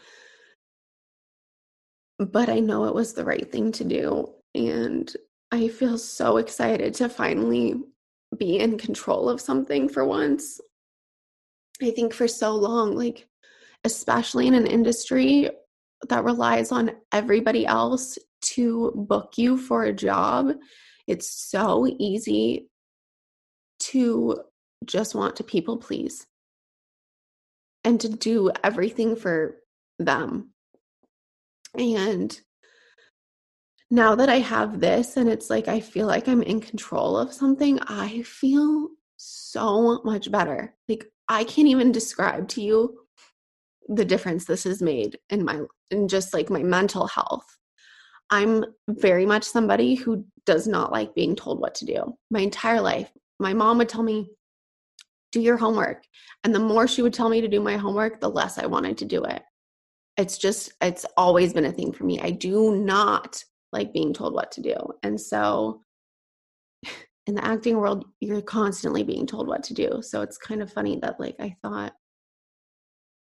but 2.19 2.49
I 2.49 2.59
know 2.59 2.85
it 2.85 2.95
was 2.95 3.13
the 3.13 3.25
right 3.25 3.49
thing 3.51 3.71
to 3.73 3.83
do. 3.83 4.33
And 4.53 5.11
I 5.51 5.67
feel 5.67 5.97
so 5.97 6.37
excited 6.37 6.93
to 6.95 7.09
finally 7.09 7.75
be 8.37 8.59
in 8.59 8.77
control 8.77 9.29
of 9.29 9.41
something 9.41 9.89
for 9.89 10.05
once. 10.05 10.59
I 11.81 11.91
think 11.91 12.13
for 12.13 12.27
so 12.27 12.55
long, 12.55 12.95
like, 12.95 13.27
especially 13.83 14.47
in 14.47 14.53
an 14.53 14.65
industry 14.65 15.49
that 16.07 16.23
relies 16.23 16.71
on 16.71 16.91
everybody 17.11 17.65
else 17.65 18.17
to 18.41 18.91
book 18.95 19.33
you 19.37 19.57
for 19.57 19.83
a 19.83 19.93
job, 19.93 20.53
it's 21.07 21.29
so 21.29 21.87
easy 21.99 22.69
to 23.91 24.37
just 24.85 25.15
want 25.15 25.37
to 25.37 25.43
people 25.43 25.77
please 25.77 26.27
and 27.83 27.99
to 28.01 28.09
do 28.09 28.51
everything 28.63 29.15
for 29.15 29.57
them 29.99 30.51
and 31.77 32.39
now 33.91 34.15
that 34.15 34.29
I 34.29 34.39
have 34.39 34.79
this 34.79 35.17
and 35.17 35.29
it's 35.29 35.49
like 35.49 35.67
I 35.67 35.79
feel 35.79 36.07
like 36.07 36.27
I'm 36.27 36.41
in 36.41 36.59
control 36.59 37.17
of 37.17 37.33
something, 37.33 37.79
I 37.81 38.23
feel 38.23 38.89
so 39.17 40.01
much 40.03 40.31
better. 40.31 40.73
Like 40.89 41.05
I 41.27 41.43
can't 41.43 41.67
even 41.67 41.91
describe 41.91 42.47
to 42.49 42.61
you 42.61 42.99
the 43.87 44.05
difference 44.05 44.45
this 44.45 44.63
has 44.63 44.81
made 44.81 45.19
in 45.29 45.45
my 45.45 45.61
in 45.91 46.07
just 46.07 46.33
like 46.33 46.49
my 46.49 46.63
mental 46.63 47.07
health. 47.07 47.45
I'm 48.31 48.65
very 48.89 49.25
much 49.25 49.43
somebody 49.43 49.93
who 49.93 50.25
does 50.45 50.67
not 50.67 50.91
like 50.91 51.13
being 51.13 51.35
told 51.35 51.59
what 51.59 51.75
to 51.75 51.85
do. 51.85 52.17
My 52.31 52.39
entire 52.39 52.81
life, 52.81 53.11
my 53.39 53.53
mom 53.53 53.77
would 53.77 53.89
tell 53.89 54.03
me 54.03 54.29
do 55.35 55.41
your 55.41 55.57
homework. 55.57 56.03
And 56.45 56.55
the 56.55 56.59
more 56.59 56.87
she 56.87 57.01
would 57.01 57.13
tell 57.13 57.27
me 57.27 57.41
to 57.41 57.47
do 57.49 57.59
my 57.59 57.75
homework, 57.75 58.21
the 58.21 58.29
less 58.29 58.57
I 58.57 58.67
wanted 58.67 58.97
to 58.99 59.05
do 59.05 59.23
it. 59.25 59.41
It's 60.15 60.37
just 60.37 60.71
it's 60.81 61.05
always 61.17 61.51
been 61.51 61.65
a 61.65 61.73
thing 61.73 61.91
for 61.91 62.05
me. 62.05 62.19
I 62.21 62.31
do 62.31 62.77
not 62.77 63.43
like 63.73 63.91
being 63.91 64.13
told 64.13 64.33
what 64.33 64.51
to 64.53 64.61
do. 64.61 64.75
And 65.03 65.19
so 65.19 65.81
in 67.27 67.35
the 67.35 67.45
acting 67.45 67.77
world 67.77 68.05
you're 68.21 68.41
constantly 68.41 69.03
being 69.03 69.27
told 69.27 69.47
what 69.47 69.63
to 69.63 69.73
do. 69.73 69.99
So 70.01 70.21
it's 70.21 70.37
kind 70.37 70.61
of 70.61 70.71
funny 70.71 70.99
that 71.01 71.19
like 71.19 71.35
i 71.39 71.55
thought 71.61 71.93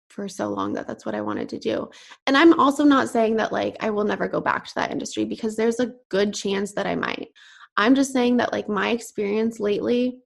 for 0.10 0.28
so 0.28 0.49
long 0.49 0.74
that 0.74 0.88
that's 0.88 1.06
what 1.06 1.16
i 1.16 1.22
wanted 1.22 1.47
to 1.49 1.60
do. 1.60 1.89
And 2.28 2.36
i'm 2.36 2.60
also 2.60 2.84
not 2.84 3.10
saying 3.10 3.38
that 3.38 3.54
like 3.54 3.78
i 3.80 3.89
will 3.89 4.04
never 4.04 4.28
go 4.28 4.41
back 4.41 4.66
to 4.66 4.76
that 4.76 4.91
industry 4.91 5.24
because 5.24 5.56
there's 5.56 5.80
a 5.80 5.93
good 6.10 6.34
chance 6.34 6.74
that 6.74 6.86
i 6.86 6.95
might 6.95 7.30
i'm 7.78 7.95
just 7.95 8.13
saying 8.13 8.38
that 8.38 8.53
like 8.53 8.69
my 8.69 8.89
experience 8.89 9.59
lately 9.59 10.19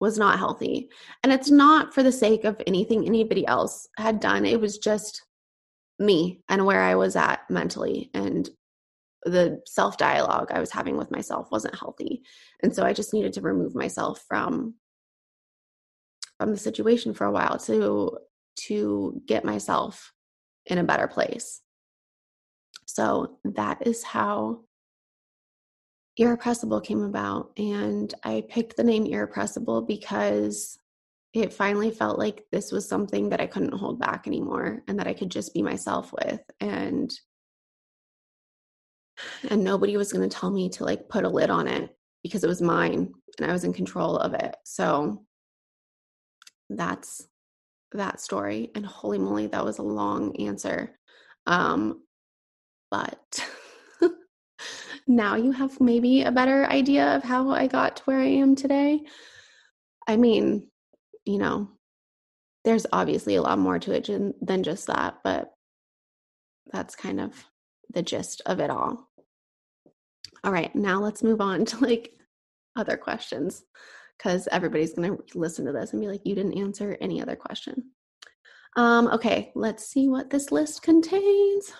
was 0.00 0.18
not 0.18 0.38
healthy. 0.38 0.88
And 1.22 1.32
it's 1.32 1.50
not 1.50 1.94
for 1.94 2.02
the 2.02 2.10
sake 2.10 2.44
of 2.44 2.60
anything 2.66 3.04
anybody 3.04 3.46
else 3.46 3.86
had 3.98 4.18
done. 4.18 4.46
It 4.46 4.60
was 4.60 4.78
just 4.78 5.22
me 5.98 6.40
and 6.48 6.64
where 6.64 6.82
I 6.82 6.94
was 6.94 7.14
at 7.14 7.40
mentally 7.50 8.10
and 8.14 8.48
the 9.24 9.60
self 9.66 9.98
dialogue 9.98 10.50
I 10.50 10.60
was 10.60 10.70
having 10.70 10.96
with 10.96 11.10
myself 11.10 11.48
wasn't 11.52 11.78
healthy. 11.78 12.22
And 12.62 12.74
so 12.74 12.84
I 12.84 12.94
just 12.94 13.12
needed 13.12 13.34
to 13.34 13.42
remove 13.42 13.74
myself 13.74 14.24
from 14.26 14.74
from 16.38 16.52
the 16.52 16.56
situation 16.56 17.12
for 17.12 17.26
a 17.26 17.30
while 17.30 17.58
to 17.58 18.16
to 18.56 19.22
get 19.26 19.44
myself 19.44 20.14
in 20.64 20.78
a 20.78 20.84
better 20.84 21.06
place. 21.06 21.60
So 22.86 23.38
that 23.44 23.86
is 23.86 24.02
how 24.02 24.62
Irrepressible 26.20 26.82
came 26.82 27.02
about. 27.02 27.50
And 27.56 28.12
I 28.22 28.44
picked 28.48 28.76
the 28.76 28.84
name 28.84 29.06
Irrepressible 29.06 29.82
because 29.82 30.78
it 31.32 31.52
finally 31.52 31.90
felt 31.90 32.18
like 32.18 32.44
this 32.52 32.70
was 32.70 32.88
something 32.88 33.30
that 33.30 33.40
I 33.40 33.46
couldn't 33.46 33.72
hold 33.72 33.98
back 33.98 34.26
anymore 34.26 34.82
and 34.86 34.98
that 34.98 35.06
I 35.06 35.14
could 35.14 35.30
just 35.30 35.54
be 35.54 35.62
myself 35.62 36.12
with. 36.12 36.40
And 36.60 37.10
and 39.48 39.64
nobody 39.64 39.96
was 39.96 40.12
going 40.12 40.28
to 40.28 40.34
tell 40.34 40.50
me 40.50 40.68
to 40.70 40.84
like 40.84 41.08
put 41.08 41.24
a 41.24 41.28
lid 41.28 41.50
on 41.50 41.68
it 41.68 41.94
because 42.22 42.44
it 42.44 42.48
was 42.48 42.62
mine 42.62 43.12
and 43.38 43.50
I 43.50 43.52
was 43.52 43.64
in 43.64 43.72
control 43.72 44.16
of 44.16 44.34
it. 44.34 44.56
So 44.64 45.24
that's 46.68 47.26
that 47.92 48.20
story 48.20 48.70
and 48.74 48.86
holy 48.86 49.18
moly 49.18 49.46
that 49.48 49.64
was 49.64 49.78
a 49.78 49.82
long 49.82 50.36
answer. 50.36 50.98
Um 51.46 52.02
but 52.90 53.44
now 55.10 55.34
you 55.34 55.50
have 55.50 55.80
maybe 55.80 56.22
a 56.22 56.30
better 56.30 56.66
idea 56.66 57.16
of 57.16 57.24
how 57.24 57.50
I 57.50 57.66
got 57.66 57.96
to 57.96 58.02
where 58.04 58.20
I 58.20 58.26
am 58.26 58.54
today. 58.54 59.00
I 60.06 60.16
mean, 60.16 60.68
you 61.24 61.38
know, 61.38 61.68
there's 62.64 62.86
obviously 62.92 63.34
a 63.34 63.42
lot 63.42 63.58
more 63.58 63.78
to 63.80 63.92
it 63.92 64.08
than 64.40 64.62
just 64.62 64.86
that, 64.86 65.16
but 65.24 65.52
that's 66.72 66.94
kind 66.94 67.20
of 67.20 67.44
the 67.92 68.02
gist 68.02 68.40
of 68.46 68.60
it 68.60 68.70
all. 68.70 69.08
All 70.44 70.52
right, 70.52 70.74
now 70.76 71.00
let's 71.00 71.24
move 71.24 71.40
on 71.40 71.64
to 71.66 71.84
like 71.84 72.12
other 72.76 72.96
questions 72.96 73.64
because 74.16 74.46
everybody's 74.52 74.94
going 74.94 75.16
to 75.16 75.38
listen 75.38 75.66
to 75.66 75.72
this 75.72 75.92
and 75.92 76.00
be 76.00 76.08
like, 76.08 76.22
you 76.24 76.36
didn't 76.36 76.58
answer 76.58 76.96
any 77.00 77.20
other 77.20 77.36
question. 77.36 77.90
Um, 78.76 79.08
okay, 79.08 79.50
let's 79.56 79.88
see 79.88 80.08
what 80.08 80.30
this 80.30 80.52
list 80.52 80.82
contains. 80.82 81.72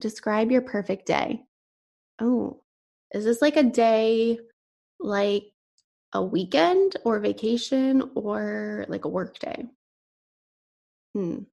Describe 0.00 0.50
your 0.50 0.62
perfect 0.62 1.06
day. 1.06 1.44
Oh, 2.20 2.62
is 3.12 3.24
this 3.24 3.42
like 3.42 3.56
a 3.56 3.62
day 3.62 4.38
like 5.00 5.52
a 6.12 6.22
weekend 6.24 6.96
or 7.04 7.18
vacation 7.20 8.10
or 8.14 8.86
like 8.88 9.04
a 9.04 9.08
work 9.08 9.38
day? 9.38 9.66
Hmm. 11.14 11.44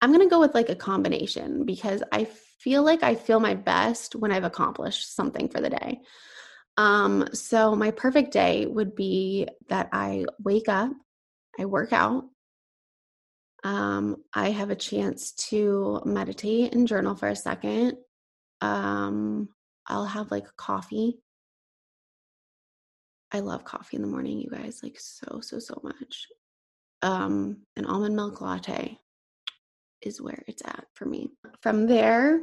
I'm 0.00 0.12
going 0.12 0.26
to 0.26 0.30
go 0.30 0.40
with 0.40 0.54
like 0.54 0.68
a 0.68 0.74
combination 0.74 1.64
because 1.64 2.02
I 2.12 2.24
feel 2.58 2.82
like 2.82 3.02
I 3.02 3.14
feel 3.14 3.40
my 3.40 3.54
best 3.54 4.14
when 4.14 4.32
I've 4.32 4.44
accomplished 4.44 5.14
something 5.14 5.48
for 5.48 5.60
the 5.60 5.70
day. 5.70 6.00
Um, 6.76 7.28
so 7.32 7.74
my 7.76 7.90
perfect 7.90 8.32
day 8.32 8.66
would 8.66 8.94
be 8.94 9.48
that 9.68 9.90
I 9.92 10.26
wake 10.42 10.68
up, 10.68 10.90
I 11.58 11.66
work 11.66 11.92
out, 11.92 12.24
um, 13.62 14.16
I 14.34 14.50
have 14.50 14.70
a 14.70 14.76
chance 14.76 15.32
to 15.48 16.02
meditate 16.04 16.74
and 16.74 16.86
journal 16.86 17.14
for 17.14 17.28
a 17.28 17.36
second. 17.36 17.94
Um, 18.64 19.50
I'll 19.86 20.06
have 20.06 20.30
like 20.30 20.46
coffee. 20.56 21.18
I 23.30 23.40
love 23.40 23.64
coffee 23.64 23.96
in 23.96 24.02
the 24.02 24.08
morning, 24.08 24.40
you 24.40 24.48
guys, 24.48 24.80
like 24.82 24.98
so, 24.98 25.40
so, 25.40 25.58
so 25.58 25.78
much. 25.82 26.28
Um, 27.02 27.58
an 27.76 27.84
almond 27.84 28.16
milk 28.16 28.40
latte 28.40 28.98
is 30.00 30.22
where 30.22 30.42
it's 30.46 30.62
at 30.64 30.86
for 30.94 31.04
me. 31.04 31.32
From 31.60 31.86
there, 31.86 32.40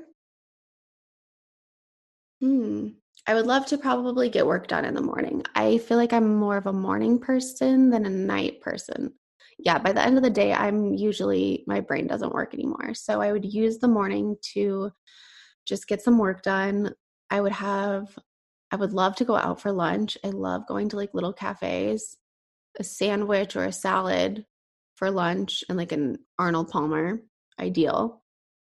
hmm, 2.39 2.89
I 3.25 3.33
would 3.33 3.47
love 3.47 3.65
to 3.67 3.79
probably 3.79 4.29
get 4.29 4.45
work 4.45 4.67
done 4.67 4.85
in 4.85 4.93
the 4.93 5.01
morning. 5.01 5.41
I 5.55 5.79
feel 5.79 5.97
like 5.97 6.13
I'm 6.13 6.35
more 6.35 6.57
of 6.57 6.67
a 6.67 6.73
morning 6.73 7.17
person 7.17 7.89
than 7.89 8.05
a 8.05 8.09
night 8.11 8.61
person. 8.61 9.13
Yeah, 9.57 9.79
by 9.79 9.91
the 9.91 10.03
end 10.03 10.17
of 10.17 10.23
the 10.23 10.29
day, 10.29 10.53
I'm 10.53 10.93
usually, 10.93 11.63
my 11.65 11.79
brain 11.79 12.05
doesn't 12.05 12.33
work 12.33 12.53
anymore. 12.53 12.93
So 12.93 13.21
I 13.21 13.31
would 13.31 13.45
use 13.45 13.79
the 13.79 13.87
morning 13.87 14.35
to 14.53 14.91
just 15.67 15.87
get 15.87 16.01
some 16.01 16.17
work 16.17 16.41
done. 16.43 16.93
I 17.29 17.41
would 17.41 17.51
have, 17.51 18.17
I 18.71 18.75
would 18.75 18.93
love 18.93 19.15
to 19.17 19.25
go 19.25 19.35
out 19.35 19.61
for 19.61 19.71
lunch. 19.71 20.17
I 20.23 20.29
love 20.29 20.67
going 20.67 20.89
to 20.89 20.97
like 20.97 21.13
little 21.13 21.33
cafes, 21.33 22.17
a 22.79 22.83
sandwich 22.83 23.55
or 23.55 23.65
a 23.65 23.71
salad 23.71 24.45
for 24.95 25.11
lunch, 25.11 25.63
and 25.69 25.77
like 25.77 25.91
an 25.91 26.19
Arnold 26.37 26.69
Palmer, 26.69 27.21
ideal. 27.59 28.21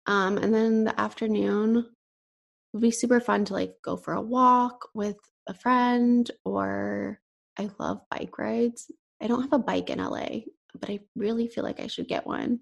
Um, 0.08 0.38
and 0.38 0.54
then 0.54 0.84
the 0.84 1.00
afternoon, 1.00 1.86
would 2.74 2.82
be 2.82 2.92
super 2.92 3.20
fun 3.20 3.46
to 3.46 3.54
like 3.54 3.76
go 3.84 3.98
for 3.98 4.14
a 4.14 4.22
walk 4.22 4.88
with 4.94 5.18
a 5.48 5.54
friend 5.54 6.30
or 6.46 7.20
I 7.58 7.70
love 7.80 8.02
bike 8.10 8.38
rides. 8.38 8.90
I 9.22 9.28
don't 9.28 9.42
have 9.42 9.54
a 9.54 9.60
bike 9.60 9.90
in 9.90 10.00
LA, 10.00 10.42
but 10.80 10.90
I 10.90 11.00
really 11.16 11.48
feel 11.48 11.64
like 11.64 11.80
I 11.80 11.88
should 11.88 12.08
get 12.08 12.26
one. 12.26 12.60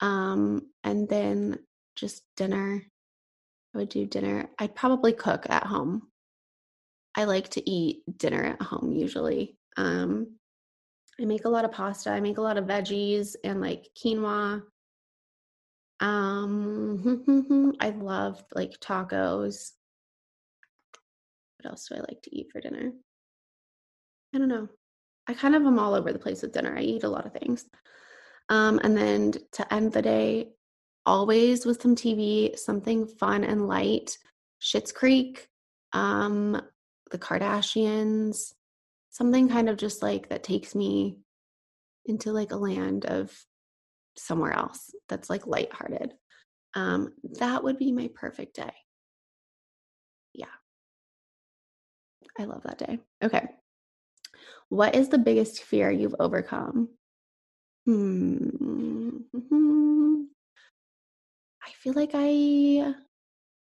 Um 0.00 0.62
and 0.84 1.08
then 1.08 1.58
just 1.96 2.22
dinner. 2.36 2.82
I 3.74 3.78
would 3.78 3.88
do 3.88 4.06
dinner. 4.06 4.48
I'd 4.58 4.74
probably 4.74 5.12
cook 5.12 5.46
at 5.48 5.64
home. 5.64 6.08
I 7.14 7.24
like 7.24 7.48
to 7.50 7.70
eat 7.70 8.02
dinner 8.16 8.44
at 8.44 8.62
home 8.62 8.92
usually. 8.92 9.56
Um 9.76 10.38
I 11.20 11.24
make 11.24 11.46
a 11.46 11.48
lot 11.48 11.64
of 11.64 11.72
pasta. 11.72 12.10
I 12.10 12.20
make 12.20 12.38
a 12.38 12.42
lot 12.42 12.58
of 12.58 12.66
veggies 12.66 13.34
and 13.42 13.60
like 13.60 13.88
quinoa 14.00 14.62
um, 16.00 17.76
I 17.80 17.90
love 17.90 18.44
like 18.54 18.78
tacos. 18.80 19.72
What 21.58 21.70
else 21.70 21.88
do 21.88 21.96
I 21.96 22.00
like 22.00 22.22
to 22.22 22.36
eat 22.36 22.48
for 22.52 22.60
dinner? 22.60 22.92
I 24.34 24.38
don't 24.38 24.48
know. 24.48 24.68
I 25.26 25.34
kind 25.34 25.54
of 25.54 25.62
am 25.62 25.78
all 25.78 25.94
over 25.94 26.12
the 26.12 26.18
place 26.18 26.42
with 26.42 26.52
dinner. 26.52 26.76
I 26.76 26.82
eat 26.82 27.02
a 27.02 27.08
lot 27.08 27.26
of 27.26 27.32
things. 27.32 27.66
Um, 28.48 28.80
and 28.82 28.96
then 28.96 29.32
to 29.52 29.74
end 29.74 29.92
the 29.92 30.02
day, 30.02 30.50
always 31.08 31.64
with 31.64 31.80
some 31.80 31.96
TV, 31.96 32.56
something 32.58 33.06
fun 33.06 33.42
and 33.42 33.66
light. 33.66 34.18
Schitt's 34.60 34.92
Creek, 34.92 35.48
um, 35.94 36.60
the 37.10 37.18
Kardashians, 37.18 38.52
something 39.08 39.48
kind 39.48 39.70
of 39.70 39.78
just 39.78 40.02
like 40.02 40.28
that 40.28 40.42
takes 40.42 40.74
me 40.74 41.16
into 42.04 42.30
like 42.32 42.52
a 42.52 42.56
land 42.56 43.06
of 43.06 43.34
somewhere 44.18 44.52
else 44.52 44.90
that's 45.08 45.30
like 45.30 45.46
lighthearted. 45.46 46.12
Um, 46.74 47.14
that 47.38 47.64
would 47.64 47.78
be 47.78 47.90
my 47.90 48.10
perfect 48.14 48.56
day. 48.56 48.72
Yeah. 50.34 50.46
I 52.38 52.44
love 52.44 52.64
that 52.64 52.78
day. 52.78 52.98
Okay. 53.24 53.48
What 54.68 54.94
is 54.94 55.08
the 55.08 55.16
biggest 55.16 55.62
fear 55.62 55.90
you've 55.90 56.16
overcome? 56.20 56.90
Hmm. 57.86 59.08
I 61.68 61.72
feel 61.72 61.92
like 61.92 62.12
I 62.14 62.94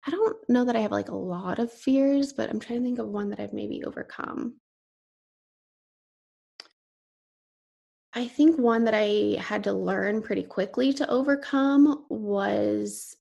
I 0.07 0.11
don't 0.11 0.37
know 0.49 0.63
that 0.63 0.75
I 0.75 0.79
have 0.79 0.91
like 0.91 1.09
a 1.09 1.15
lot 1.15 1.59
of 1.59 1.71
fears, 1.71 2.31
but 2.31 2.49
I'm 2.49 2.59
trying 2.59 2.79
to 2.79 2.85
think 2.85 2.99
of 2.99 3.07
one 3.09 3.29
that 3.29 3.39
I've 3.41 3.51
maybe 3.51 3.83
overcome. 3.83 4.55
I 8.13 8.27
think 8.27 8.57
one 8.57 8.85
that 8.85 8.93
I 8.95 9.37
had 9.39 9.65
to 9.65 9.73
learn 9.73 10.21
pretty 10.21 10.43
quickly 10.43 10.93
to 10.93 11.09
overcome 11.09 12.05
was 12.09 13.17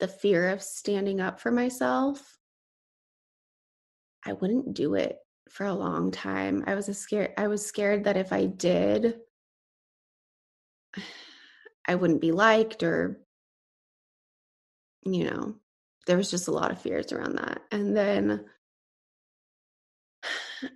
the 0.00 0.08
fear 0.08 0.48
of 0.48 0.62
standing 0.62 1.20
up 1.20 1.38
for 1.38 1.50
myself. 1.52 2.38
I 4.24 4.32
wouldn't 4.32 4.72
do 4.74 4.94
it 4.94 5.18
for 5.50 5.66
a 5.66 5.74
long 5.74 6.10
time. 6.10 6.64
I 6.66 6.74
was 6.74 6.88
a 6.88 6.94
scared 6.94 7.34
I 7.36 7.48
was 7.48 7.64
scared 7.64 8.04
that 8.04 8.16
if 8.16 8.32
I 8.32 8.46
did 8.46 9.20
I 11.86 11.94
wouldn't 11.94 12.20
be 12.20 12.32
liked 12.32 12.82
or 12.82 13.20
you 15.14 15.24
know, 15.24 15.54
there 16.06 16.16
was 16.16 16.30
just 16.30 16.48
a 16.48 16.52
lot 16.52 16.70
of 16.70 16.80
fears 16.80 17.12
around 17.12 17.36
that. 17.36 17.62
And 17.70 17.96
then 17.96 18.44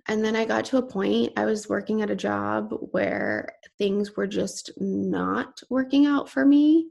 and 0.07 0.23
then 0.23 0.35
I 0.35 0.45
got 0.45 0.65
to 0.65 0.77
a 0.77 0.83
point, 0.83 1.33
I 1.37 1.45
was 1.45 1.67
working 1.67 2.01
at 2.01 2.09
a 2.09 2.15
job 2.15 2.73
where 2.91 3.53
things 3.77 4.15
were 4.15 4.27
just 4.27 4.71
not 4.77 5.61
working 5.69 6.05
out 6.05 6.29
for 6.29 6.45
me 6.45 6.87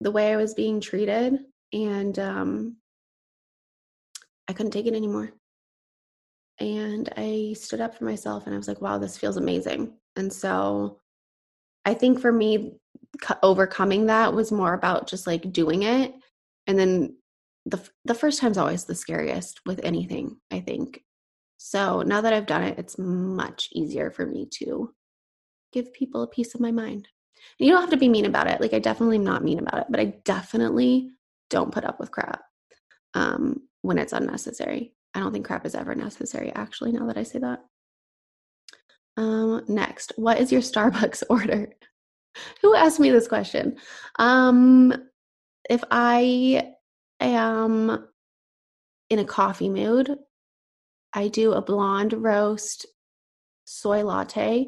the 0.00 0.10
way 0.10 0.32
I 0.32 0.36
was 0.36 0.54
being 0.54 0.80
treated. 0.80 1.38
And 1.72 2.18
um, 2.18 2.76
I 4.48 4.52
couldn't 4.52 4.72
take 4.72 4.86
it 4.86 4.94
anymore. 4.94 5.32
And 6.58 7.08
I 7.16 7.54
stood 7.58 7.80
up 7.80 7.96
for 7.96 8.04
myself 8.04 8.46
and 8.46 8.54
I 8.54 8.58
was 8.58 8.68
like, 8.68 8.82
wow, 8.82 8.98
this 8.98 9.16
feels 9.16 9.36
amazing. 9.36 9.94
And 10.16 10.32
so 10.32 11.00
I 11.84 11.94
think 11.94 12.20
for 12.20 12.32
me, 12.32 12.74
overcoming 13.42 14.06
that 14.06 14.34
was 14.34 14.52
more 14.52 14.74
about 14.74 15.08
just 15.08 15.26
like 15.26 15.52
doing 15.52 15.84
it. 15.84 16.14
And 16.66 16.78
then 16.78 17.16
the, 17.66 17.80
the 18.04 18.14
first 18.14 18.40
time's 18.40 18.58
always 18.58 18.84
the 18.84 18.94
scariest 18.94 19.60
with 19.66 19.80
anything, 19.82 20.36
I 20.50 20.60
think. 20.60 21.02
So 21.58 22.02
now 22.02 22.20
that 22.20 22.32
I've 22.32 22.46
done 22.46 22.62
it, 22.62 22.78
it's 22.78 22.98
much 22.98 23.68
easier 23.72 24.10
for 24.10 24.26
me 24.26 24.46
to 24.54 24.94
give 25.72 25.92
people 25.92 26.22
a 26.22 26.28
piece 26.28 26.54
of 26.54 26.60
my 26.60 26.72
mind. 26.72 27.08
And 27.58 27.66
you 27.66 27.72
don't 27.72 27.82
have 27.82 27.90
to 27.90 27.96
be 27.96 28.08
mean 28.08 28.24
about 28.24 28.48
it. 28.48 28.60
Like 28.60 28.72
I 28.72 28.78
definitely 28.78 29.16
am 29.16 29.24
not 29.24 29.44
mean 29.44 29.58
about 29.58 29.80
it, 29.80 29.86
but 29.90 30.00
I 30.00 30.14
definitely 30.24 31.10
don't 31.48 31.72
put 31.72 31.84
up 31.84 32.00
with 32.00 32.10
crap 32.10 32.42
um, 33.14 33.60
when 33.82 33.98
it's 33.98 34.12
unnecessary. 34.12 34.94
I 35.14 35.20
don't 35.20 35.32
think 35.32 35.46
crap 35.46 35.66
is 35.66 35.74
ever 35.74 35.94
necessary, 35.94 36.52
actually, 36.54 36.92
now 36.92 37.06
that 37.06 37.18
I 37.18 37.24
say 37.24 37.40
that. 37.40 37.60
Um, 39.16 39.64
next, 39.68 40.12
what 40.16 40.40
is 40.40 40.52
your 40.52 40.60
Starbucks 40.62 41.24
order? 41.28 41.72
Who 42.62 42.74
asked 42.74 43.00
me 43.00 43.10
this 43.10 43.28
question? 43.28 43.76
Um, 44.18 44.94
if 45.70 45.84
I 45.90 46.74
am 47.20 48.08
in 49.08 49.18
a 49.20 49.24
coffee 49.24 49.68
mood, 49.68 50.18
I 51.14 51.28
do 51.28 51.52
a 51.52 51.62
blonde 51.62 52.12
roast 52.12 52.86
soy 53.64 54.02
latte, 54.02 54.66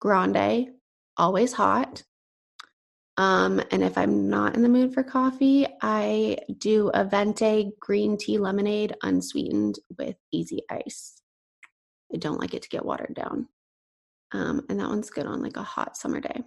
grande, 0.00 0.68
always 1.16 1.52
hot. 1.52 2.04
Um, 3.16 3.60
and 3.72 3.82
if 3.82 3.98
I'm 3.98 4.30
not 4.30 4.54
in 4.54 4.62
the 4.62 4.68
mood 4.68 4.94
for 4.94 5.02
coffee, 5.02 5.66
I 5.82 6.38
do 6.58 6.90
a 6.94 7.04
venti 7.04 7.72
green 7.80 8.16
tea 8.16 8.38
lemonade 8.38 8.94
unsweetened 9.02 9.80
with 9.98 10.14
easy 10.30 10.62
ice. 10.70 11.20
I 12.14 12.18
don't 12.18 12.38
like 12.38 12.54
it 12.54 12.62
to 12.62 12.68
get 12.68 12.84
watered 12.84 13.14
down. 13.14 13.48
Um, 14.30 14.64
and 14.68 14.78
that 14.78 14.88
one's 14.88 15.10
good 15.10 15.26
on 15.26 15.42
like 15.42 15.56
a 15.56 15.62
hot 15.62 15.96
summer 15.96 16.20
day. 16.20 16.40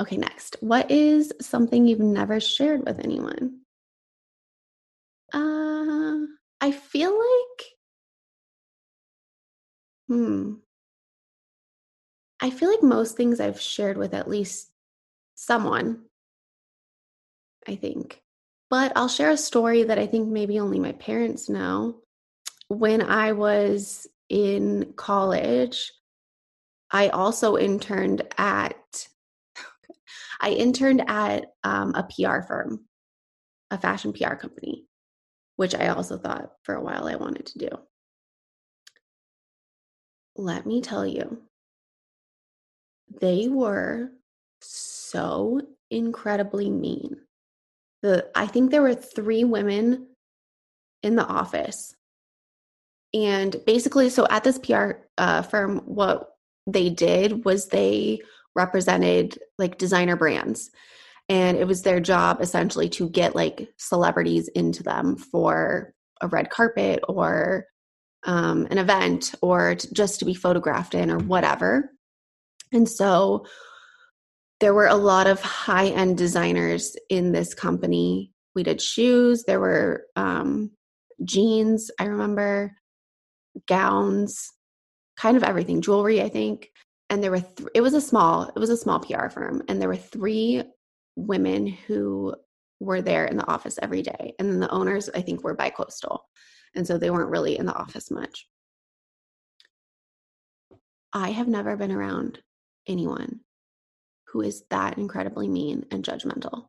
Okay, 0.00 0.16
next. 0.16 0.56
What 0.60 0.90
is 0.90 1.32
something 1.40 1.86
you've 1.86 2.00
never 2.00 2.40
shared 2.40 2.84
with 2.84 2.98
anyone? 3.00 3.60
Uh, 5.32 6.26
I 6.60 6.70
feel 6.72 7.10
like 7.18 7.66
Hmm. 10.08 10.62
I 12.40 12.50
feel 12.50 12.70
like 12.70 12.82
most 12.82 13.16
things 13.16 13.40
I've 13.40 13.60
shared 13.60 13.96
with 13.96 14.12
at 14.14 14.28
least 14.28 14.70
someone, 15.34 16.06
I 17.66 17.76
think. 17.76 18.22
But 18.70 18.92
I'll 18.96 19.08
share 19.08 19.30
a 19.30 19.36
story 19.36 19.82
that 19.84 19.98
I 19.98 20.06
think 20.06 20.28
maybe 20.28 20.58
only 20.58 20.78
my 20.78 20.92
parents 20.92 21.48
know. 21.48 22.00
When 22.68 23.02
I 23.02 23.32
was 23.32 24.06
in 24.28 24.94
college, 24.96 25.92
I 26.90 27.08
also 27.08 27.56
interned 27.56 28.22
at 28.38 28.76
I 30.42 30.50
interned 30.50 31.04
at 31.08 31.46
um, 31.62 31.94
a 31.94 32.02
PR 32.02 32.42
firm, 32.42 32.84
a 33.70 33.78
fashion 33.78 34.12
PR 34.12 34.34
company, 34.34 34.84
which 35.56 35.74
I 35.74 35.88
also 35.88 36.18
thought 36.18 36.50
for 36.64 36.74
a 36.74 36.82
while 36.82 37.06
I 37.06 37.14
wanted 37.14 37.46
to 37.46 37.58
do. 37.58 37.68
Let 40.34 40.66
me 40.66 40.80
tell 40.80 41.06
you, 41.06 41.42
they 43.20 43.46
were 43.48 44.10
so 44.60 45.60
incredibly 45.90 46.68
mean. 46.70 47.18
The 48.02 48.28
I 48.34 48.46
think 48.46 48.70
there 48.70 48.82
were 48.82 48.94
3 48.94 49.44
women 49.44 50.08
in 51.04 51.14
the 51.14 51.26
office. 51.26 51.94
And 53.14 53.54
basically 53.66 54.08
so 54.08 54.26
at 54.30 54.42
this 54.42 54.58
PR 54.58 54.92
uh, 55.18 55.42
firm 55.42 55.80
what 55.84 56.30
they 56.66 56.90
did 56.90 57.44
was 57.44 57.68
they 57.68 58.22
represented 58.54 59.38
like 59.58 59.78
designer 59.78 60.16
brands 60.16 60.70
and 61.28 61.56
it 61.56 61.66
was 61.66 61.82
their 61.82 62.00
job 62.00 62.40
essentially 62.40 62.88
to 62.88 63.08
get 63.08 63.34
like 63.34 63.68
celebrities 63.78 64.48
into 64.48 64.82
them 64.82 65.16
for 65.16 65.94
a 66.20 66.28
red 66.28 66.50
carpet 66.50 67.00
or 67.08 67.66
um, 68.24 68.66
an 68.70 68.78
event 68.78 69.34
or 69.40 69.74
just 69.92 70.18
to 70.18 70.24
be 70.24 70.34
photographed 70.34 70.94
in 70.94 71.10
or 71.10 71.18
whatever 71.18 71.90
and 72.72 72.88
so 72.88 73.44
there 74.62 74.74
were 74.74 74.86
a 74.86 74.94
lot 74.94 75.26
of 75.26 75.40
high 75.40 75.88
end 75.88 76.16
designers 76.16 76.96
in 77.08 77.32
this 77.32 77.52
company. 77.52 78.32
We 78.54 78.62
did 78.62 78.80
shoes, 78.80 79.42
there 79.42 79.58
were 79.58 80.04
um, 80.14 80.70
jeans, 81.24 81.90
I 81.98 82.04
remember, 82.04 82.72
gowns, 83.66 84.50
kind 85.16 85.36
of 85.36 85.42
everything, 85.42 85.80
jewelry, 85.80 86.22
I 86.22 86.28
think. 86.28 86.68
And 87.12 87.22
there 87.22 87.30
were, 87.30 87.40
th- 87.40 87.68
it 87.74 87.82
was 87.82 87.92
a 87.92 88.00
small, 88.00 88.44
it 88.44 88.58
was 88.58 88.70
a 88.70 88.76
small 88.76 88.98
PR 88.98 89.28
firm. 89.28 89.62
And 89.68 89.78
there 89.78 89.88
were 89.90 89.96
three 89.96 90.62
women 91.14 91.66
who 91.66 92.34
were 92.80 93.02
there 93.02 93.26
in 93.26 93.36
the 93.36 93.46
office 93.46 93.78
every 93.82 94.00
day. 94.00 94.34
And 94.38 94.48
then 94.48 94.60
the 94.60 94.70
owners, 94.70 95.10
I 95.14 95.20
think, 95.20 95.44
were 95.44 95.52
bi 95.52 95.68
coastal. 95.68 96.24
And 96.74 96.86
so 96.86 96.96
they 96.96 97.10
weren't 97.10 97.28
really 97.28 97.58
in 97.58 97.66
the 97.66 97.74
office 97.74 98.10
much. 98.10 98.46
I 101.12 101.32
have 101.32 101.48
never 101.48 101.76
been 101.76 101.92
around 101.92 102.38
anyone 102.88 103.40
who 104.28 104.40
is 104.40 104.64
that 104.70 104.96
incredibly 104.96 105.48
mean 105.48 105.84
and 105.90 106.02
judgmental. 106.02 106.68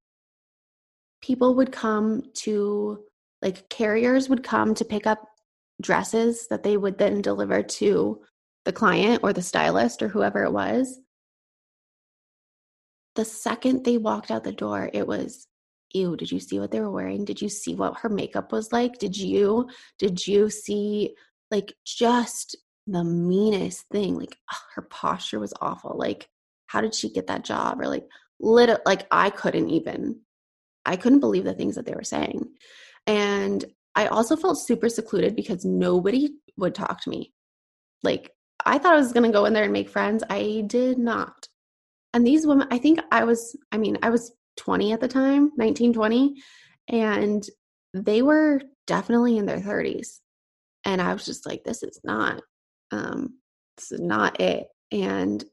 People 1.22 1.56
would 1.56 1.72
come 1.72 2.22
to, 2.40 3.00
like, 3.42 3.70
carriers 3.70 4.28
would 4.28 4.44
come 4.44 4.76
to 4.76 4.84
pick 4.84 5.08
up 5.08 5.24
dresses 5.82 6.50
that 6.50 6.64
they 6.64 6.76
would 6.76 6.98
then 6.98 7.22
deliver 7.22 7.64
to 7.64 8.20
the 8.66 8.74
client 8.74 9.22
or 9.24 9.34
the 9.34 9.42
stylist 9.42 10.02
or 10.02 10.08
whoever 10.08 10.44
it 10.44 10.52
was. 10.52 11.00
The 13.16 13.26
second 13.26 13.84
they 13.86 13.98
walked 13.98 14.32
out 14.32 14.44
the 14.44 14.52
door, 14.52 14.90
it 14.94 15.08
was, 15.08 15.48
ew, 15.94 16.16
did 16.16 16.32
you 16.32 16.40
see 16.40 16.60
what 16.60 16.72
they 16.72 16.80
were 16.80 16.92
wearing? 16.92 17.26
Did 17.26 17.42
you 17.42 17.50
see 17.50 17.76
what 17.76 18.00
her 18.00 18.10
makeup 18.10 18.52
was 18.52 18.72
like? 18.72 18.98
Did 18.98 19.16
you, 19.16 19.70
did 20.00 20.26
you 20.26 20.50
see, 20.50 21.16
like, 21.52 21.74
just 21.86 22.56
the 22.88 23.04
meanest 23.04 23.88
thing. 23.90 24.18
Like 24.18 24.38
ugh, 24.52 24.62
her 24.76 24.82
posture 24.84 25.40
was 25.40 25.54
awful. 25.62 25.96
Like, 25.98 26.30
how 26.68 26.82
did 26.82 26.96
she 26.96 27.12
get 27.12 27.28
that 27.28 27.44
job? 27.44 27.80
Or 27.80 27.88
like, 27.88 28.06
lit 28.40 28.80
like 28.86 29.08
I 29.12 29.30
couldn't 29.30 29.70
even, 29.70 30.22
I 30.86 30.96
couldn't 30.98 31.20
believe 31.22 31.46
the 31.46 31.54
things 31.54 31.76
that 31.76 31.86
they 31.86 31.94
were 31.94 32.04
saying. 32.04 32.46
And 33.08 33.64
I 33.96 34.08
also 34.08 34.36
felt 34.36 34.58
super 34.58 34.90
secluded 34.90 35.36
because 35.36 35.66
nobody 35.66 36.30
would 36.58 36.76
talk 36.76 37.02
to 37.04 37.10
me. 37.10 37.34
Like, 38.02 38.32
I 38.66 38.78
thought 38.78 38.94
I 38.94 38.98
was 38.98 39.14
going 39.14 39.30
to 39.30 39.38
go 39.38 39.46
in 39.46 39.54
there 39.54 39.64
and 39.64 39.74
make 39.74 39.90
friends. 39.90 40.24
I 40.30 40.64
did 40.68 40.98
not. 40.98 41.48
And 42.14 42.26
these 42.26 42.46
women, 42.46 42.68
I 42.72 42.78
think 42.78 43.00
I 43.12 43.24
was, 43.24 43.56
I 43.72 43.78
mean, 43.78 43.98
I 44.04 44.10
was 44.10 44.34
20 44.58 44.94
at 44.94 45.00
the 45.00 45.08
time, 45.08 45.52
19, 45.58 45.94
20, 45.94 46.36
and 46.90 47.44
they 47.94 48.22
were 48.22 48.62
definitely 48.88 49.38
in 49.38 49.46
their 49.46 49.60
30s. 49.60 50.20
And 50.86 51.02
I 51.02 51.14
was 51.14 51.26
just 51.26 51.46
like, 51.46 51.64
this 51.64 51.82
is 51.82 52.00
not 52.04 52.42
um, 52.94 53.34
this 53.78 53.92
is 53.92 54.00
not 54.00 54.40
it. 54.40 54.68
And 54.92 55.44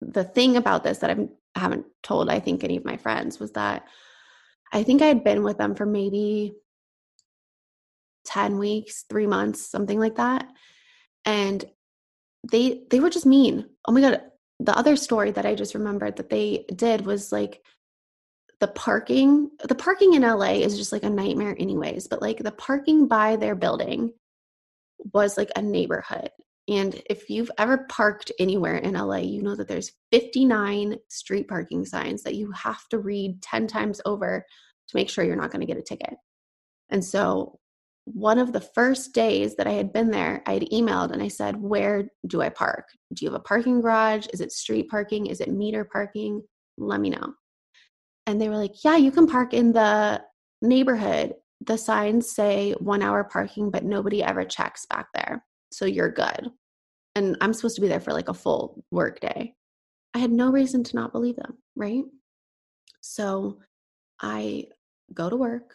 the 0.00 0.24
thing 0.24 0.56
about 0.56 0.84
this 0.84 0.98
that 0.98 1.10
I'm, 1.10 1.30
I 1.54 1.60
haven't 1.60 1.86
told, 2.02 2.30
I 2.30 2.40
think, 2.40 2.62
any 2.62 2.76
of 2.76 2.84
my 2.84 2.96
friends 2.96 3.40
was 3.40 3.52
that 3.52 3.84
I 4.72 4.82
think 4.82 5.02
I 5.02 5.06
had 5.06 5.24
been 5.24 5.42
with 5.42 5.58
them 5.58 5.74
for 5.74 5.86
maybe 5.86 6.54
10 8.26 8.58
weeks, 8.58 9.04
three 9.08 9.26
months, 9.26 9.68
something 9.68 9.98
like 9.98 10.16
that. 10.16 10.46
And 11.24 11.64
they 12.50 12.82
they 12.90 13.00
were 13.00 13.10
just 13.10 13.26
mean. 13.26 13.66
Oh 13.86 13.92
my 13.92 14.00
god. 14.00 14.22
The 14.60 14.76
other 14.76 14.96
story 14.96 15.32
that 15.32 15.46
I 15.46 15.54
just 15.54 15.74
remembered 15.74 16.16
that 16.16 16.30
they 16.30 16.64
did 16.74 17.06
was 17.06 17.32
like 17.32 17.62
the 18.60 18.68
parking 18.68 19.50
the 19.64 19.74
parking 19.74 20.14
in 20.14 20.22
LA 20.22 20.52
is 20.52 20.76
just 20.76 20.92
like 20.92 21.02
a 21.02 21.10
nightmare 21.10 21.56
anyways, 21.58 22.08
but 22.08 22.22
like 22.22 22.38
the 22.38 22.52
parking 22.52 23.08
by 23.08 23.36
their 23.36 23.54
building 23.54 24.12
was 25.12 25.36
like 25.36 25.50
a 25.56 25.62
neighborhood. 25.62 26.30
And 26.66 27.00
if 27.10 27.28
you've 27.28 27.50
ever 27.58 27.86
parked 27.90 28.32
anywhere 28.38 28.76
in 28.76 28.94
LA, 28.94 29.18
you 29.18 29.42
know 29.42 29.54
that 29.54 29.68
there's 29.68 29.92
59 30.12 30.96
street 31.08 31.46
parking 31.46 31.84
signs 31.84 32.22
that 32.22 32.36
you 32.36 32.50
have 32.52 32.88
to 32.88 32.98
read 32.98 33.42
10 33.42 33.66
times 33.66 34.00
over 34.06 34.46
to 34.88 34.96
make 34.96 35.10
sure 35.10 35.24
you're 35.24 35.36
not 35.36 35.50
going 35.50 35.60
to 35.60 35.66
get 35.66 35.76
a 35.76 35.82
ticket. 35.82 36.14
And 36.88 37.04
so, 37.04 37.58
one 38.04 38.38
of 38.38 38.52
the 38.52 38.60
first 38.60 39.14
days 39.14 39.56
that 39.56 39.66
I 39.66 39.72
had 39.72 39.92
been 39.92 40.10
there, 40.10 40.42
I 40.46 40.54
had 40.54 40.68
emailed 40.70 41.12
and 41.12 41.22
I 41.22 41.28
said, 41.28 41.56
Where 41.56 42.08
do 42.26 42.42
I 42.42 42.50
park? 42.50 42.88
Do 43.12 43.24
you 43.24 43.30
have 43.30 43.40
a 43.40 43.42
parking 43.42 43.80
garage? 43.80 44.26
Is 44.32 44.40
it 44.40 44.52
street 44.52 44.88
parking? 44.90 45.26
Is 45.26 45.40
it 45.40 45.52
meter 45.52 45.84
parking? 45.84 46.42
Let 46.76 47.00
me 47.00 47.10
know. 47.10 47.34
And 48.26 48.40
they 48.40 48.48
were 48.48 48.58
like, 48.58 48.84
Yeah, 48.84 48.96
you 48.96 49.10
can 49.10 49.26
park 49.26 49.54
in 49.54 49.72
the 49.72 50.22
neighborhood 50.60 51.34
the 51.66 51.78
signs 51.78 52.30
say 52.30 52.72
one 52.78 53.02
hour 53.02 53.24
parking, 53.24 53.70
but 53.70 53.84
nobody 53.84 54.22
ever 54.22 54.44
checks 54.44 54.86
back 54.86 55.06
there. 55.14 55.44
So 55.72 55.84
you're 55.86 56.10
good. 56.10 56.50
And 57.14 57.36
I'm 57.40 57.52
supposed 57.52 57.76
to 57.76 57.80
be 57.80 57.88
there 57.88 58.00
for 58.00 58.12
like 58.12 58.28
a 58.28 58.34
full 58.34 58.84
work 58.90 59.20
day. 59.20 59.54
I 60.14 60.18
had 60.18 60.30
no 60.30 60.50
reason 60.50 60.84
to 60.84 60.96
not 60.96 61.12
believe 61.12 61.36
them, 61.36 61.58
right? 61.76 62.04
So 63.00 63.60
I 64.20 64.66
go 65.12 65.30
to 65.30 65.36
work, 65.36 65.74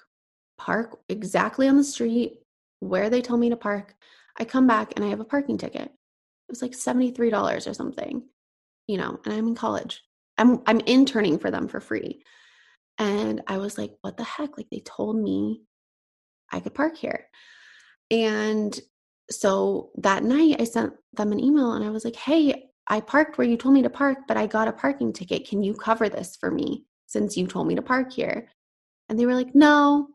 park 0.59 0.99
exactly 1.09 1.67
on 1.67 1.77
the 1.77 1.83
street 1.83 2.39
where 2.81 3.09
they 3.09 3.21
told 3.21 3.39
me 3.39 3.49
to 3.49 3.55
park. 3.55 3.95
I 4.37 4.45
come 4.45 4.67
back 4.67 4.93
and 4.95 5.03
I 5.03 5.07
have 5.07 5.19
a 5.19 5.25
parking 5.25 5.57
ticket. 5.57 5.83
It 5.85 6.49
was 6.49 6.61
like 6.61 6.71
$73 6.71 7.67
or 7.67 7.73
something, 7.73 8.23
you 8.87 8.97
know, 8.97 9.19
and 9.25 9.33
I'm 9.33 9.47
in 9.47 9.55
college. 9.55 10.03
I'm 10.37 10.61
I'm 10.67 10.79
interning 10.81 11.39
for 11.39 11.51
them 11.51 11.67
for 11.67 11.79
free. 11.79 12.23
And 12.97 13.41
I 13.47 13.57
was 13.57 13.77
like, 13.77 13.95
what 14.01 14.17
the 14.17 14.23
heck? 14.23 14.57
Like 14.57 14.67
they 14.69 14.81
told 14.81 15.17
me 15.17 15.61
I 16.51 16.59
could 16.59 16.73
park 16.73 16.97
here. 16.97 17.27
And 18.11 18.77
so 19.29 19.91
that 19.97 20.23
night 20.23 20.57
I 20.59 20.63
sent 20.65 20.93
them 21.13 21.31
an 21.31 21.39
email 21.39 21.73
and 21.73 21.85
I 21.85 21.89
was 21.89 22.03
like, 22.03 22.15
hey, 22.15 22.69
I 22.87 23.01
parked 23.01 23.37
where 23.37 23.47
you 23.47 23.55
told 23.57 23.75
me 23.75 23.83
to 23.83 23.89
park, 23.89 24.19
but 24.27 24.37
I 24.37 24.47
got 24.47 24.67
a 24.67 24.73
parking 24.73 25.13
ticket. 25.13 25.47
Can 25.47 25.61
you 25.61 25.73
cover 25.73 26.09
this 26.09 26.35
for 26.35 26.49
me 26.49 26.85
since 27.05 27.37
you 27.37 27.47
told 27.47 27.67
me 27.67 27.75
to 27.75 27.81
park 27.81 28.11
here? 28.11 28.47
And 29.07 29.19
they 29.19 29.25
were 29.25 29.35
like, 29.35 29.53
no, 29.53 30.07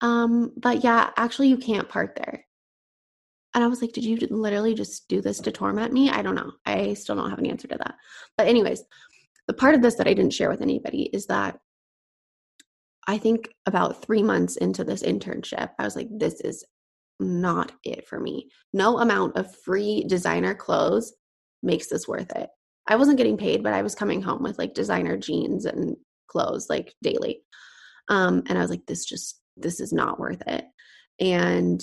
um, 0.00 0.52
but 0.56 0.84
yeah, 0.84 1.10
actually, 1.16 1.48
you 1.48 1.56
can't 1.56 1.88
park 1.88 2.16
there. 2.16 2.44
And 3.54 3.64
I 3.64 3.66
was 3.66 3.82
like, 3.82 3.92
did 3.92 4.04
you 4.04 4.16
literally 4.30 4.74
just 4.74 5.08
do 5.08 5.20
this 5.20 5.40
to 5.40 5.50
torment 5.50 5.92
me? 5.92 6.08
I 6.08 6.22
don't 6.22 6.36
know. 6.36 6.52
I 6.66 6.94
still 6.94 7.16
don't 7.16 7.30
have 7.30 7.38
an 7.40 7.46
answer 7.46 7.66
to 7.68 7.78
that. 7.78 7.96
But, 8.36 8.46
anyways, 8.46 8.84
the 9.48 9.54
part 9.54 9.74
of 9.74 9.82
this 9.82 9.96
that 9.96 10.06
I 10.06 10.14
didn't 10.14 10.34
share 10.34 10.48
with 10.48 10.62
anybody 10.62 11.10
is 11.12 11.26
that 11.26 11.58
I 13.08 13.18
think 13.18 13.48
about 13.66 14.02
three 14.04 14.22
months 14.22 14.56
into 14.56 14.84
this 14.84 15.02
internship, 15.02 15.70
I 15.78 15.84
was 15.84 15.96
like, 15.96 16.08
this 16.10 16.40
is 16.42 16.64
not 17.18 17.72
it 17.82 18.06
for 18.06 18.20
me. 18.20 18.50
No 18.72 19.00
amount 19.00 19.36
of 19.36 19.54
free 19.64 20.04
designer 20.06 20.54
clothes 20.54 21.12
makes 21.62 21.88
this 21.88 22.06
worth 22.06 22.30
it. 22.36 22.48
I 22.86 22.96
wasn't 22.96 23.18
getting 23.18 23.36
paid, 23.36 23.64
but 23.64 23.72
I 23.72 23.82
was 23.82 23.94
coming 23.94 24.22
home 24.22 24.42
with 24.42 24.58
like 24.58 24.74
designer 24.74 25.16
jeans 25.16 25.64
and 25.64 25.96
clothes 26.28 26.68
like 26.70 26.94
daily. 27.02 27.42
Um, 28.08 28.44
and 28.48 28.56
I 28.56 28.60
was 28.60 28.70
like, 28.70 28.86
this 28.86 29.04
just, 29.04 29.39
this 29.62 29.80
is 29.80 29.92
not 29.92 30.18
worth 30.18 30.42
it. 30.46 30.64
And 31.18 31.82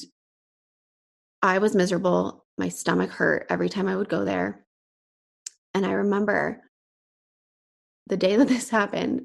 I 1.41 1.59
was 1.59 1.75
miserable. 1.75 2.45
My 2.57 2.69
stomach 2.69 3.11
hurt 3.11 3.45
every 3.49 3.69
time 3.69 3.87
I 3.87 3.95
would 3.95 4.09
go 4.09 4.25
there. 4.25 4.65
And 5.73 5.85
I 5.85 5.91
remember 5.91 6.61
the 8.07 8.17
day 8.17 8.35
that 8.37 8.47
this 8.47 8.69
happened, 8.69 9.23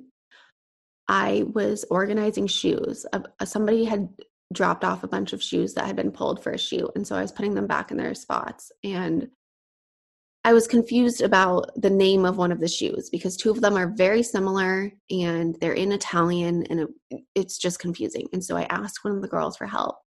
I 1.08 1.44
was 1.52 1.84
organizing 1.90 2.46
shoes. 2.46 3.06
Uh, 3.12 3.20
somebody 3.44 3.84
had 3.84 4.08
dropped 4.52 4.84
off 4.84 5.02
a 5.02 5.08
bunch 5.08 5.32
of 5.32 5.42
shoes 5.42 5.74
that 5.74 5.86
had 5.86 5.96
been 5.96 6.12
pulled 6.12 6.42
for 6.42 6.52
a 6.52 6.58
shoe. 6.58 6.90
And 6.94 7.06
so 7.06 7.16
I 7.16 7.22
was 7.22 7.32
putting 7.32 7.54
them 7.54 7.66
back 7.66 7.90
in 7.90 7.96
their 7.96 8.14
spots. 8.14 8.70
And 8.84 9.28
I 10.44 10.52
was 10.52 10.66
confused 10.66 11.22
about 11.22 11.70
the 11.80 11.90
name 11.90 12.24
of 12.24 12.36
one 12.36 12.50
of 12.50 12.58
the 12.58 12.68
shoes 12.68 13.08
because 13.10 13.36
two 13.36 13.50
of 13.50 13.60
them 13.60 13.76
are 13.76 13.94
very 13.94 14.24
similar 14.24 14.90
and 15.08 15.56
they're 15.60 15.72
in 15.72 15.92
Italian 15.92 16.66
and 16.66 16.88
it, 17.10 17.20
it's 17.36 17.58
just 17.58 17.78
confusing. 17.78 18.26
And 18.32 18.44
so 18.44 18.56
I 18.56 18.64
asked 18.64 19.04
one 19.04 19.14
of 19.14 19.22
the 19.22 19.28
girls 19.28 19.56
for 19.56 19.66
help 19.66 19.98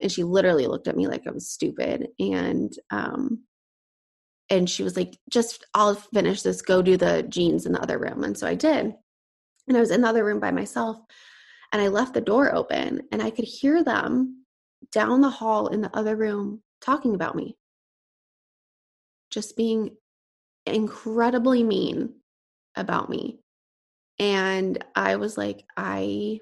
and 0.00 0.10
she 0.10 0.24
literally 0.24 0.66
looked 0.66 0.88
at 0.88 0.96
me 0.96 1.06
like 1.06 1.26
I 1.26 1.30
was 1.30 1.50
stupid 1.50 2.08
and 2.18 2.72
um 2.90 3.44
and 4.50 4.68
she 4.68 4.82
was 4.82 4.96
like 4.96 5.16
just 5.30 5.64
I'll 5.74 5.94
finish 5.94 6.42
this 6.42 6.62
go 6.62 6.82
do 6.82 6.96
the 6.96 7.22
jeans 7.28 7.64
in 7.64 7.72
the 7.72 7.82
other 7.82 7.98
room 7.98 8.24
and 8.24 8.36
so 8.36 8.46
I 8.46 8.54
did. 8.56 8.92
And 9.68 9.76
I 9.76 9.80
was 9.80 9.90
in 9.92 10.00
the 10.00 10.08
other 10.08 10.24
room 10.24 10.40
by 10.40 10.50
myself 10.50 10.98
and 11.72 11.80
I 11.80 11.88
left 11.88 12.14
the 12.14 12.20
door 12.20 12.52
open 12.52 13.02
and 13.12 13.22
I 13.22 13.30
could 13.30 13.44
hear 13.44 13.84
them 13.84 14.44
down 14.90 15.20
the 15.20 15.30
hall 15.30 15.68
in 15.68 15.80
the 15.80 15.96
other 15.96 16.16
room 16.16 16.62
talking 16.80 17.14
about 17.14 17.36
me 17.36 17.56
just 19.36 19.54
being 19.54 19.94
incredibly 20.64 21.62
mean 21.62 22.14
about 22.74 23.10
me. 23.10 23.38
And 24.18 24.82
I 24.94 25.16
was 25.16 25.36
like, 25.36 25.66
I 25.76 26.40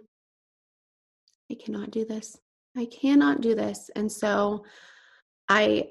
I 1.50 1.56
cannot 1.56 1.90
do 1.90 2.04
this. 2.04 2.36
I 2.76 2.84
cannot 2.86 3.40
do 3.40 3.56
this. 3.56 3.90
And 3.96 4.10
so 4.10 4.64
I 5.48 5.88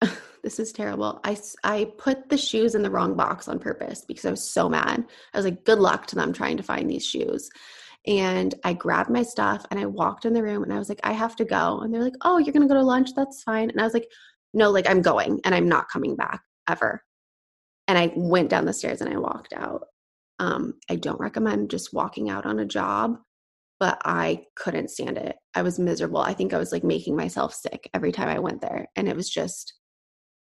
this 0.42 0.58
is 0.58 0.72
terrible. 0.72 1.20
I 1.24 1.36
I 1.62 1.92
put 1.98 2.30
the 2.30 2.38
shoes 2.38 2.74
in 2.74 2.80
the 2.80 2.90
wrong 2.90 3.14
box 3.14 3.46
on 3.46 3.58
purpose 3.58 4.06
because 4.08 4.24
I 4.24 4.30
was 4.30 4.50
so 4.50 4.66
mad. 4.66 5.04
I 5.34 5.36
was 5.36 5.44
like, 5.44 5.66
good 5.66 5.80
luck 5.80 6.06
to 6.06 6.16
them 6.16 6.32
trying 6.32 6.56
to 6.56 6.62
find 6.62 6.88
these 6.88 7.04
shoes. 7.04 7.50
And 8.06 8.54
I 8.64 8.72
grabbed 8.72 9.10
my 9.10 9.24
stuff 9.24 9.66
and 9.70 9.78
I 9.78 9.84
walked 9.84 10.24
in 10.24 10.32
the 10.32 10.42
room 10.42 10.62
and 10.62 10.72
I 10.72 10.78
was 10.78 10.88
like, 10.88 11.00
I 11.04 11.12
have 11.12 11.36
to 11.36 11.44
go. 11.44 11.80
And 11.80 11.92
they're 11.92 12.02
like, 12.02 12.16
Oh, 12.22 12.38
you're 12.38 12.54
gonna 12.54 12.66
go 12.66 12.72
to 12.72 12.82
lunch? 12.82 13.10
That's 13.14 13.42
fine. 13.42 13.68
And 13.68 13.78
I 13.78 13.84
was 13.84 13.92
like, 13.92 14.10
no, 14.54 14.70
like 14.70 14.88
I'm 14.88 15.02
going 15.02 15.40
and 15.44 15.54
I'm 15.54 15.68
not 15.68 15.88
coming 15.88 16.16
back 16.16 16.42
ever. 16.68 17.02
And 17.86 17.96
I 17.98 18.12
went 18.14 18.50
down 18.50 18.66
the 18.66 18.72
stairs 18.72 19.00
and 19.00 19.12
I 19.12 19.18
walked 19.18 19.52
out. 19.52 19.84
Um, 20.38 20.74
I 20.88 20.96
don't 20.96 21.20
recommend 21.20 21.70
just 21.70 21.94
walking 21.94 22.30
out 22.30 22.46
on 22.46 22.58
a 22.58 22.64
job, 22.64 23.18
but 23.80 24.00
I 24.04 24.44
couldn't 24.56 24.90
stand 24.90 25.16
it. 25.16 25.36
I 25.54 25.62
was 25.62 25.78
miserable. 25.78 26.20
I 26.20 26.34
think 26.34 26.52
I 26.52 26.58
was 26.58 26.72
like 26.72 26.84
making 26.84 27.16
myself 27.16 27.54
sick 27.54 27.88
every 27.94 28.12
time 28.12 28.28
I 28.28 28.38
went 28.38 28.60
there. 28.60 28.86
And 28.94 29.08
it 29.08 29.16
was 29.16 29.28
just, 29.28 29.74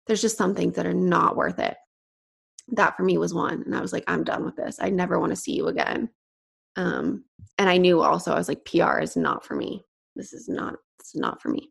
there's 0.07 0.23
just 0.23 0.39
some 0.39 0.55
things 0.55 0.75
that 0.77 0.87
are 0.87 0.95
not 0.95 1.37
worth 1.37 1.59
it. 1.59 1.77
That 2.69 2.97
for 2.97 3.05
me 3.05 3.19
was 3.19 3.35
one. 3.35 3.63
And 3.63 3.77
I 3.77 3.81
was 3.81 3.93
like, 3.93 4.05
I'm 4.07 4.25
done 4.25 4.45
with 4.45 4.57
this. 4.57 4.79
I 4.81 4.91
never 4.91 5.21
want 5.21 5.31
to 5.31 5.37
see 5.37 5.53
you 5.53 5.69
again. 5.69 6.09
Um, 6.77 7.25
and 7.59 7.69
I 7.69 7.77
knew 7.79 8.03
also, 8.03 8.33
I 8.33 8.39
was 8.39 8.49
like, 8.49 8.65
PR 8.65 8.99
is 8.99 9.17
not 9.17 9.45
for 9.45 9.55
me. 9.55 9.85
This 10.15 10.33
is 10.33 10.49
not, 10.49 10.75
it's 11.01 11.15
not 11.15 11.41
for 11.41 11.49
me. 11.49 11.71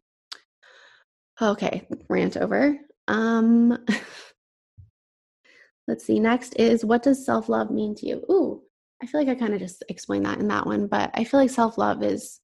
Okay, 1.42 1.88
rant 2.10 2.38
over. 2.38 2.78
Um 3.08 3.78
let's 5.88 6.06
see. 6.06 6.20
Next 6.20 6.56
is 6.56 6.86
what 6.86 7.04
does 7.04 7.26
self-love 7.26 7.72
mean 7.72 7.96
to 7.96 8.08
you? 8.08 8.24
Ooh, 8.30 8.62
I 9.02 9.06
feel 9.06 9.22
like 9.22 9.30
I 9.30 9.36
kind 9.36 9.54
of 9.54 9.60
just 9.60 9.84
explained 9.90 10.26
that 10.26 10.40
in 10.40 10.48
that 10.48 10.66
one, 10.66 10.88
but 10.88 11.12
I 11.14 11.24
feel 11.24 11.40
like 11.40 11.50
self-love 11.50 12.04
is 12.04 12.40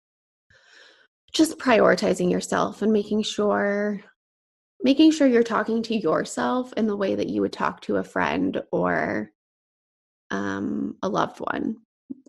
just 1.34 1.58
prioritizing 1.58 2.30
yourself 2.30 2.82
and 2.82 2.92
making 2.92 3.24
sure 3.24 4.02
making 4.84 5.12
sure 5.12 5.28
you're 5.28 5.44
talking 5.44 5.84
to 5.84 5.96
yourself 5.96 6.74
in 6.74 6.88
the 6.88 6.98
way 6.98 7.16
that 7.16 7.30
you 7.30 7.42
would 7.42 7.54
talk 7.54 7.82
to 7.82 7.98
a 7.98 8.04
friend 8.04 8.62
or 8.72 9.32
um, 10.32 10.96
a 11.04 11.10
loved 11.10 11.40
one. 11.40 11.78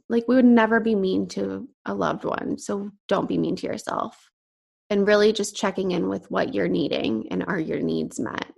Like 0.09 0.29
we 0.29 0.37
would 0.37 0.45
never 0.45 0.79
be 0.79 0.95
mean 0.95 1.27
to 1.29 1.67
a 1.87 1.95
loved 1.95 2.25
one, 2.25 2.59
so 2.59 2.91
don't 3.09 3.29
be 3.29 3.39
mean 3.39 3.57
to 3.57 3.67
yourself 3.67 4.31
and 4.93 5.07
really 5.07 5.33
just 5.33 5.57
checking 5.57 5.93
in 5.93 6.11
with 6.11 6.31
what 6.31 6.55
you're 6.55 6.69
needing 6.69 7.27
and 7.31 7.43
are 7.47 7.59
your 7.59 7.81
needs 7.81 8.21
met. 8.21 8.53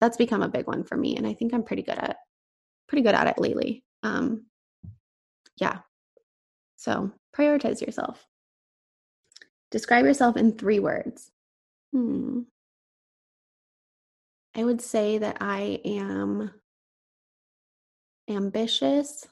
That's 0.00 0.16
become 0.16 0.40
a 0.40 0.48
big 0.48 0.68
one 0.68 0.84
for 0.84 0.96
me 0.96 1.16
and 1.16 1.26
i 1.26 1.34
think 1.34 1.52
i'm 1.52 1.64
pretty 1.64 1.82
good 1.82 1.98
at 1.98 2.16
pretty 2.88 3.02
good 3.02 3.14
at 3.14 3.26
it 3.26 3.38
lately. 3.38 3.84
Um 4.04 4.46
yeah. 5.56 5.78
So 6.76 7.10
prioritize 7.36 7.80
yourself. 7.80 8.24
Describe 9.72 10.04
yourself 10.04 10.36
in 10.36 10.52
three 10.52 10.78
words. 10.78 11.30
Hmm. 11.92 12.42
I 14.56 14.64
would 14.64 14.80
say 14.80 15.18
that 15.18 15.38
i 15.40 15.80
am 15.84 16.52
ambitious 18.28 19.26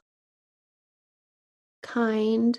kind 1.82 2.58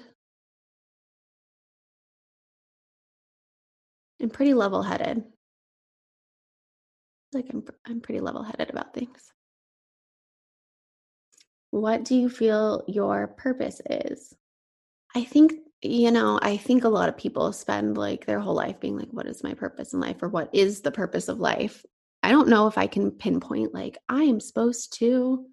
and 4.19 4.31
pretty 4.31 4.53
level 4.53 4.83
headed. 4.83 5.23
Like 7.33 7.47
I'm 7.51 7.63
I'm 7.85 8.01
pretty 8.01 8.21
level 8.21 8.43
headed 8.43 8.69
about 8.69 8.93
things. 8.93 9.31
What 11.71 12.03
do 12.03 12.15
you 12.15 12.29
feel 12.29 12.83
your 12.87 13.27
purpose 13.27 13.81
is? 13.89 14.33
I 15.15 15.23
think 15.23 15.53
you 15.81 16.11
know, 16.11 16.39
I 16.41 16.57
think 16.57 16.83
a 16.83 16.89
lot 16.89 17.07
of 17.07 17.17
people 17.17 17.53
spend 17.53 17.97
like 17.97 18.25
their 18.25 18.39
whole 18.39 18.55
life 18.55 18.79
being 18.79 18.97
like 18.97 19.09
what 19.11 19.27
is 19.27 19.43
my 19.43 19.53
purpose 19.53 19.93
in 19.93 19.99
life 19.99 20.21
or 20.21 20.27
what 20.27 20.49
is 20.53 20.81
the 20.81 20.91
purpose 20.91 21.29
of 21.29 21.39
life? 21.39 21.85
I 22.21 22.31
don't 22.31 22.49
know 22.49 22.67
if 22.67 22.77
I 22.77 22.87
can 22.87 23.11
pinpoint 23.11 23.73
like 23.73 23.97
I 24.09 24.23
am 24.23 24.39
supposed 24.39 24.97
to 24.99 25.45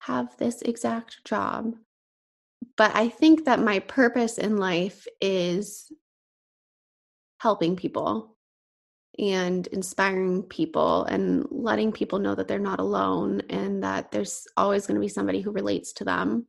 have 0.00 0.36
this 0.36 0.62
exact 0.62 1.24
job. 1.24 1.74
But 2.76 2.94
I 2.94 3.08
think 3.08 3.44
that 3.46 3.60
my 3.60 3.80
purpose 3.80 4.38
in 4.38 4.56
life 4.56 5.06
is 5.20 5.90
helping 7.46 7.76
people 7.76 8.36
and 9.20 9.68
inspiring 9.68 10.42
people 10.42 11.04
and 11.04 11.46
letting 11.50 11.92
people 11.92 12.18
know 12.18 12.34
that 12.34 12.48
they're 12.48 12.58
not 12.58 12.80
alone 12.80 13.40
and 13.50 13.84
that 13.84 14.10
there's 14.10 14.48
always 14.56 14.84
going 14.84 14.96
to 14.96 15.00
be 15.00 15.06
somebody 15.08 15.40
who 15.40 15.52
relates 15.52 15.92
to 15.92 16.04
them 16.04 16.44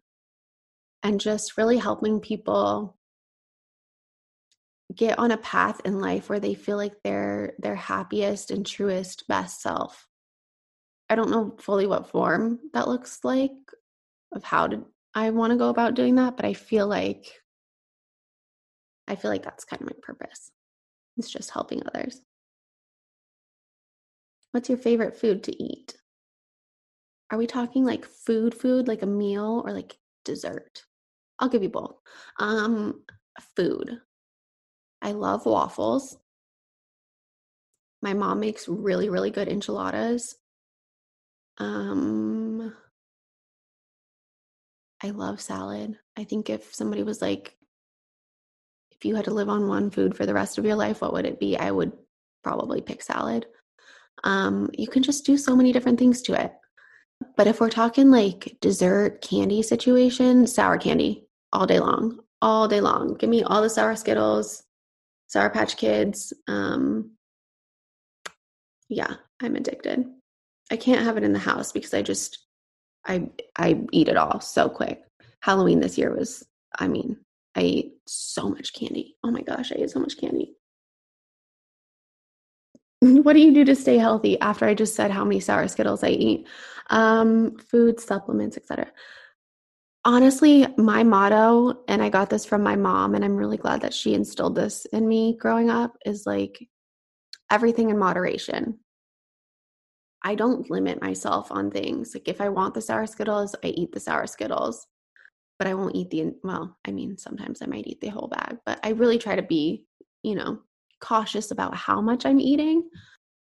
and 1.03 1.21
just 1.21 1.55
really 1.55 1.77
helping 1.77 2.19
people 2.19 2.97
get 4.95 5.19
on 5.19 5.29
a 5.29 5.37
path 5.37 5.79
in 5.85 6.01
life 6.01 6.29
where 6.29 6.39
they 6.39 6.55
feel 6.55 6.77
like 6.77 6.95
they're 7.03 7.53
their 7.59 7.75
happiest 7.75 8.49
and 8.49 8.65
truest 8.65 9.27
best 9.27 9.61
self. 9.61 10.07
I 11.11 11.15
don't 11.15 11.29
know 11.29 11.55
fully 11.59 11.85
what 11.85 12.09
form 12.09 12.59
that 12.73 12.87
looks 12.87 13.19
like 13.23 13.51
of 14.31 14.43
how 14.43 14.67
to 14.67 14.83
i 15.13 15.29
want 15.29 15.51
to 15.51 15.57
go 15.57 15.69
about 15.69 15.93
doing 15.93 16.15
that 16.15 16.35
but 16.35 16.45
i 16.45 16.53
feel 16.53 16.87
like 16.87 17.25
i 19.07 19.15
feel 19.15 19.31
like 19.31 19.43
that's 19.43 19.63
kind 19.63 19.81
of 19.81 19.87
my 19.87 19.95
purpose 20.01 20.51
it's 21.17 21.29
just 21.29 21.51
helping 21.51 21.81
others. 21.85 22.21
What's 24.51 24.69
your 24.69 24.77
favorite 24.77 25.17
food 25.17 25.43
to 25.43 25.63
eat? 25.63 25.95
Are 27.29 27.37
we 27.37 27.47
talking 27.47 27.83
like 27.83 28.05
food, 28.05 28.55
food, 28.55 28.87
like 28.87 29.01
a 29.01 29.07
meal, 29.07 29.63
or 29.65 29.73
like 29.73 29.97
dessert? 30.23 30.83
I'll 31.39 31.49
give 31.49 31.63
you 31.63 31.69
both. 31.69 31.95
Um, 32.39 33.03
food. 33.55 33.99
I 35.01 35.11
love 35.11 35.45
waffles. 35.45 36.17
My 38.01 38.13
mom 38.13 38.39
makes 38.39 38.67
really, 38.67 39.09
really 39.09 39.31
good 39.31 39.47
enchiladas. 39.47 40.35
Um, 41.57 42.73
I 45.03 45.09
love 45.09 45.41
salad. 45.41 45.97
I 46.15 46.23
think 46.23 46.49
if 46.49 46.73
somebody 46.73 47.03
was 47.03 47.21
like, 47.21 47.56
if 48.99 49.05
you 49.05 49.15
had 49.15 49.25
to 49.25 49.33
live 49.33 49.49
on 49.49 49.67
one 49.67 49.89
food 49.89 50.15
for 50.15 50.25
the 50.25 50.33
rest 50.33 50.57
of 50.57 50.65
your 50.65 50.75
life, 50.75 51.01
what 51.01 51.13
would 51.13 51.25
it 51.25 51.39
be? 51.39 51.57
I 51.57 51.71
would 51.71 51.91
probably 52.43 52.81
pick 52.81 53.03
salad. 53.03 53.45
Um, 54.23 54.69
you 54.73 54.87
can 54.87 55.03
just 55.03 55.25
do 55.25 55.37
so 55.37 55.55
many 55.55 55.71
different 55.71 55.99
things 55.99 56.21
to 56.23 56.41
it. 56.41 56.53
But 57.35 57.47
if 57.47 57.59
we're 57.59 57.69
talking 57.69 58.09
like 58.09 58.57
dessert 58.61 59.21
candy 59.21 59.61
situation, 59.61 60.47
sour 60.47 60.77
candy 60.77 61.27
all 61.53 61.65
day 61.65 61.79
long, 61.79 62.19
all 62.41 62.67
day 62.67 62.81
long. 62.81 63.15
Give 63.15 63.29
me 63.29 63.43
all 63.43 63.61
the 63.61 63.69
sour 63.69 63.95
Skittles, 63.95 64.63
Sour 65.27 65.49
Patch 65.49 65.77
Kids. 65.77 66.33
Um, 66.47 67.11
yeah, 68.89 69.15
I'm 69.41 69.55
addicted. 69.55 70.05
I 70.71 70.77
can't 70.77 71.03
have 71.03 71.17
it 71.17 71.23
in 71.23 71.33
the 71.33 71.39
house 71.39 71.71
because 71.71 71.93
I 71.93 72.01
just 72.01 72.45
I 73.05 73.29
I 73.57 73.81
eat 73.91 74.09
it 74.09 74.17
all 74.17 74.39
so 74.39 74.69
quick. 74.69 75.01
Halloween 75.41 75.79
this 75.79 75.97
year 75.97 76.13
was, 76.15 76.43
I 76.77 76.87
mean, 76.87 77.17
I 77.57 77.61
ate 77.61 77.93
so 78.05 78.49
much 78.49 78.73
candy. 78.73 79.17
Oh 79.23 79.31
my 79.31 79.41
gosh, 79.41 79.71
I 79.71 79.75
ate 79.75 79.89
so 79.89 79.99
much 79.99 80.17
candy. 80.17 80.55
what 82.99 83.33
do 83.33 83.39
you 83.39 83.53
do 83.53 83.65
to 83.65 83.75
stay 83.75 83.97
healthy 83.97 84.39
after 84.39 84.65
I 84.65 84.75
just 84.75 84.95
said 84.95 85.09
how 85.09 85.25
many 85.25 85.39
sour 85.39 85.67
Skittles 85.67 86.03
I 86.03 86.09
eat? 86.09 86.47
Um, 86.91 87.57
food, 87.57 87.99
supplements, 87.99 88.57
etc. 88.57 88.91
Honestly, 90.05 90.67
my 90.77 91.03
motto, 91.03 91.83
and 91.87 92.01
I 92.01 92.09
got 92.09 92.29
this 92.29 92.45
from 92.45 92.61
my 92.61 92.75
mom, 92.75 93.15
and 93.15 93.25
I'm 93.25 93.35
really 93.35 93.57
glad 93.57 93.81
that 93.81 93.93
she 93.93 94.13
instilled 94.13 94.55
this 94.55 94.85
in 94.93 95.07
me 95.07 95.35
growing 95.37 95.69
up, 95.69 95.97
is 96.05 96.25
like 96.25 96.69
everything 97.51 97.89
in 97.89 97.97
moderation. 97.97 98.79
I 100.23 100.35
don't 100.35 100.69
limit 100.69 101.01
myself 101.01 101.51
on 101.51 101.71
things. 101.71 102.13
Like 102.13 102.27
if 102.27 102.39
I 102.39 102.49
want 102.49 102.75
the 102.75 102.81
sour 102.81 103.07
Skittles, 103.07 103.55
I 103.63 103.67
eat 103.67 103.91
the 103.91 103.99
sour 103.99 104.27
Skittles 104.27 104.85
but 105.59 105.67
I 105.67 105.73
won't 105.73 105.95
eat 105.95 106.09
the 106.11 106.33
well, 106.43 106.77
I 106.85 106.91
mean, 106.91 107.17
sometimes 107.17 107.61
I 107.61 107.65
might 107.65 107.87
eat 107.87 108.01
the 108.01 108.09
whole 108.09 108.27
bag, 108.27 108.57
but 108.65 108.79
I 108.83 108.89
really 108.89 109.17
try 109.17 109.35
to 109.35 109.41
be, 109.41 109.85
you 110.23 110.35
know, 110.35 110.59
cautious 111.01 111.51
about 111.51 111.75
how 111.75 112.01
much 112.01 112.25
I'm 112.25 112.39
eating. 112.39 112.89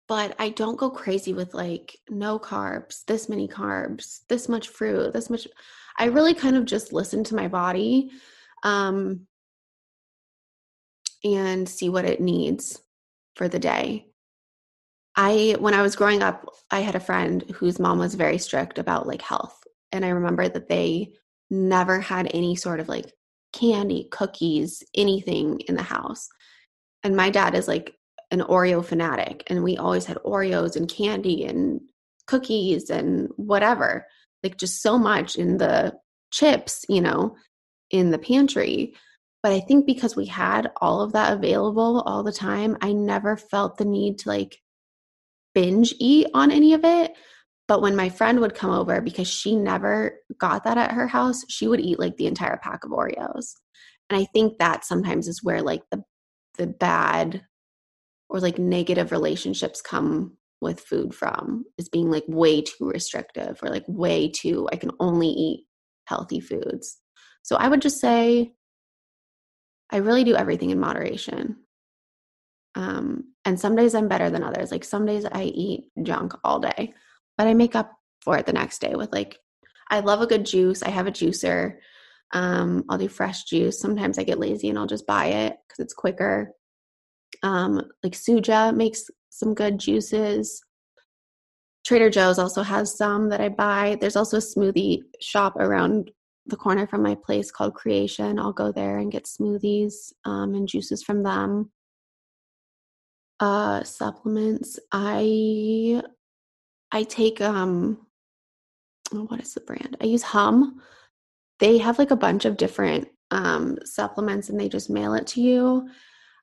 but 0.08 0.36
I 0.40 0.50
don't 0.50 0.78
go 0.78 0.90
crazy 0.90 1.34
with 1.34 1.54
like 1.54 1.98
no 2.10 2.38
carbs, 2.40 3.06
this 3.06 3.30
many 3.30 3.48
carbs, 3.48 4.20
this 4.28 4.50
much 4.50 4.68
fruit, 4.70 5.14
this 5.14 5.30
much. 5.30 5.48
I 5.98 6.06
really 6.06 6.34
kind 6.34 6.56
of 6.56 6.66
just 6.66 6.94
listen 6.94 7.24
to 7.26 7.36
my 7.36 7.48
body 7.48 8.12
um, 8.64 9.28
and 11.24 11.68
see 11.68 11.90
what 11.90 12.06
it 12.06 12.20
needs 12.22 12.82
for 13.36 13.48
the 13.48 13.60
day. 13.60 14.08
I, 15.16 15.56
when 15.60 15.74
I 15.74 15.82
was 15.84 15.96
growing 15.96 16.24
up, 16.24 16.50
I 16.72 16.80
had 16.80 16.96
a 16.96 17.00
friend 17.00 17.44
whose 17.56 17.80
mom 17.80 18.00
was 18.00 18.16
very 18.16 18.40
strict 18.40 18.80
about 18.80 19.08
like 19.08 19.22
health. 19.22 19.64
And 19.92 20.04
I 20.04 20.10
remember 20.10 20.50
that 20.50 20.68
they 20.68 21.14
never 21.54 22.00
had 22.00 22.30
any 22.34 22.56
sort 22.56 22.80
of 22.80 22.90
like 22.90 23.14
candy, 23.54 24.08
cookies, 24.12 24.84
anything 24.96 25.60
in 25.62 25.76
the 25.76 25.84
house. 25.84 26.28
And 27.04 27.16
my 27.16 27.30
dad 27.30 27.56
is 27.56 27.68
like 27.68 27.94
an 28.32 28.42
Oreo 28.42 28.84
fanatic, 28.84 29.44
and 29.48 29.64
we 29.64 29.78
always 29.78 30.06
had 30.06 30.18
Oreos 30.18 30.76
and 30.76 30.90
candy 30.90 31.46
and 31.46 31.82
cookies 32.26 32.90
and 32.90 33.30
whatever, 33.36 34.08
like 34.42 34.58
just 34.58 34.82
so 34.82 34.98
much 34.98 35.36
in 35.36 35.58
the 35.58 35.94
chips, 36.32 36.86
you 36.90 37.02
know, 37.02 37.36
in 37.92 38.10
the 38.10 38.18
pantry. 38.18 38.96
But 39.44 39.52
I 39.52 39.60
think 39.60 39.86
because 39.86 40.16
we 40.16 40.26
had 40.26 40.72
all 40.78 41.02
of 41.02 41.12
that 41.14 41.34
available 41.34 42.02
all 42.02 42.24
the 42.24 42.32
time, 42.32 42.78
I 42.82 42.94
never 42.94 43.38
felt 43.38 43.78
the 43.78 43.86
need 43.86 44.20
to 44.20 44.30
like 44.30 44.58
binge 45.54 45.94
eat 46.00 46.28
on 46.34 46.50
any 46.50 46.74
of 46.74 46.84
it. 46.84 47.14
But 47.68 47.82
when 47.82 47.96
my 47.96 48.10
friend 48.10 48.40
would 48.42 48.56
come 48.56 48.72
over, 48.72 49.00
because 49.02 49.28
she 49.28 49.56
never 49.56 50.20
got 50.38 50.64
that 50.66 50.78
at 50.78 50.92
her 50.92 51.08
house, 51.08 51.44
she 51.50 51.68
would 51.68 51.80
eat 51.80 52.00
like 52.00 52.18
the 52.18 52.28
entire 52.28 52.58
pack 52.58 52.84
of 52.84 52.92
Oreos. 52.92 53.54
And 54.10 54.20
I 54.20 54.26
think 54.34 54.58
that 54.60 54.86
sometimes 54.86 55.28
is 55.28 55.44
where 55.44 55.62
like 55.62 55.84
the 55.92 56.04
the 56.58 56.68
bad 56.68 57.44
or 58.30 58.40
like 58.40 58.60
negative 58.60 59.12
relationships 59.12 59.82
come 59.82 60.38
with 60.62 60.80
food 60.80 61.14
from 61.14 61.66
is 61.78 61.90
being 61.90 62.12
like 62.12 62.24
way 62.28 62.62
too 62.62 62.88
restrictive 62.88 63.60
or 63.64 63.70
like 63.70 63.84
way 63.88 64.30
too 64.30 64.68
I 64.72 64.76
can 64.76 64.92
only 65.00 65.28
eat 65.28 65.66
healthy 66.06 66.40
foods. 66.40 67.00
So 67.44 67.56
I 67.56 67.68
would 67.68 67.82
just 67.82 68.00
say 68.00 68.54
I 69.92 69.98
really 69.98 70.24
do 70.24 70.36
everything 70.36 70.70
in 70.70 70.80
moderation. 70.80 71.58
Um, 72.76 73.34
and 73.46 73.60
some 73.60 73.76
days 73.76 73.94
I'm 73.94 74.08
better 74.08 74.30
than 74.30 74.44
others. 74.44 74.72
Like 74.72 74.84
some 74.84 75.06
days 75.06 75.26
I 75.32 75.44
eat 75.44 75.86
junk 76.02 76.34
all 76.44 76.60
day, 76.60 76.94
but 77.38 77.48
I 77.48 77.54
make 77.54 77.76
up 77.76 77.92
for 78.22 78.38
it 78.38 78.46
the 78.46 78.54
next 78.54 78.80
day 78.80 78.96
with 78.96 79.12
like, 79.12 79.38
I 79.90 80.00
love 80.00 80.22
a 80.22 80.28
good 80.28 80.46
juice. 80.46 80.82
I 80.84 80.90
have 80.90 81.08
a 81.08 81.12
juicer. 81.12 81.76
Um, 82.34 82.84
I'll 82.90 82.98
do 82.98 83.08
fresh 83.08 83.44
juice. 83.44 83.80
Sometimes 83.80 84.18
I 84.18 84.24
get 84.24 84.40
lazy 84.40 84.70
and 84.70 84.78
I'll 84.78 84.88
just 84.88 85.06
buy 85.06 85.26
it 85.26 85.58
because 85.68 85.84
it's 85.84 85.94
quicker. 85.94 86.52
Um, 87.44 87.82
like 88.04 88.14
Suja 88.14 88.76
makes 88.76 89.06
some 89.30 89.54
good 89.54 89.80
juices. 89.80 90.64
Trader 91.86 92.10
Joe's 92.10 92.40
also 92.40 92.64
has 92.64 92.98
some 92.98 93.30
that 93.30 93.42
I 93.42 93.50
buy. 93.50 93.98
There's 94.00 94.16
also 94.16 94.38
a 94.38 94.40
smoothie 94.40 95.02
shop 95.20 95.58
around 95.58 96.12
the 96.46 96.56
corner 96.56 96.88
from 96.88 97.04
my 97.04 97.16
place 97.16 97.52
called 97.52 97.74
Creation. 97.74 98.40
I'll 98.40 98.54
go 98.54 98.72
there 98.72 98.98
and 98.98 99.12
get 99.12 99.26
smoothies 99.26 100.14
um, 100.26 100.56
and 100.56 100.68
juices 100.68 101.04
from 101.04 101.24
them. 101.24 101.72
Uh, 103.40 103.84
supplements. 103.84 104.80
I 104.92 106.02
I 106.94 107.04
take 107.04 107.42
um 107.42 107.98
oh, 109.14 109.26
what 109.26 109.42
is 109.42 109.54
the 109.54 109.62
brand? 109.62 109.98
I 110.00 110.06
use 110.06 110.24
Hum. 110.24 110.80
They 111.60 111.80
have 111.80 112.00
like 112.00 112.12
a 112.12 112.16
bunch 112.16 112.46
of 112.46 112.56
different 112.56 113.10
um 113.32 113.80
supplements 113.84 114.50
and 114.50 114.60
they 114.60 114.70
just 114.70 114.90
mail 114.92 115.16
it 115.16 115.28
to 115.28 115.42
you. 115.42 115.90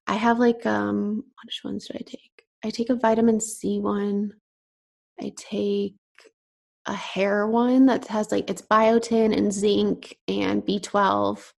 I 0.08 0.14
have 0.14 0.38
like 0.40 0.66
um 0.66 1.22
which 1.44 1.60
ones 1.64 1.86
do 1.86 1.94
I 1.94 2.02
take? 2.04 2.44
I 2.64 2.70
take 2.70 2.90
a 2.90 2.96
vitamin 2.96 3.40
C 3.40 3.78
one. 3.78 4.32
I 5.20 5.32
take 5.36 5.94
a 6.86 6.94
hair 6.94 7.46
one 7.46 7.86
that 7.86 8.06
has 8.08 8.32
like 8.32 8.50
it's 8.50 8.62
biotin 8.62 9.36
and 9.36 9.52
zinc 9.52 10.16
and 10.26 10.66
B12. 10.66 11.52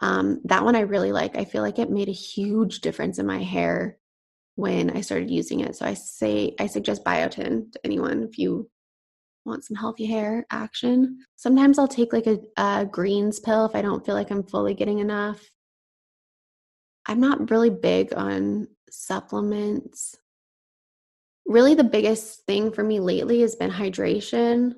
Um, 0.00 0.40
that 0.44 0.64
one 0.64 0.76
I 0.76 0.80
really 0.80 1.12
like. 1.12 1.36
I 1.36 1.44
feel 1.44 1.60
like 1.60 1.78
it 1.78 1.90
made 1.90 2.08
a 2.08 2.12
huge 2.12 2.80
difference 2.80 3.18
in 3.18 3.26
my 3.26 3.42
hair 3.42 3.98
when 4.58 4.90
I 4.90 5.00
started 5.00 5.30
using 5.30 5.60
it. 5.60 5.76
So 5.76 5.86
I 5.86 5.94
say 5.94 6.54
I 6.58 6.66
suggest 6.66 7.04
biotin 7.04 7.72
to 7.72 7.80
anyone 7.84 8.24
if 8.24 8.38
you 8.38 8.68
want 9.44 9.64
some 9.64 9.76
healthy 9.76 10.04
hair 10.04 10.44
action. 10.50 11.20
Sometimes 11.36 11.78
I'll 11.78 11.88
take 11.88 12.12
like 12.12 12.26
a, 12.26 12.38
a 12.56 12.84
greens 12.84 13.38
pill 13.40 13.64
if 13.66 13.74
I 13.74 13.82
don't 13.82 14.04
feel 14.04 14.14
like 14.14 14.30
I'm 14.30 14.42
fully 14.42 14.74
getting 14.74 14.98
enough. 14.98 15.40
I'm 17.06 17.20
not 17.20 17.50
really 17.50 17.70
big 17.70 18.12
on 18.14 18.68
supplements 18.90 20.16
really 21.48 21.74
the 21.74 21.82
biggest 21.82 22.44
thing 22.44 22.70
for 22.70 22.84
me 22.84 23.00
lately 23.00 23.40
has 23.40 23.56
been 23.56 23.70
hydration. 23.70 24.74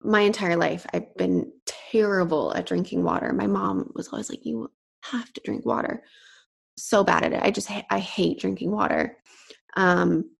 My 0.00 0.22
entire 0.22 0.56
life, 0.56 0.86
I've 0.92 1.14
been 1.16 1.52
terrible 1.66 2.54
at 2.54 2.66
drinking 2.66 3.04
water. 3.04 3.32
My 3.32 3.46
mom 3.46 3.92
was 3.94 4.08
always 4.08 4.30
like, 4.30 4.44
"You 4.44 4.70
have 5.02 5.32
to 5.34 5.40
drink 5.44 5.64
water." 5.64 6.02
So 6.76 7.04
bad 7.04 7.24
at 7.24 7.32
it. 7.32 7.42
I 7.42 7.50
just 7.50 7.70
I 7.90 7.98
hate 7.98 8.40
drinking 8.40 8.70
water. 8.70 9.16
Um, 9.76 10.30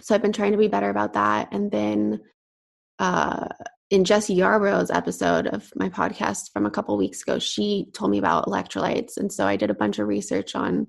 so 0.00 0.14
I've 0.14 0.22
been 0.22 0.32
trying 0.32 0.52
to 0.52 0.58
be 0.58 0.68
better 0.68 0.90
about 0.90 1.14
that. 1.14 1.48
And 1.52 1.70
then 1.70 2.20
uh, 2.98 3.48
in 3.90 4.04
Jessie 4.04 4.34
Yarborough's 4.34 4.90
episode 4.90 5.46
of 5.46 5.70
my 5.74 5.88
podcast 5.88 6.52
from 6.52 6.66
a 6.66 6.70
couple 6.70 6.96
weeks 6.96 7.22
ago, 7.22 7.38
she 7.38 7.86
told 7.92 8.10
me 8.10 8.18
about 8.18 8.46
electrolytes, 8.46 9.16
and 9.16 9.32
so 9.32 9.46
I 9.46 9.56
did 9.56 9.70
a 9.70 9.74
bunch 9.74 9.98
of 9.98 10.08
research 10.08 10.54
on 10.54 10.86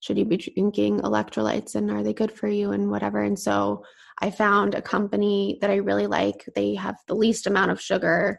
should 0.00 0.18
you 0.18 0.24
be 0.24 0.36
drinking 0.36 1.00
electrolytes 1.00 1.74
and 1.74 1.90
are 1.90 2.02
they 2.02 2.14
good 2.14 2.32
for 2.32 2.48
you 2.48 2.70
and 2.70 2.90
whatever 2.90 3.22
and 3.22 3.38
so 3.38 3.82
i 4.20 4.30
found 4.30 4.74
a 4.74 4.82
company 4.82 5.58
that 5.60 5.70
i 5.70 5.76
really 5.76 6.06
like 6.06 6.48
they 6.54 6.74
have 6.74 6.96
the 7.06 7.14
least 7.14 7.46
amount 7.46 7.70
of 7.70 7.80
sugar 7.80 8.38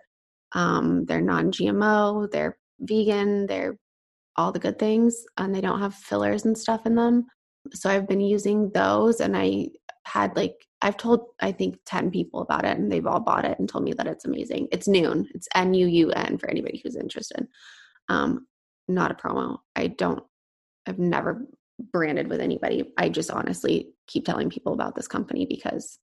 um, 0.53 1.05
they're 1.05 1.22
non-gmo 1.22 2.30
they're 2.32 2.57
vegan 2.80 3.45
they're 3.47 3.78
all 4.40 4.52
the 4.52 4.60
good 4.60 4.80
things 4.80 5.24
and 5.38 5.54
they 5.54 5.62
don't 5.62 5.80
have 5.80 5.94
fillers 5.94 6.46
and 6.46 6.58
stuff 6.58 6.86
in 6.86 6.96
them. 6.96 7.26
So 7.74 7.90
i've 7.90 8.08
been 8.08 8.22
using 8.22 8.72
those 8.74 9.20
and 9.20 9.36
i 9.36 9.68
had 10.06 10.36
like 10.36 10.56
i've 10.82 10.96
told 10.98 11.26
i 11.42 11.52
think 11.52 11.78
10 11.86 12.10
people 12.10 12.42
about 12.42 12.64
it 12.64 12.78
and 12.78 12.90
they've 12.90 13.06
all 13.06 13.20
bought 13.20 13.46
it 13.46 13.60
and 13.60 13.68
told 13.68 13.84
me 13.84 13.94
that 13.94 14.08
it's 14.08 14.26
amazing. 14.26 14.70
It's 14.72 14.88
Nuun. 14.88 15.26
it's 15.36 15.48
n-u-u-n 15.54 16.38
for 16.38 16.50
anybody 16.50 16.82
who's 16.82 16.96
interested. 16.96 17.48
Um, 18.08 18.48
not 18.88 19.12
a 19.12 19.14
promo. 19.14 19.58
I 19.76 19.88
don't 19.88 20.24
I've 20.88 21.00
never 21.00 21.46
branded 21.92 22.30
with 22.30 22.42
anybody. 22.42 22.92
I 22.98 23.10
just 23.10 23.30
honestly 23.30 23.94
keep 24.08 24.26
telling 24.26 24.50
people 24.50 24.74
about 24.74 24.96
this 24.96 25.08
company 25.08 25.46
because 25.46 26.00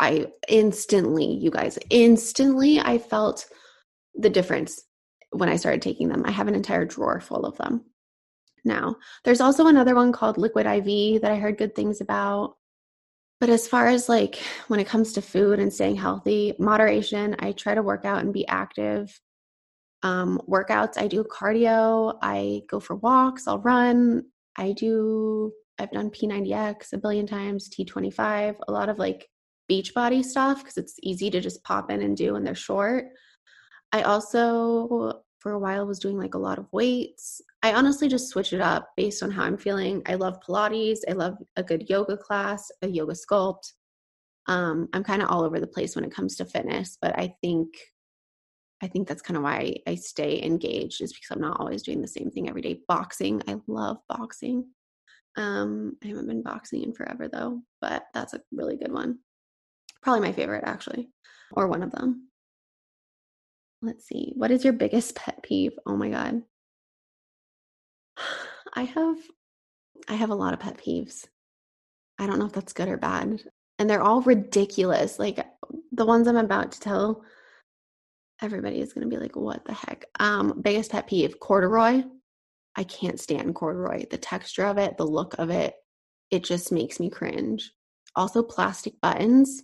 I 0.00 0.26
instantly, 0.48 1.26
you 1.26 1.50
guys, 1.50 1.78
instantly, 1.90 2.78
I 2.78 2.98
felt 2.98 3.46
the 4.14 4.30
difference 4.30 4.82
when 5.30 5.48
I 5.48 5.56
started 5.56 5.82
taking 5.82 6.08
them. 6.08 6.22
I 6.24 6.30
have 6.30 6.48
an 6.48 6.54
entire 6.54 6.84
drawer 6.84 7.20
full 7.20 7.44
of 7.44 7.56
them 7.58 7.84
now. 8.64 8.96
There's 9.24 9.40
also 9.40 9.66
another 9.66 9.94
one 9.94 10.12
called 10.12 10.38
Liquid 10.38 10.66
IV 10.66 11.22
that 11.22 11.32
I 11.32 11.36
heard 11.36 11.58
good 11.58 11.74
things 11.74 12.00
about. 12.00 12.56
But 13.40 13.50
as 13.50 13.68
far 13.68 13.86
as 13.86 14.08
like 14.08 14.38
when 14.66 14.80
it 14.80 14.88
comes 14.88 15.12
to 15.12 15.22
food 15.22 15.60
and 15.60 15.72
staying 15.72 15.96
healthy, 15.96 16.54
moderation, 16.58 17.36
I 17.38 17.52
try 17.52 17.74
to 17.74 17.82
work 17.82 18.04
out 18.04 18.22
and 18.22 18.32
be 18.32 18.46
active 18.48 19.20
um, 20.02 20.40
workouts. 20.48 20.98
I 20.98 21.06
do 21.06 21.24
cardio. 21.24 22.18
I 22.22 22.62
go 22.68 22.80
for 22.80 22.96
walks. 22.96 23.46
I'll 23.46 23.60
run. 23.60 24.24
I 24.56 24.72
do, 24.72 25.52
I've 25.78 25.92
done 25.92 26.10
P90X 26.10 26.92
a 26.92 26.98
billion 26.98 27.26
times, 27.26 27.68
T25, 27.68 28.56
a 28.66 28.72
lot 28.72 28.88
of 28.88 28.98
like 28.98 29.28
Beachbody 29.70 30.24
stuff 30.24 30.58
because 30.58 30.76
it's 30.76 30.96
easy 31.02 31.30
to 31.30 31.40
just 31.40 31.62
pop 31.62 31.90
in 31.90 32.02
and 32.02 32.16
do 32.16 32.34
and 32.34 32.46
they're 32.46 32.54
short. 32.54 33.06
I 33.92 34.02
also, 34.02 35.22
for 35.38 35.52
a 35.52 35.58
while, 35.58 35.86
was 35.86 35.98
doing 35.98 36.18
like 36.18 36.34
a 36.34 36.38
lot 36.38 36.58
of 36.58 36.66
weights. 36.72 37.40
I 37.62 37.72
honestly 37.72 38.08
just 38.08 38.28
switch 38.28 38.52
it 38.52 38.60
up 38.60 38.90
based 38.96 39.22
on 39.22 39.30
how 39.30 39.44
I'm 39.44 39.56
feeling. 39.56 40.02
I 40.06 40.14
love 40.14 40.40
Pilates. 40.46 41.00
I 41.08 41.12
love 41.12 41.36
a 41.56 41.62
good 41.62 41.88
yoga 41.88 42.16
class, 42.16 42.70
a 42.82 42.88
yoga 42.88 43.14
sculpt. 43.14 43.72
Um, 44.46 44.88
I'm 44.92 45.04
kind 45.04 45.22
of 45.22 45.28
all 45.28 45.44
over 45.44 45.60
the 45.60 45.66
place 45.66 45.94
when 45.94 46.04
it 46.04 46.14
comes 46.14 46.36
to 46.36 46.44
fitness, 46.44 46.96
but 47.00 47.18
I 47.18 47.34
think 47.42 47.68
I 48.80 48.86
think 48.86 49.08
that's 49.08 49.22
kind 49.22 49.36
of 49.36 49.42
why 49.42 49.76
I 49.86 49.96
stay 49.96 50.40
engaged 50.42 51.02
is 51.02 51.12
because 51.12 51.30
I'm 51.30 51.40
not 51.40 51.58
always 51.58 51.82
doing 51.82 52.00
the 52.00 52.06
same 52.06 52.30
thing 52.30 52.48
every 52.48 52.62
day. 52.62 52.80
Boxing, 52.86 53.42
I 53.48 53.56
love 53.66 53.98
boxing. 54.08 54.66
Um, 55.36 55.96
I 56.02 56.08
haven't 56.08 56.28
been 56.28 56.42
boxing 56.42 56.82
in 56.82 56.92
forever 56.92 57.28
though, 57.28 57.60
but 57.80 58.04
that's 58.14 58.34
a 58.34 58.40
really 58.52 58.76
good 58.76 58.92
one. 58.92 59.18
Probably 60.02 60.20
my 60.20 60.32
favorite 60.32 60.64
actually, 60.64 61.10
or 61.52 61.66
one 61.66 61.82
of 61.82 61.90
them. 61.90 62.27
Let's 63.80 64.06
see. 64.06 64.32
What 64.34 64.50
is 64.50 64.64
your 64.64 64.72
biggest 64.72 65.14
pet 65.14 65.42
peeve? 65.42 65.78
Oh 65.86 65.96
my 65.96 66.10
god. 66.10 66.42
I 68.74 68.82
have 68.82 69.16
I 70.08 70.14
have 70.14 70.30
a 70.30 70.34
lot 70.34 70.54
of 70.54 70.60
pet 70.60 70.78
peeves. 70.78 71.26
I 72.18 72.26
don't 72.26 72.38
know 72.38 72.46
if 72.46 72.52
that's 72.52 72.72
good 72.72 72.88
or 72.88 72.96
bad. 72.96 73.42
And 73.78 73.88
they're 73.88 74.02
all 74.02 74.22
ridiculous. 74.22 75.18
Like 75.18 75.44
the 75.92 76.06
ones 76.06 76.26
I'm 76.26 76.36
about 76.36 76.72
to 76.72 76.80
tell 76.80 77.22
everybody 78.40 78.80
is 78.80 78.92
going 78.92 79.08
to 79.08 79.14
be 79.14 79.20
like, 79.20 79.36
what 79.36 79.64
the 79.64 79.72
heck? 79.72 80.06
Um, 80.18 80.60
biggest 80.60 80.90
pet 80.90 81.06
peeve 81.06 81.38
corduroy. 81.40 82.02
I 82.76 82.84
can't 82.84 83.20
stand 83.20 83.54
corduroy. 83.54 84.06
The 84.10 84.18
texture 84.18 84.64
of 84.64 84.78
it, 84.78 84.96
the 84.96 85.06
look 85.06 85.34
of 85.38 85.50
it. 85.50 85.74
it 86.30 86.44
just 86.44 86.72
makes 86.72 87.00
me 87.00 87.10
cringe. 87.10 87.72
Also, 88.16 88.42
plastic 88.42 89.00
buttons, 89.00 89.62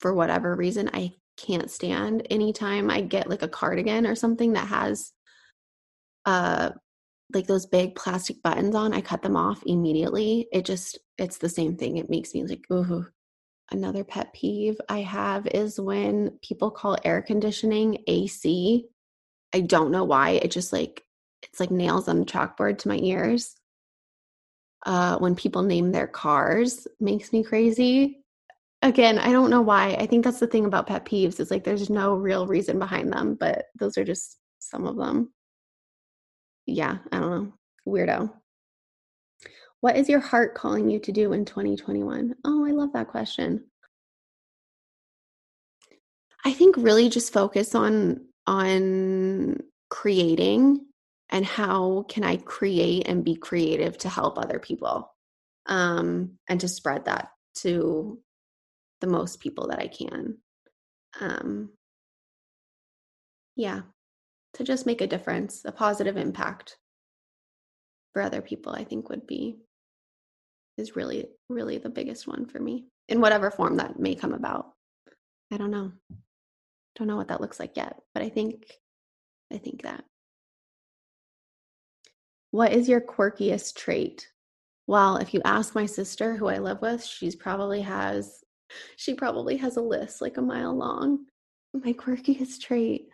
for 0.00 0.14
whatever 0.14 0.54
reason, 0.54 0.90
I 0.92 1.12
can't 1.36 1.70
stand. 1.70 2.26
Anytime 2.30 2.90
I 2.90 3.00
get 3.00 3.28
like 3.28 3.42
a 3.42 3.48
cardigan 3.48 4.06
or 4.06 4.14
something 4.14 4.54
that 4.54 4.68
has 4.68 5.12
uh 6.24 6.70
like 7.34 7.46
those 7.46 7.66
big 7.66 7.94
plastic 7.96 8.42
buttons 8.42 8.74
on, 8.74 8.92
I 8.92 9.00
cut 9.00 9.22
them 9.22 9.36
off 9.36 9.62
immediately. 9.66 10.48
It 10.52 10.64
just 10.64 10.98
it's 11.18 11.38
the 11.38 11.48
same 11.48 11.76
thing. 11.76 11.96
It 11.96 12.10
makes 12.10 12.34
me 12.34 12.44
like, 12.44 12.64
ooh. 12.72 13.06
Another 13.72 14.04
pet 14.04 14.32
peeve 14.32 14.80
I 14.88 15.00
have 15.00 15.48
is 15.48 15.80
when 15.80 16.38
people 16.40 16.70
call 16.70 16.96
air 17.04 17.20
conditioning 17.20 17.98
AC. 18.06 18.86
I 19.52 19.60
don't 19.60 19.90
know 19.90 20.04
why. 20.04 20.30
It 20.30 20.52
just 20.52 20.72
like 20.72 21.02
it's 21.42 21.58
like 21.58 21.72
nails 21.72 22.08
on 22.08 22.22
a 22.22 22.24
chalkboard 22.24 22.78
to 22.78 22.88
my 22.88 22.98
ears. 22.98 23.56
Uh, 24.84 25.18
when 25.18 25.34
people 25.34 25.64
name 25.64 25.90
their 25.90 26.06
cars 26.06 26.86
makes 27.00 27.32
me 27.32 27.42
crazy. 27.42 28.22
Again, 28.82 29.18
I 29.18 29.32
don't 29.32 29.50
know 29.50 29.62
why. 29.62 29.96
I 29.98 30.06
think 30.06 30.24
that's 30.24 30.40
the 30.40 30.46
thing 30.46 30.66
about 30.66 30.86
pet 30.86 31.04
peeves 31.04 31.40
is 31.40 31.50
like 31.50 31.64
there's 31.64 31.90
no 31.90 32.14
real 32.14 32.46
reason 32.46 32.78
behind 32.78 33.12
them, 33.12 33.34
but 33.34 33.66
those 33.78 33.96
are 33.96 34.04
just 34.04 34.38
some 34.58 34.86
of 34.86 34.96
them. 34.96 35.32
Yeah, 36.66 36.98
I 37.10 37.18
don't 37.18 37.30
know. 37.30 37.52
Weirdo. 37.86 38.32
What 39.80 39.96
is 39.96 40.08
your 40.08 40.20
heart 40.20 40.54
calling 40.54 40.90
you 40.90 40.98
to 41.00 41.12
do 41.12 41.32
in 41.32 41.44
2021? 41.44 42.34
Oh, 42.44 42.66
I 42.66 42.70
love 42.70 42.92
that 42.92 43.08
question. 43.08 43.64
I 46.44 46.52
think 46.52 46.76
really 46.76 47.08
just 47.08 47.32
focus 47.32 47.74
on 47.74 48.26
on 48.46 49.58
creating 49.90 50.80
and 51.30 51.44
how 51.44 52.04
can 52.08 52.22
I 52.22 52.36
create 52.36 53.08
and 53.08 53.24
be 53.24 53.34
creative 53.34 53.98
to 53.98 54.08
help 54.08 54.38
other 54.38 54.58
people 54.58 55.12
um, 55.66 56.38
and 56.48 56.60
to 56.60 56.68
spread 56.68 57.06
that 57.06 57.30
to 57.56 58.20
the 59.00 59.06
most 59.06 59.40
people 59.40 59.68
that 59.68 59.78
I 59.78 59.88
can. 59.88 60.38
Um, 61.20 61.70
yeah, 63.56 63.82
to 64.54 64.64
just 64.64 64.86
make 64.86 65.00
a 65.00 65.06
difference, 65.06 65.62
a 65.64 65.72
positive 65.72 66.16
impact 66.16 66.76
for 68.12 68.22
other 68.22 68.40
people, 68.40 68.72
I 68.72 68.84
think 68.84 69.08
would 69.08 69.26
be 69.26 69.58
is 70.78 70.96
really, 70.96 71.28
really 71.48 71.78
the 71.78 71.88
biggest 71.88 72.26
one 72.26 72.46
for 72.46 72.58
me 72.58 72.86
in 73.08 73.20
whatever 73.20 73.50
form 73.50 73.76
that 73.76 73.98
may 73.98 74.14
come 74.14 74.32
about. 74.32 74.72
I 75.52 75.56
don't 75.56 75.70
know. 75.70 75.92
Don't 76.96 77.08
know 77.08 77.16
what 77.16 77.28
that 77.28 77.40
looks 77.40 77.60
like 77.60 77.76
yet, 77.76 78.00
but 78.14 78.22
I 78.22 78.28
think, 78.28 78.66
I 79.52 79.58
think 79.58 79.82
that. 79.82 80.04
What 82.50 82.72
is 82.72 82.88
your 82.88 83.00
quirkiest 83.00 83.74
trait? 83.76 84.28
Well, 84.86 85.16
if 85.16 85.34
you 85.34 85.42
ask 85.44 85.74
my 85.74 85.86
sister 85.86 86.36
who 86.36 86.48
I 86.48 86.58
live 86.58 86.80
with, 86.80 87.04
she's 87.04 87.36
probably 87.36 87.82
has 87.82 88.42
she 88.96 89.14
probably 89.14 89.56
has 89.58 89.76
a 89.76 89.82
list 89.82 90.20
like 90.20 90.36
a 90.36 90.42
mile 90.42 90.74
long. 90.74 91.26
My 91.74 91.92
quirkiest 91.92 92.60
trait. 92.60 93.08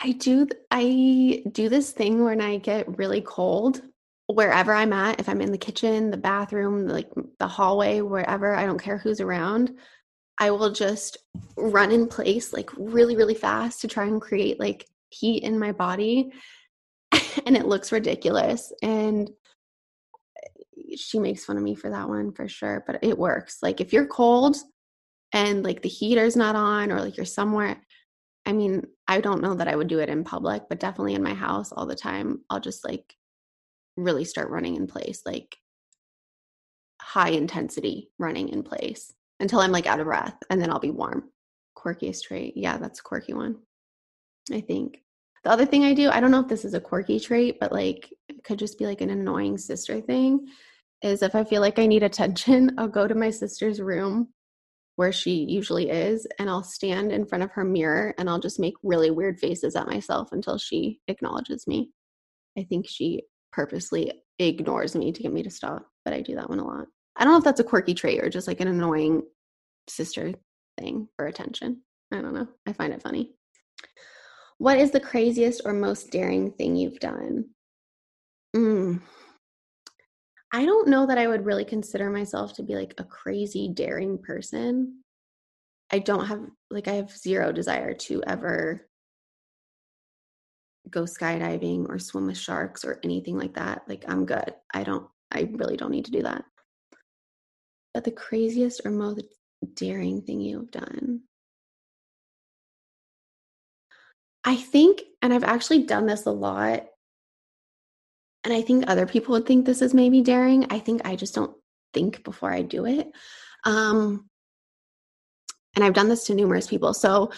I 0.00 0.12
do 0.12 0.46
I 0.70 1.42
do 1.50 1.68
this 1.68 1.90
thing 1.90 2.24
when 2.24 2.40
I 2.40 2.58
get 2.58 2.98
really 2.98 3.20
cold 3.20 3.82
wherever 4.28 4.74
I'm 4.74 4.92
at, 4.92 5.20
if 5.20 5.28
I'm 5.28 5.40
in 5.40 5.52
the 5.52 5.58
kitchen, 5.58 6.10
the 6.10 6.18
bathroom, 6.18 6.86
like 6.86 7.08
the 7.38 7.48
hallway, 7.48 8.02
wherever, 8.02 8.54
I 8.54 8.66
don't 8.66 8.80
care 8.80 8.98
who's 8.98 9.20
around. 9.20 9.78
I 10.38 10.50
will 10.50 10.70
just 10.70 11.16
run 11.56 11.90
in 11.90 12.06
place 12.06 12.52
like 12.52 12.70
really 12.76 13.16
really 13.16 13.34
fast 13.34 13.80
to 13.80 13.88
try 13.88 14.04
and 14.04 14.20
create 14.20 14.60
like 14.60 14.86
heat 15.10 15.42
in 15.42 15.58
my 15.58 15.72
body 15.72 16.30
and 17.46 17.56
it 17.56 17.66
looks 17.66 17.90
ridiculous 17.90 18.72
and 18.82 19.30
she 20.96 21.18
makes 21.18 21.44
fun 21.44 21.56
of 21.56 21.62
me 21.62 21.74
for 21.74 21.90
that 21.90 22.08
one 22.08 22.32
for 22.32 22.48
sure, 22.48 22.84
but 22.86 22.98
it 23.02 23.18
works. 23.18 23.58
Like 23.62 23.80
if 23.80 23.92
you're 23.92 24.06
cold 24.06 24.56
and 25.32 25.64
like 25.64 25.82
the 25.82 25.88
heater's 25.88 26.36
not 26.36 26.56
on 26.56 26.90
or 26.90 27.00
like 27.00 27.16
you're 27.16 27.26
somewhere 27.26 27.80
I 28.48 28.52
mean, 28.52 28.86
I 29.06 29.20
don't 29.20 29.42
know 29.42 29.54
that 29.54 29.68
I 29.68 29.76
would 29.76 29.88
do 29.88 29.98
it 29.98 30.08
in 30.08 30.24
public, 30.24 30.62
but 30.70 30.80
definitely 30.80 31.14
in 31.14 31.22
my 31.22 31.34
house 31.34 31.70
all 31.70 31.84
the 31.84 31.94
time. 31.94 32.40
I'll 32.48 32.60
just 32.60 32.82
like 32.82 33.14
really 33.98 34.24
start 34.24 34.48
running 34.48 34.76
in 34.76 34.86
place, 34.86 35.20
like 35.26 35.58
high 36.98 37.28
intensity 37.28 38.10
running 38.18 38.48
in 38.48 38.62
place 38.62 39.12
until 39.38 39.60
I'm 39.60 39.70
like 39.70 39.86
out 39.86 40.00
of 40.00 40.06
breath 40.06 40.34
and 40.48 40.62
then 40.62 40.70
I'll 40.70 40.78
be 40.78 40.90
warm. 40.90 41.24
Quirkiest 41.76 42.22
trait. 42.22 42.54
Yeah, 42.56 42.78
that's 42.78 43.00
a 43.00 43.02
quirky 43.02 43.34
one. 43.34 43.56
I 44.50 44.62
think. 44.62 45.02
The 45.44 45.50
other 45.50 45.66
thing 45.66 45.84
I 45.84 45.92
do, 45.92 46.08
I 46.08 46.18
don't 46.18 46.30
know 46.30 46.40
if 46.40 46.48
this 46.48 46.64
is 46.64 46.72
a 46.72 46.80
quirky 46.80 47.20
trait, 47.20 47.60
but 47.60 47.70
like 47.70 48.10
it 48.30 48.42
could 48.44 48.58
just 48.58 48.78
be 48.78 48.86
like 48.86 49.02
an 49.02 49.10
annoying 49.10 49.58
sister 49.58 50.00
thing, 50.00 50.46
is 51.02 51.22
if 51.22 51.34
I 51.34 51.44
feel 51.44 51.60
like 51.60 51.78
I 51.78 51.86
need 51.86 52.02
attention, 52.02 52.72
I'll 52.78 52.88
go 52.88 53.06
to 53.06 53.14
my 53.14 53.30
sister's 53.30 53.80
room 53.80 54.28
where 54.96 55.12
she 55.12 55.44
usually 55.44 55.90
is 55.90 56.26
and 56.40 56.50
I'll 56.50 56.64
stand 56.64 57.12
in 57.12 57.24
front 57.24 57.44
of 57.44 57.52
her 57.52 57.64
mirror 57.64 58.14
and 58.18 58.28
I'll 58.28 58.40
just 58.40 58.58
make 58.58 58.74
really 58.82 59.12
weird 59.12 59.38
faces 59.38 59.76
at 59.76 59.86
myself 59.86 60.32
until 60.32 60.58
she 60.58 60.98
acknowledges 61.06 61.68
me. 61.68 61.92
I 62.58 62.64
think 62.64 62.88
she 62.88 63.22
purposely 63.52 64.12
ignores 64.40 64.96
me 64.96 65.12
to 65.12 65.22
get 65.22 65.32
me 65.32 65.44
to 65.44 65.50
stop, 65.50 65.86
but 66.04 66.14
I 66.14 66.20
do 66.20 66.34
that 66.34 66.48
one 66.48 66.58
a 66.58 66.66
lot. 66.66 66.86
I 67.16 67.22
don't 67.22 67.32
know 67.32 67.38
if 67.38 67.44
that's 67.44 67.60
a 67.60 67.64
quirky 67.64 67.94
trait 67.94 68.22
or 68.22 68.28
just 68.28 68.48
like 68.48 68.60
an 68.60 68.66
annoying 68.66 69.22
sister 69.88 70.34
thing 70.80 71.08
for 71.16 71.26
attention. 71.26 71.82
I 72.12 72.20
don't 72.20 72.34
know. 72.34 72.48
I 72.66 72.72
find 72.72 72.92
it 72.92 73.02
funny. 73.02 73.34
What 74.58 74.78
is 74.78 74.90
the 74.90 75.00
craziest 75.00 75.62
or 75.64 75.72
most 75.72 76.10
daring 76.10 76.50
thing 76.52 76.74
you've 76.74 76.98
done? 76.98 77.50
Mm, 78.56 79.00
I 80.50 80.64
don't 80.64 80.88
know 80.88 81.06
that 81.06 81.18
I 81.18 81.26
would 81.26 81.44
really 81.44 81.64
consider 81.64 82.10
myself 82.10 82.54
to 82.54 82.62
be 82.62 82.74
like 82.74 82.94
a 82.98 83.04
crazy 83.04 83.68
daring 83.68 84.18
person. 84.18 85.02
I 85.90 85.98
don't 85.98 86.26
have 86.26 86.40
like 86.70 86.88
I 86.88 86.94
have 86.94 87.16
zero 87.16 87.52
desire 87.52 87.94
to 87.94 88.22
ever 88.26 88.88
go 90.88 91.02
skydiving 91.02 91.88
or 91.88 91.98
swim 91.98 92.26
with 92.26 92.38
sharks 92.38 92.84
or 92.84 92.98
anything 93.04 93.36
like 93.36 93.54
that. 93.54 93.82
Like 93.88 94.04
I'm 94.08 94.24
good. 94.24 94.54
I 94.72 94.84
don't 94.84 95.06
I 95.30 95.50
really 95.52 95.76
don't 95.76 95.90
need 95.90 96.06
to 96.06 96.10
do 96.10 96.22
that. 96.22 96.44
But 97.92 98.04
the 98.04 98.10
craziest 98.10 98.82
or 98.84 98.90
most 98.90 99.22
daring 99.74 100.22
thing 100.22 100.40
you've 100.40 100.70
done. 100.70 101.22
I 104.44 104.56
think 104.56 105.02
and 105.20 105.34
I've 105.34 105.44
actually 105.44 105.82
done 105.84 106.06
this 106.06 106.24
a 106.24 106.30
lot 106.30 106.86
and 108.48 108.56
I 108.56 108.62
think 108.62 108.84
other 108.86 109.04
people 109.04 109.32
would 109.32 109.44
think 109.44 109.66
this 109.66 109.82
is 109.82 109.92
maybe 109.92 110.22
daring. 110.22 110.68
I 110.70 110.78
think 110.78 111.02
I 111.04 111.16
just 111.16 111.34
don't 111.34 111.54
think 111.92 112.24
before 112.24 112.50
I 112.50 112.62
do 112.62 112.86
it. 112.86 113.06
Um, 113.64 114.30
and 115.76 115.84
I've 115.84 115.92
done 115.92 116.08
this 116.08 116.24
to 116.24 116.34
numerous 116.34 116.66
people. 116.66 116.94
So, 116.94 117.30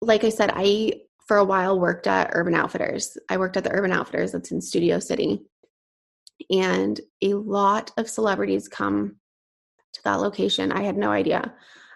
like 0.00 0.24
I 0.24 0.28
said, 0.28 0.50
I 0.52 1.02
for 1.28 1.36
a 1.36 1.44
while 1.44 1.78
worked 1.78 2.08
at 2.08 2.30
Urban 2.32 2.56
Outfitters. 2.56 3.16
I 3.28 3.36
worked 3.36 3.58
at 3.58 3.62
the 3.62 3.70
Urban 3.70 3.92
Outfitters 3.92 4.32
that's 4.32 4.50
in 4.50 4.60
Studio 4.60 4.98
City. 4.98 5.40
And 6.50 7.00
a 7.22 7.34
lot 7.34 7.92
of 7.96 8.10
celebrities 8.10 8.66
come 8.66 9.18
to 9.92 10.02
that 10.02 10.20
location. 10.20 10.72
I 10.72 10.82
had 10.82 10.96
no 10.96 11.12
idea. 11.12 11.54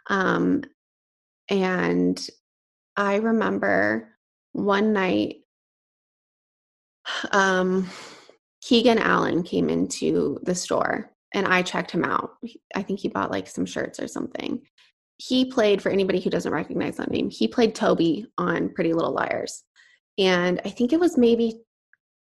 Um, 0.09 0.63
and 1.49 2.25
I 2.97 3.17
remember 3.17 4.15
one 4.53 4.93
night, 4.93 5.39
um, 7.33 7.91
Keegan 8.65 8.99
Allen 8.99 9.43
came 9.43 9.69
into 9.69 10.39
the 10.43 10.55
store 10.55 11.11
and 11.35 11.47
I 11.47 11.61
checked 11.61 11.91
him 11.91 12.03
out. 12.03 12.37
I 12.75 12.83
think 12.83 12.99
he 12.99 13.09
bought 13.09 13.31
like 13.31 13.47
some 13.47 13.67
shirts 13.67 14.01
or 14.01 14.09
something. 14.09 14.63
He 15.19 15.45
played, 15.45 15.83
for 15.83 15.91
anybody 15.91 16.19
who 16.19 16.31
doesn't 16.31 16.53
recognize 16.53 16.97
that 16.97 17.11
name, 17.11 17.29
he 17.29 17.47
played 17.47 17.75
Toby 17.75 18.27
on 18.39 18.71
Pretty 18.71 18.95
Little 18.95 19.13
Liars. 19.13 19.63
And 20.17 20.63
I 20.65 20.71
think 20.71 20.93
it 20.93 21.01
was 21.01 21.19
maybe 21.19 21.61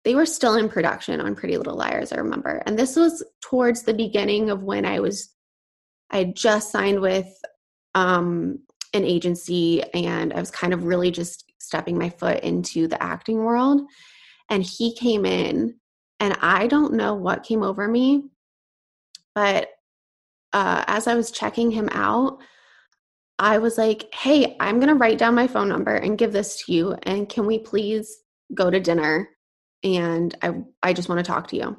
they 0.05 0.15
were 0.15 0.27
still 0.27 0.55
in 0.55 0.69
production 0.69 1.21
on 1.21 1.35
Pretty 1.35 1.57
Little 1.57 1.77
Liars, 1.77 2.13
I 2.13 2.19
remember. 2.19 2.63
And 2.67 2.79
this 2.79 2.95
was 2.95 3.25
towards 3.43 3.83
the 3.83 3.95
beginning 3.95 4.49
of 4.49 4.63
when 4.63 4.87
I 4.87 5.01
was, 5.01 5.35
I 6.11 6.19
had 6.19 6.37
just 6.37 6.71
signed 6.71 7.01
with 7.01 7.29
um, 7.97 8.61
an 8.95 9.05
agency 9.05 9.83
and 9.93 10.33
I 10.33 10.39
was 10.39 10.53
kind 10.53 10.73
of 10.73 10.85
really 10.85 11.11
just 11.11 11.53
stepping 11.59 11.99
my 11.99 12.11
foot 12.11 12.45
into 12.45 12.87
the 12.87 13.03
acting 13.03 13.39
world. 13.39 13.83
And 14.49 14.63
he 14.63 14.95
came 14.95 15.27
in 15.27 15.75
and 16.21 16.37
I 16.41 16.67
don't 16.67 16.95
know 16.95 17.15
what 17.15 17.45
came 17.45 17.63
over 17.63 17.87
me, 17.87 18.25
but 19.35 19.71
uh, 20.53 20.85
as 20.87 21.07
I 21.07 21.15
was 21.15 21.31
checking 21.31 21.71
him 21.71 21.89
out, 21.93 22.39
I 23.39 23.59
was 23.59 23.79
like, 23.79 24.13
hey, 24.13 24.57
I'm 24.59 24.77
going 24.77 24.89
to 24.89 24.95
write 24.95 25.19
down 25.19 25.35
my 25.35 25.47
phone 25.47 25.69
number 25.69 25.95
and 25.95 26.19
give 26.19 26.33
this 26.33 26.65
to 26.65 26.73
you. 26.73 26.97
And 27.05 27.29
can 27.29 27.47
we 27.47 27.59
please 27.59 28.19
go 28.53 28.69
to 28.69 28.81
dinner? 28.81 29.29
And 29.85 30.37
I, 30.43 30.55
I 30.83 30.93
just 30.93 31.09
want 31.09 31.21
to 31.21 31.31
talk 31.31 31.49
to 31.49 31.57
you 31.57 31.77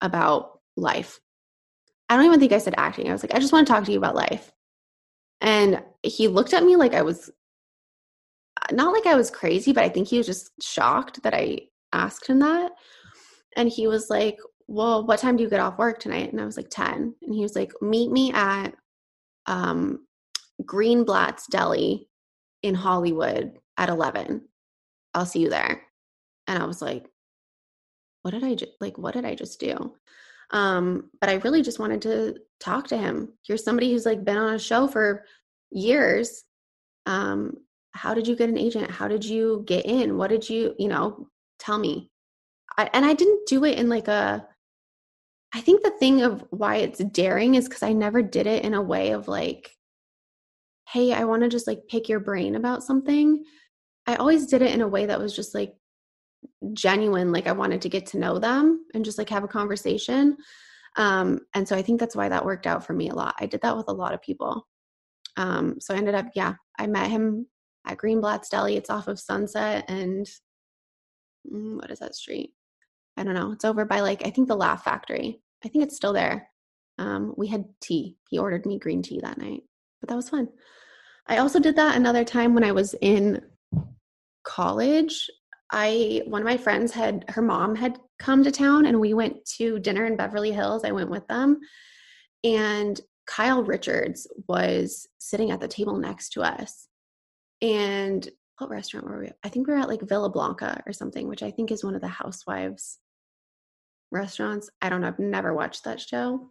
about 0.00 0.60
life. 0.76 1.18
I 2.08 2.16
don't 2.16 2.26
even 2.26 2.38
think 2.38 2.52
I 2.52 2.58
said 2.58 2.74
acting. 2.76 3.08
I 3.08 3.12
was 3.12 3.22
like, 3.24 3.34
I 3.34 3.40
just 3.40 3.52
want 3.52 3.66
to 3.66 3.72
talk 3.72 3.84
to 3.84 3.92
you 3.92 3.98
about 3.98 4.14
life. 4.14 4.52
And 5.40 5.82
he 6.02 6.28
looked 6.28 6.54
at 6.54 6.64
me 6.64 6.76
like 6.76 6.94
I 6.94 7.02
was 7.02 7.30
not 8.72 8.92
like 8.92 9.06
I 9.06 9.14
was 9.14 9.30
crazy, 9.30 9.72
but 9.72 9.84
I 9.84 9.88
think 9.88 10.08
he 10.08 10.18
was 10.18 10.26
just 10.26 10.50
shocked 10.62 11.22
that 11.22 11.34
I 11.34 11.60
asked 11.92 12.26
him 12.26 12.40
that. 12.40 12.72
And 13.56 13.68
he 13.68 13.86
was 13.86 14.10
like, 14.10 14.38
well, 14.66 15.06
what 15.06 15.18
time 15.18 15.36
do 15.36 15.42
you 15.42 15.50
get 15.50 15.60
off 15.60 15.78
work 15.78 15.98
tonight? 15.98 16.30
And 16.30 16.40
I 16.40 16.44
was 16.44 16.56
like, 16.56 16.68
10. 16.70 17.14
And 17.22 17.34
he 17.34 17.40
was 17.40 17.56
like, 17.56 17.72
meet 17.80 18.10
me 18.10 18.32
at 18.32 18.74
um, 19.46 20.06
Greenblatt's 20.62 21.46
Deli 21.46 22.08
in 22.62 22.74
Hollywood 22.74 23.58
at 23.78 23.88
11. 23.88 24.42
I'll 25.14 25.26
see 25.26 25.40
you 25.40 25.48
there. 25.48 25.82
And 26.46 26.62
I 26.62 26.66
was 26.66 26.82
like, 26.82 27.08
what 28.22 28.32
did 28.32 28.44
I 28.44 28.54
just, 28.54 28.72
like, 28.80 28.98
what 28.98 29.14
did 29.14 29.24
I 29.24 29.34
just 29.34 29.58
do? 29.58 29.94
Um, 30.50 31.10
but 31.20 31.30
I 31.30 31.34
really 31.36 31.62
just 31.62 31.78
wanted 31.78 32.02
to 32.02 32.36
talk 32.60 32.88
to 32.88 32.96
him. 32.96 33.32
Here's 33.46 33.64
somebody 33.64 33.90
who's 33.90 34.06
like 34.06 34.24
been 34.24 34.36
on 34.36 34.54
a 34.54 34.58
show 34.58 34.86
for 34.86 35.24
years. 35.70 36.44
Um, 37.06 37.56
how 37.92 38.14
did 38.14 38.26
you 38.26 38.36
get 38.36 38.48
an 38.48 38.58
agent? 38.58 38.90
How 38.90 39.08
did 39.08 39.24
you 39.24 39.64
get 39.66 39.86
in? 39.86 40.16
What 40.16 40.30
did 40.30 40.48
you, 40.48 40.74
you 40.78 40.88
know, 40.88 41.28
tell 41.58 41.78
me? 41.78 42.10
I, 42.78 42.88
and 42.92 43.04
I 43.04 43.12
didn't 43.12 43.46
do 43.48 43.64
it 43.64 43.78
in 43.78 43.88
like 43.88 44.08
a, 44.08 44.46
I 45.52 45.60
think 45.60 45.82
the 45.82 45.90
thing 45.90 46.22
of 46.22 46.44
why 46.50 46.76
it's 46.76 46.98
daring 46.98 47.56
is 47.56 47.68
because 47.68 47.82
I 47.82 47.92
never 47.92 48.22
did 48.22 48.46
it 48.46 48.64
in 48.64 48.72
a 48.72 48.82
way 48.82 49.10
of 49.10 49.28
like, 49.28 49.76
hey, 50.88 51.12
I 51.12 51.24
want 51.24 51.42
to 51.42 51.48
just 51.48 51.66
like 51.66 51.88
pick 51.88 52.08
your 52.08 52.20
brain 52.20 52.54
about 52.54 52.84
something. 52.84 53.44
I 54.06 54.14
always 54.14 54.46
did 54.46 54.62
it 54.62 54.72
in 54.72 54.80
a 54.80 54.88
way 54.88 55.06
that 55.06 55.18
was 55.18 55.34
just 55.34 55.54
like 55.54 55.74
genuine, 56.72 57.32
like 57.32 57.46
I 57.46 57.52
wanted 57.52 57.82
to 57.82 57.88
get 57.88 58.06
to 58.06 58.18
know 58.18 58.38
them 58.38 58.86
and 58.94 59.04
just 59.04 59.18
like 59.18 59.28
have 59.30 59.44
a 59.44 59.48
conversation. 59.48 60.36
Um, 60.96 61.40
and 61.54 61.66
so 61.66 61.76
I 61.76 61.82
think 61.82 61.98
that's 61.98 62.16
why 62.16 62.28
that 62.28 62.44
worked 62.44 62.66
out 62.66 62.86
for 62.86 62.92
me 62.92 63.08
a 63.08 63.14
lot. 63.14 63.34
I 63.40 63.46
did 63.46 63.60
that 63.62 63.76
with 63.76 63.88
a 63.88 63.92
lot 63.92 64.14
of 64.14 64.22
people. 64.22 64.66
Um, 65.36 65.80
so 65.80 65.94
I 65.94 65.98
ended 65.98 66.14
up, 66.14 66.26
yeah, 66.34 66.54
I 66.78 66.86
met 66.86 67.10
him 67.10 67.46
at 67.86 67.98
Greenblatt's 67.98 68.48
Deli. 68.48 68.76
It's 68.76 68.90
off 68.90 69.08
of 69.08 69.20
Sunset 69.20 69.84
and 69.88 70.26
mm, 71.50 71.76
what 71.76 71.90
is 71.90 71.98
that 71.98 72.14
street? 72.14 72.52
I 73.18 73.24
don't 73.24 73.34
know. 73.34 73.52
It's 73.52 73.64
over 73.64 73.84
by 73.84 74.00
like 74.00 74.24
I 74.24 74.30
think 74.30 74.46
the 74.46 74.56
Laugh 74.56 74.84
Factory. 74.84 75.40
I 75.64 75.68
think 75.68 75.84
it's 75.84 75.96
still 75.96 76.12
there. 76.12 76.48
Um, 76.98 77.34
we 77.36 77.48
had 77.48 77.64
tea. 77.80 78.16
He 78.30 78.38
ordered 78.38 78.64
me 78.64 78.78
green 78.78 79.02
tea 79.02 79.20
that 79.22 79.38
night, 79.38 79.62
but 80.00 80.08
that 80.08 80.16
was 80.16 80.28
fun. 80.28 80.48
I 81.26 81.38
also 81.38 81.58
did 81.58 81.76
that 81.76 81.96
another 81.96 82.24
time 82.24 82.54
when 82.54 82.64
I 82.64 82.72
was 82.72 82.94
in 83.00 83.42
college. 84.44 85.28
I 85.70 86.22
one 86.26 86.40
of 86.40 86.46
my 86.46 86.56
friends 86.56 86.92
had 86.92 87.24
her 87.28 87.42
mom 87.42 87.74
had 87.74 87.98
come 88.18 88.44
to 88.44 88.52
town 88.52 88.86
and 88.86 89.00
we 89.00 89.14
went 89.14 89.44
to 89.56 89.80
dinner 89.80 90.06
in 90.06 90.16
Beverly 90.16 90.52
Hills. 90.52 90.84
I 90.84 90.92
went 90.92 91.10
with 91.10 91.26
them. 91.26 91.58
And 92.44 93.00
Kyle 93.26 93.64
Richards 93.64 94.26
was 94.48 95.06
sitting 95.18 95.50
at 95.50 95.60
the 95.60 95.68
table 95.68 95.98
next 95.98 96.30
to 96.30 96.42
us. 96.42 96.86
And 97.60 98.26
what 98.58 98.70
restaurant 98.70 99.06
were 99.06 99.20
we? 99.20 99.30
I 99.44 99.48
think 99.48 99.66
we 99.66 99.74
were 99.74 99.80
at 99.80 99.88
like 99.88 100.02
Villa 100.02 100.30
Blanca 100.30 100.82
or 100.86 100.92
something, 100.92 101.28
which 101.28 101.42
I 101.42 101.50
think 101.50 101.70
is 101.70 101.84
one 101.84 101.94
of 101.94 102.00
the 102.00 102.08
housewives 102.08 102.98
restaurants. 104.10 104.70
I 104.80 104.88
don't 104.88 105.00
know. 105.00 105.08
I've 105.08 105.18
never 105.18 105.54
watched 105.54 105.84
that 105.84 106.00
show, 106.00 106.50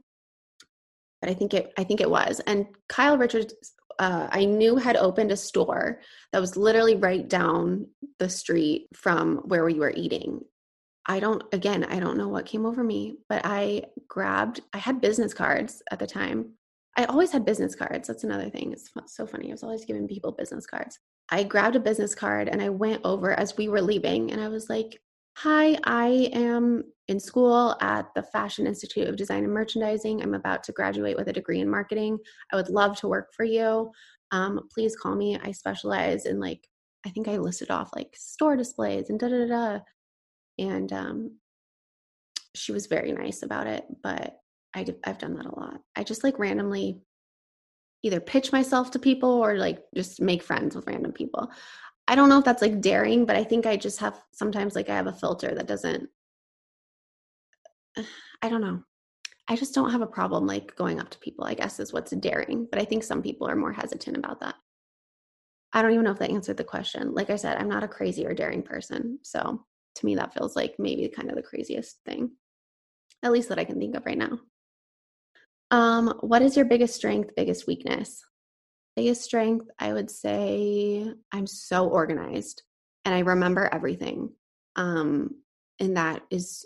but 1.22 1.30
I 1.30 1.34
think 1.34 1.54
it. 1.54 1.74
I 1.78 1.84
think 1.84 2.02
it 2.02 2.10
was. 2.10 2.40
And 2.48 2.68
Kyle 2.90 3.18
Richards, 3.18 3.54
uh, 4.00 4.28
I 4.30 4.46
knew 4.46 4.78
had 4.78 4.96
opened 4.96 5.32
a 5.32 5.38
store 5.38 6.02
that 6.32 6.42
was 6.42 6.58
literally 6.58 6.96
right 6.96 7.28
down 7.28 7.88
the 8.20 8.30
street 8.30 8.88
from 8.94 9.38
where 9.46 9.66
we 9.66 9.76
were 9.76 9.94
eating. 9.96 10.42
I 11.06 11.20
don't. 11.20 11.44
Again, 11.54 11.86
I 11.86 12.00
don't 12.00 12.18
know 12.18 12.28
what 12.28 12.46
came 12.46 12.66
over 12.66 12.84
me, 12.84 13.18
but 13.30 13.42
I 13.46 13.84
grabbed. 14.08 14.62
I 14.74 14.78
had 14.78 15.02
business 15.02 15.34
cards 15.34 15.82
at 15.92 16.00
the 16.00 16.08
time. 16.08 16.54
I 16.98 17.06
always 17.06 17.32
had 17.32 17.46
business 17.46 17.76
cards. 17.76 18.08
That's 18.08 18.24
another 18.24 18.50
thing. 18.50 18.74
It's 18.74 18.90
so 19.06 19.28
funny. 19.28 19.50
I 19.50 19.52
was 19.52 19.64
always 19.64 19.86
giving 19.86 20.08
people 20.08 20.32
business 20.32 20.66
cards. 20.66 20.98
I 21.30 21.44
grabbed 21.44 21.76
a 21.76 21.80
business 21.80 22.16
card 22.16 22.48
and 22.48 22.62
I 22.62 22.70
went 22.70 23.02
over 23.04 23.34
as 23.34 23.56
we 23.56 23.68
were 23.68 23.82
leaving 23.82 24.32
and 24.32 24.42
I 24.42 24.48
was 24.48 24.70
like, 24.70 25.00
Hi, 25.38 25.78
I 25.84 26.30
am 26.34 26.86
in 27.08 27.20
school 27.20 27.76
at 27.82 28.14
the 28.16 28.24
Fashion 28.24 28.68
Institute 28.68 29.08
of 29.08 29.16
Design 29.16 29.44
and 29.44 29.54
Merchandising. 29.54 30.22
I'm 30.22 30.34
about 30.34 30.64
to 30.66 30.74
graduate 30.74 31.16
with 31.16 31.28
a 31.30 31.34
degree 31.34 31.62
in 31.62 31.70
marketing. 31.70 32.18
I 32.52 32.56
would 32.56 32.70
love 32.70 32.98
to 32.98 33.08
work 33.08 33.30
for 33.36 33.46
you. 33.46 33.92
Um, 34.32 34.68
please 34.74 34.96
call 34.96 35.16
me. 35.16 35.38
I 35.42 35.52
specialize 35.52 36.26
in 36.26 36.40
like, 36.40 36.68
I 37.06 37.10
think 37.10 37.28
I 37.28 37.38
listed 37.38 37.72
off 37.72 37.92
like 37.96 38.14
store 38.16 38.58
displays 38.58 39.10
and 39.10 39.20
da 39.20 39.30
da 39.30 39.48
da. 39.48 39.80
And 40.60 40.92
um, 40.92 41.38
she 42.56 42.72
was 42.74 42.88
very 42.88 43.14
nice 43.14 43.44
about 43.44 43.68
it, 43.68 43.86
but 44.04 44.38
I, 44.76 44.86
I've 45.06 45.20
done 45.20 45.36
that 45.36 45.46
a 45.46 45.58
lot. 45.58 45.80
I 45.96 46.04
just 46.04 46.24
like 46.24 46.40
randomly 46.40 47.00
either 48.04 48.20
pitch 48.20 48.52
myself 48.52 48.92
to 48.92 49.00
people 49.00 49.30
or 49.30 49.56
like 49.58 49.80
just 49.96 50.22
make 50.22 50.44
friends 50.44 50.76
with 50.76 50.88
random 50.88 51.14
people. 51.14 51.50
I 52.08 52.16
don't 52.16 52.30
know 52.30 52.40
if 52.40 52.46
that's 52.46 52.62
like 52.62 52.82
daring, 52.82 53.26
but 53.26 53.36
I 53.36 53.44
think 53.44 53.66
I 53.66 53.78
just 53.78 54.00
have 54.00 54.22
sometimes 54.34 54.76
like 54.76 54.90
I 54.90 54.96
have 54.96 55.08
a 55.08 55.14
filter 55.14 55.54
that 55.56 55.68
doesn't 55.68 56.10
I 58.42 58.50
don't 58.50 58.62
know. 58.62 58.84
I 59.48 59.56
just 59.56 59.74
don't 59.74 59.92
have 59.92 60.02
a 60.02 60.08
problem 60.08 60.46
like 60.46 60.76
going 60.76 61.00
up 61.00 61.10
to 61.12 61.20
people, 61.20 61.46
I 61.46 61.54
guess 61.54 61.80
is 61.80 61.94
what's 61.94 62.12
daring, 62.12 62.68
but 62.70 62.82
I 62.82 62.86
think 62.86 63.04
some 63.04 63.22
people 63.22 63.48
are 63.48 63.56
more 63.56 63.72
hesitant 63.72 64.18
about 64.18 64.42
that. 64.42 64.56
I 65.72 65.82
don't 65.82 65.92
even 65.94 66.04
know 66.04 66.12
if 66.12 66.20
that 66.20 66.32
answered 66.32 66.58
the 66.58 66.64
question. 66.64 67.14
Like 67.14 67.30
I 67.30 67.38
said, 67.38 67.58
I'm 67.58 67.70
not 67.70 67.84
a 67.84 67.88
crazy 67.88 68.26
or 68.26 68.34
daring 68.34 68.62
person. 68.62 69.20
So 69.24 69.64
to 69.96 70.06
me, 70.06 70.16
that 70.16 70.34
feels 70.34 70.56
like 70.56 70.76
maybe 70.80 71.08
kind 71.08 71.30
of 71.30 71.36
the 71.36 71.44
craziest 71.44 71.98
thing, 72.06 72.32
at 73.24 73.32
least 73.32 73.50
that 73.50 73.60
I 73.60 73.64
can 73.64 73.80
think 73.80 73.96
of 73.96 74.06
right 74.06 74.18
now. 74.18 74.40
Um, 75.72 76.18
what 76.22 76.42
is 76.42 76.56
your 76.56 76.66
biggest 76.66 76.96
strength, 76.96 77.32
biggest 77.36 77.68
weakness? 77.68 78.24
biggest 78.98 79.22
strength, 79.22 79.68
I 79.78 79.94
would 79.94 80.10
say 80.10 81.06
I'm 81.32 81.46
so 81.46 81.88
organized 81.88 82.64
and 83.06 83.14
I 83.14 83.20
remember 83.20 83.70
everything. 83.72 84.32
Um, 84.76 85.36
and 85.80 85.98
that 85.98 86.24
is 86.32 86.66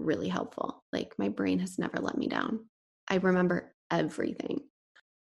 really 0.00 0.28
helpful. 0.28 0.82
Like 0.92 1.14
my 1.18 1.28
brain 1.28 1.58
has 1.60 1.78
never 1.78 1.98
let 1.98 2.16
me 2.16 2.26
down. 2.26 2.66
I 3.08 3.16
remember 3.16 3.74
everything 3.90 4.60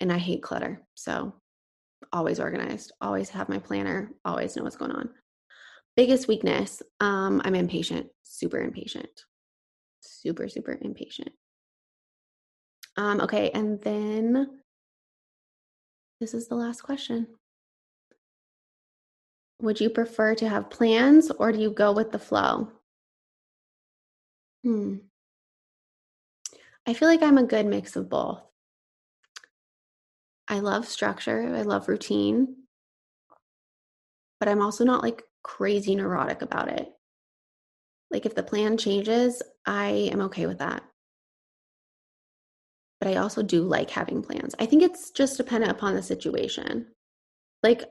and 0.00 0.12
I 0.12 0.18
hate 0.18 0.42
clutter. 0.42 0.82
So 0.94 1.34
always 2.12 2.40
organized, 2.40 2.92
always 3.00 3.28
have 3.30 3.48
my 3.48 3.58
planner, 3.58 4.10
always 4.24 4.56
know 4.56 4.64
what's 4.64 4.76
going 4.76 4.92
on. 4.92 5.10
Biggest 5.96 6.26
weakness, 6.26 6.82
um, 7.00 7.42
I'm 7.44 7.54
impatient, 7.54 8.08
super 8.22 8.58
impatient, 8.58 9.24
super, 10.00 10.48
super 10.48 10.78
impatient. 10.80 11.30
Um, 12.96 13.20
okay, 13.20 13.50
and 13.50 13.80
then 13.82 14.60
this 16.20 16.34
is 16.34 16.48
the 16.48 16.54
last 16.54 16.82
question. 16.82 17.26
Would 19.60 19.80
you 19.80 19.90
prefer 19.90 20.34
to 20.36 20.48
have 20.48 20.70
plans 20.70 21.30
or 21.30 21.52
do 21.52 21.60
you 21.60 21.70
go 21.70 21.92
with 21.92 22.10
the 22.10 22.18
flow? 22.18 22.72
Hmm. 24.64 25.10
I 26.86 26.94
feel 26.94 27.08
like 27.08 27.22
I'm 27.22 27.38
a 27.38 27.42
good 27.42 27.66
mix 27.66 27.96
of 27.96 28.08
both. 28.08 28.40
I 30.46 30.60
love 30.60 30.86
structure, 30.86 31.52
I 31.52 31.62
love 31.62 31.88
routine, 31.88 32.66
but 34.38 34.48
I'm 34.48 34.60
also 34.60 34.84
not 34.84 35.02
like 35.02 35.22
crazy 35.42 35.94
neurotic 35.94 36.42
about 36.42 36.68
it. 36.68 36.92
Like 38.12 38.26
if 38.26 38.36
the 38.36 38.44
plan 38.44 38.76
changes, 38.76 39.42
I 39.66 40.08
am 40.12 40.20
okay 40.20 40.46
with 40.46 40.58
that 40.58 40.84
but 43.00 43.08
I 43.10 43.16
also 43.16 43.42
do 43.42 43.62
like 43.62 43.90
having 43.90 44.22
plans. 44.22 44.54
I 44.58 44.66
think 44.66 44.82
it's 44.82 45.10
just 45.10 45.36
dependent 45.36 45.72
upon 45.72 45.94
the 45.94 46.02
situation. 46.02 46.86
Like 47.62 47.84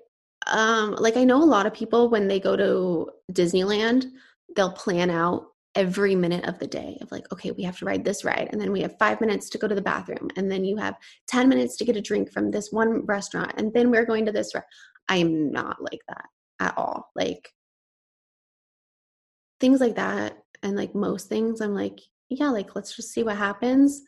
um 0.47 0.93
like 0.99 1.17
I 1.17 1.25
know 1.25 1.43
a 1.43 1.45
lot 1.45 1.65
of 1.67 1.73
people 1.73 2.09
when 2.09 2.27
they 2.27 2.39
go 2.39 2.55
to 2.57 3.09
Disneyland, 3.31 4.05
they'll 4.55 4.71
plan 4.73 5.09
out 5.11 5.50
every 5.75 6.15
minute 6.15 6.45
of 6.45 6.59
the 6.59 6.67
day 6.67 6.97
of 7.01 7.11
like 7.11 7.31
okay, 7.31 7.51
we 7.51 7.63
have 7.63 7.77
to 7.77 7.85
ride 7.85 8.03
this 8.03 8.23
ride 8.23 8.49
and 8.51 8.59
then 8.59 8.71
we 8.71 8.81
have 8.81 8.97
5 8.99 9.21
minutes 9.21 9.49
to 9.49 9.57
go 9.57 9.67
to 9.67 9.75
the 9.75 9.81
bathroom 9.81 10.29
and 10.35 10.51
then 10.51 10.65
you 10.65 10.77
have 10.77 10.95
10 11.27 11.47
minutes 11.47 11.77
to 11.77 11.85
get 11.85 11.95
a 11.95 12.01
drink 12.01 12.31
from 12.31 12.51
this 12.51 12.71
one 12.71 13.05
restaurant 13.05 13.53
and 13.57 13.73
then 13.73 13.89
we're 13.91 14.05
going 14.05 14.25
to 14.25 14.31
this 14.31 14.53
re-. 14.53 14.61
I 15.07 15.17
am 15.17 15.51
not 15.51 15.81
like 15.81 16.01
that 16.07 16.25
at 16.59 16.77
all. 16.77 17.09
Like 17.15 17.49
things 19.59 19.79
like 19.79 19.95
that 19.95 20.37
and 20.63 20.75
like 20.75 20.95
most 20.95 21.29
things 21.29 21.61
I'm 21.61 21.73
like 21.73 21.99
yeah, 22.29 22.49
like 22.49 22.75
let's 22.75 22.95
just 22.95 23.11
see 23.11 23.23
what 23.23 23.37
happens 23.37 24.01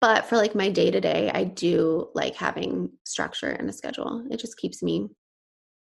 but 0.00 0.26
for 0.26 0.36
like 0.36 0.54
my 0.54 0.70
day 0.70 0.90
to 0.90 1.00
day, 1.00 1.30
I 1.32 1.44
do 1.44 2.08
like 2.14 2.34
having 2.34 2.90
structure 3.04 3.50
and 3.50 3.68
a 3.68 3.72
schedule. 3.72 4.24
It 4.30 4.40
just 4.40 4.56
keeps 4.56 4.82
me 4.82 5.08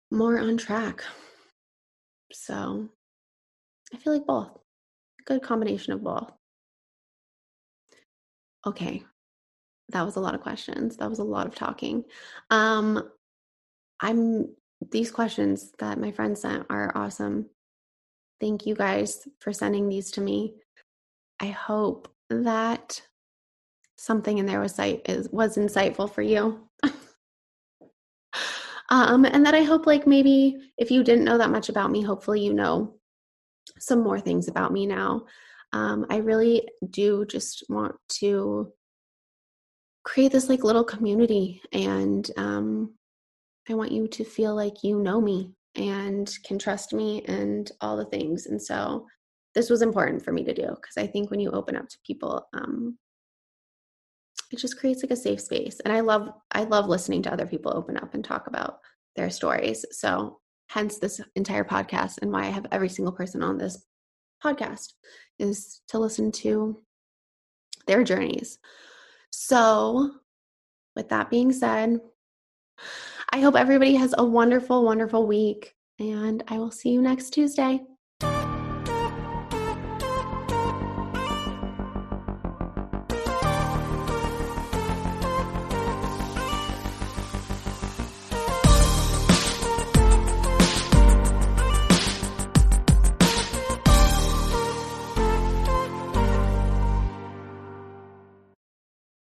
more 0.10 0.40
on 0.40 0.58
track. 0.58 1.04
So 2.32 2.90
I 3.94 3.98
feel 3.98 4.14
like 4.14 4.26
both. 4.26 4.57
Good 5.26 5.41
combination 5.41 5.94
of 5.94 6.03
both. 6.03 6.32
Okay. 8.66 9.03
That 9.90 10.06
was 10.06 10.16
a 10.16 10.20
lot 10.20 10.36
of 10.36 10.41
questions. 10.41 10.98
That 10.98 11.10
was 11.10 11.20
a 11.20 11.24
lot 11.24 11.48
of 11.48 11.56
talking. 11.56 12.03
Um 12.49 13.10
I'm 13.99 14.49
these 14.91 15.12
questions 15.12 15.72
that 15.80 15.99
my 15.99 16.12
friends 16.12 16.41
sent 16.41 16.66
are 16.70 16.91
awesome. 16.95 17.49
Thank 18.41 18.66
you 18.66 18.76
guys 18.76 19.28
for 19.40 19.53
sending 19.53 19.88
these 19.88 20.12
to 20.12 20.22
me. 20.22 20.56
I 21.40 21.48
hope 21.48 22.10
that 22.30 23.02
something 23.98 24.38
in 24.38 24.45
there 24.45 24.60
was 24.60 24.76
sight 24.76 25.02
is 25.07 25.30
was 25.30 25.57
insightful 25.57 26.12
for 26.12 26.22
you. 26.22 26.68
um, 28.90 29.26
and 29.26 29.45
that 29.45 29.56
I 29.56 29.64
hope 29.64 29.86
like 29.86 30.06
maybe 30.06 30.57
if 30.78 30.91
you 30.91 31.03
didn't 31.03 31.26
know 31.26 31.38
that 31.38 31.49
much 31.49 31.70
about 31.70 31.91
me, 31.91 32.02
hopefully 32.02 32.41
you 32.41 32.53
know 32.53 32.95
some 33.80 34.02
more 34.02 34.19
things 34.19 34.47
about 34.47 34.72
me 34.72 34.85
now. 34.85 35.26
Um, 35.73 36.06
I 36.10 36.18
really 36.18 36.68
do 36.89 37.26
just 37.26 37.65
want 37.69 37.95
to 38.19 38.72
create 40.03 40.31
this 40.31 40.49
like 40.49 40.64
little 40.64 40.84
community 40.84 41.61
and 41.73 42.30
um, 42.38 42.93
I 43.69 43.73
want 43.73 43.91
you 43.91 44.07
to 44.07 44.23
feel 44.23 44.56
like 44.56 44.84
you 44.84 45.02
know 45.02 45.19
me 45.19 45.52
and 45.76 46.31
can 46.45 46.60
trust 46.60 46.93
me 46.93 47.23
and 47.23 47.69
all 47.81 47.97
the 47.97 48.06
things. 48.06 48.45
And 48.45 48.61
so 48.61 49.07
this 49.56 49.69
was 49.69 49.81
important 49.81 50.23
for 50.23 50.31
me 50.31 50.43
to 50.43 50.53
do 50.53 50.68
because 50.68 50.97
I 50.97 51.07
think 51.07 51.31
when 51.31 51.39
you 51.39 51.52
open 51.52 51.76
up 51.76 51.89
to 51.89 51.97
people, 52.06 52.47
um, 52.53 52.97
it 54.52 54.60
just 54.60 54.80
creates 54.80 55.02
like 55.02 55.11
a 55.11 55.15
safe 55.15 55.41
space. 55.41 55.80
And 55.80 55.93
I 55.93 56.02
love 56.02 56.30
I 56.52 56.64
love 56.64 56.88
listening 56.88 57.23
to 57.23 57.34
other 57.34 57.47
people 57.47 57.76
open 57.76 57.97
up 57.97 58.14
and 58.14 58.23
talk 58.23 58.47
about 58.47 58.80
their 59.15 59.30
stories. 59.30 59.85
So 59.91 60.39
hence 60.68 60.98
this 60.98 61.22
entire 61.36 61.64
podcast 61.64 62.20
and 62.22 62.32
why 62.32 62.42
I 62.42 62.50
have 62.50 62.68
every 62.72 62.90
single 62.90 63.14
person 63.14 63.44
on 63.44 63.58
this 63.58 63.84
podcast 64.44 64.94
is 65.40 65.82
to 65.90 66.00
listen 66.00 66.32
to 66.32 66.82
their 67.88 68.04
journeys. 68.04 68.60
So, 69.32 70.12
with 70.96 71.10
that 71.10 71.30
being 71.30 71.52
said, 71.52 72.00
I 73.32 73.40
hope 73.40 73.56
everybody 73.56 73.96
has 73.96 74.14
a 74.18 74.24
wonderful, 74.24 74.86
wonderful 74.86 75.28
week, 75.28 75.76
and 76.00 76.44
I 76.48 76.58
will 76.58 76.72
see 76.72 76.90
you 76.90 77.02
next 77.02 77.32
Tuesday. 77.32 77.82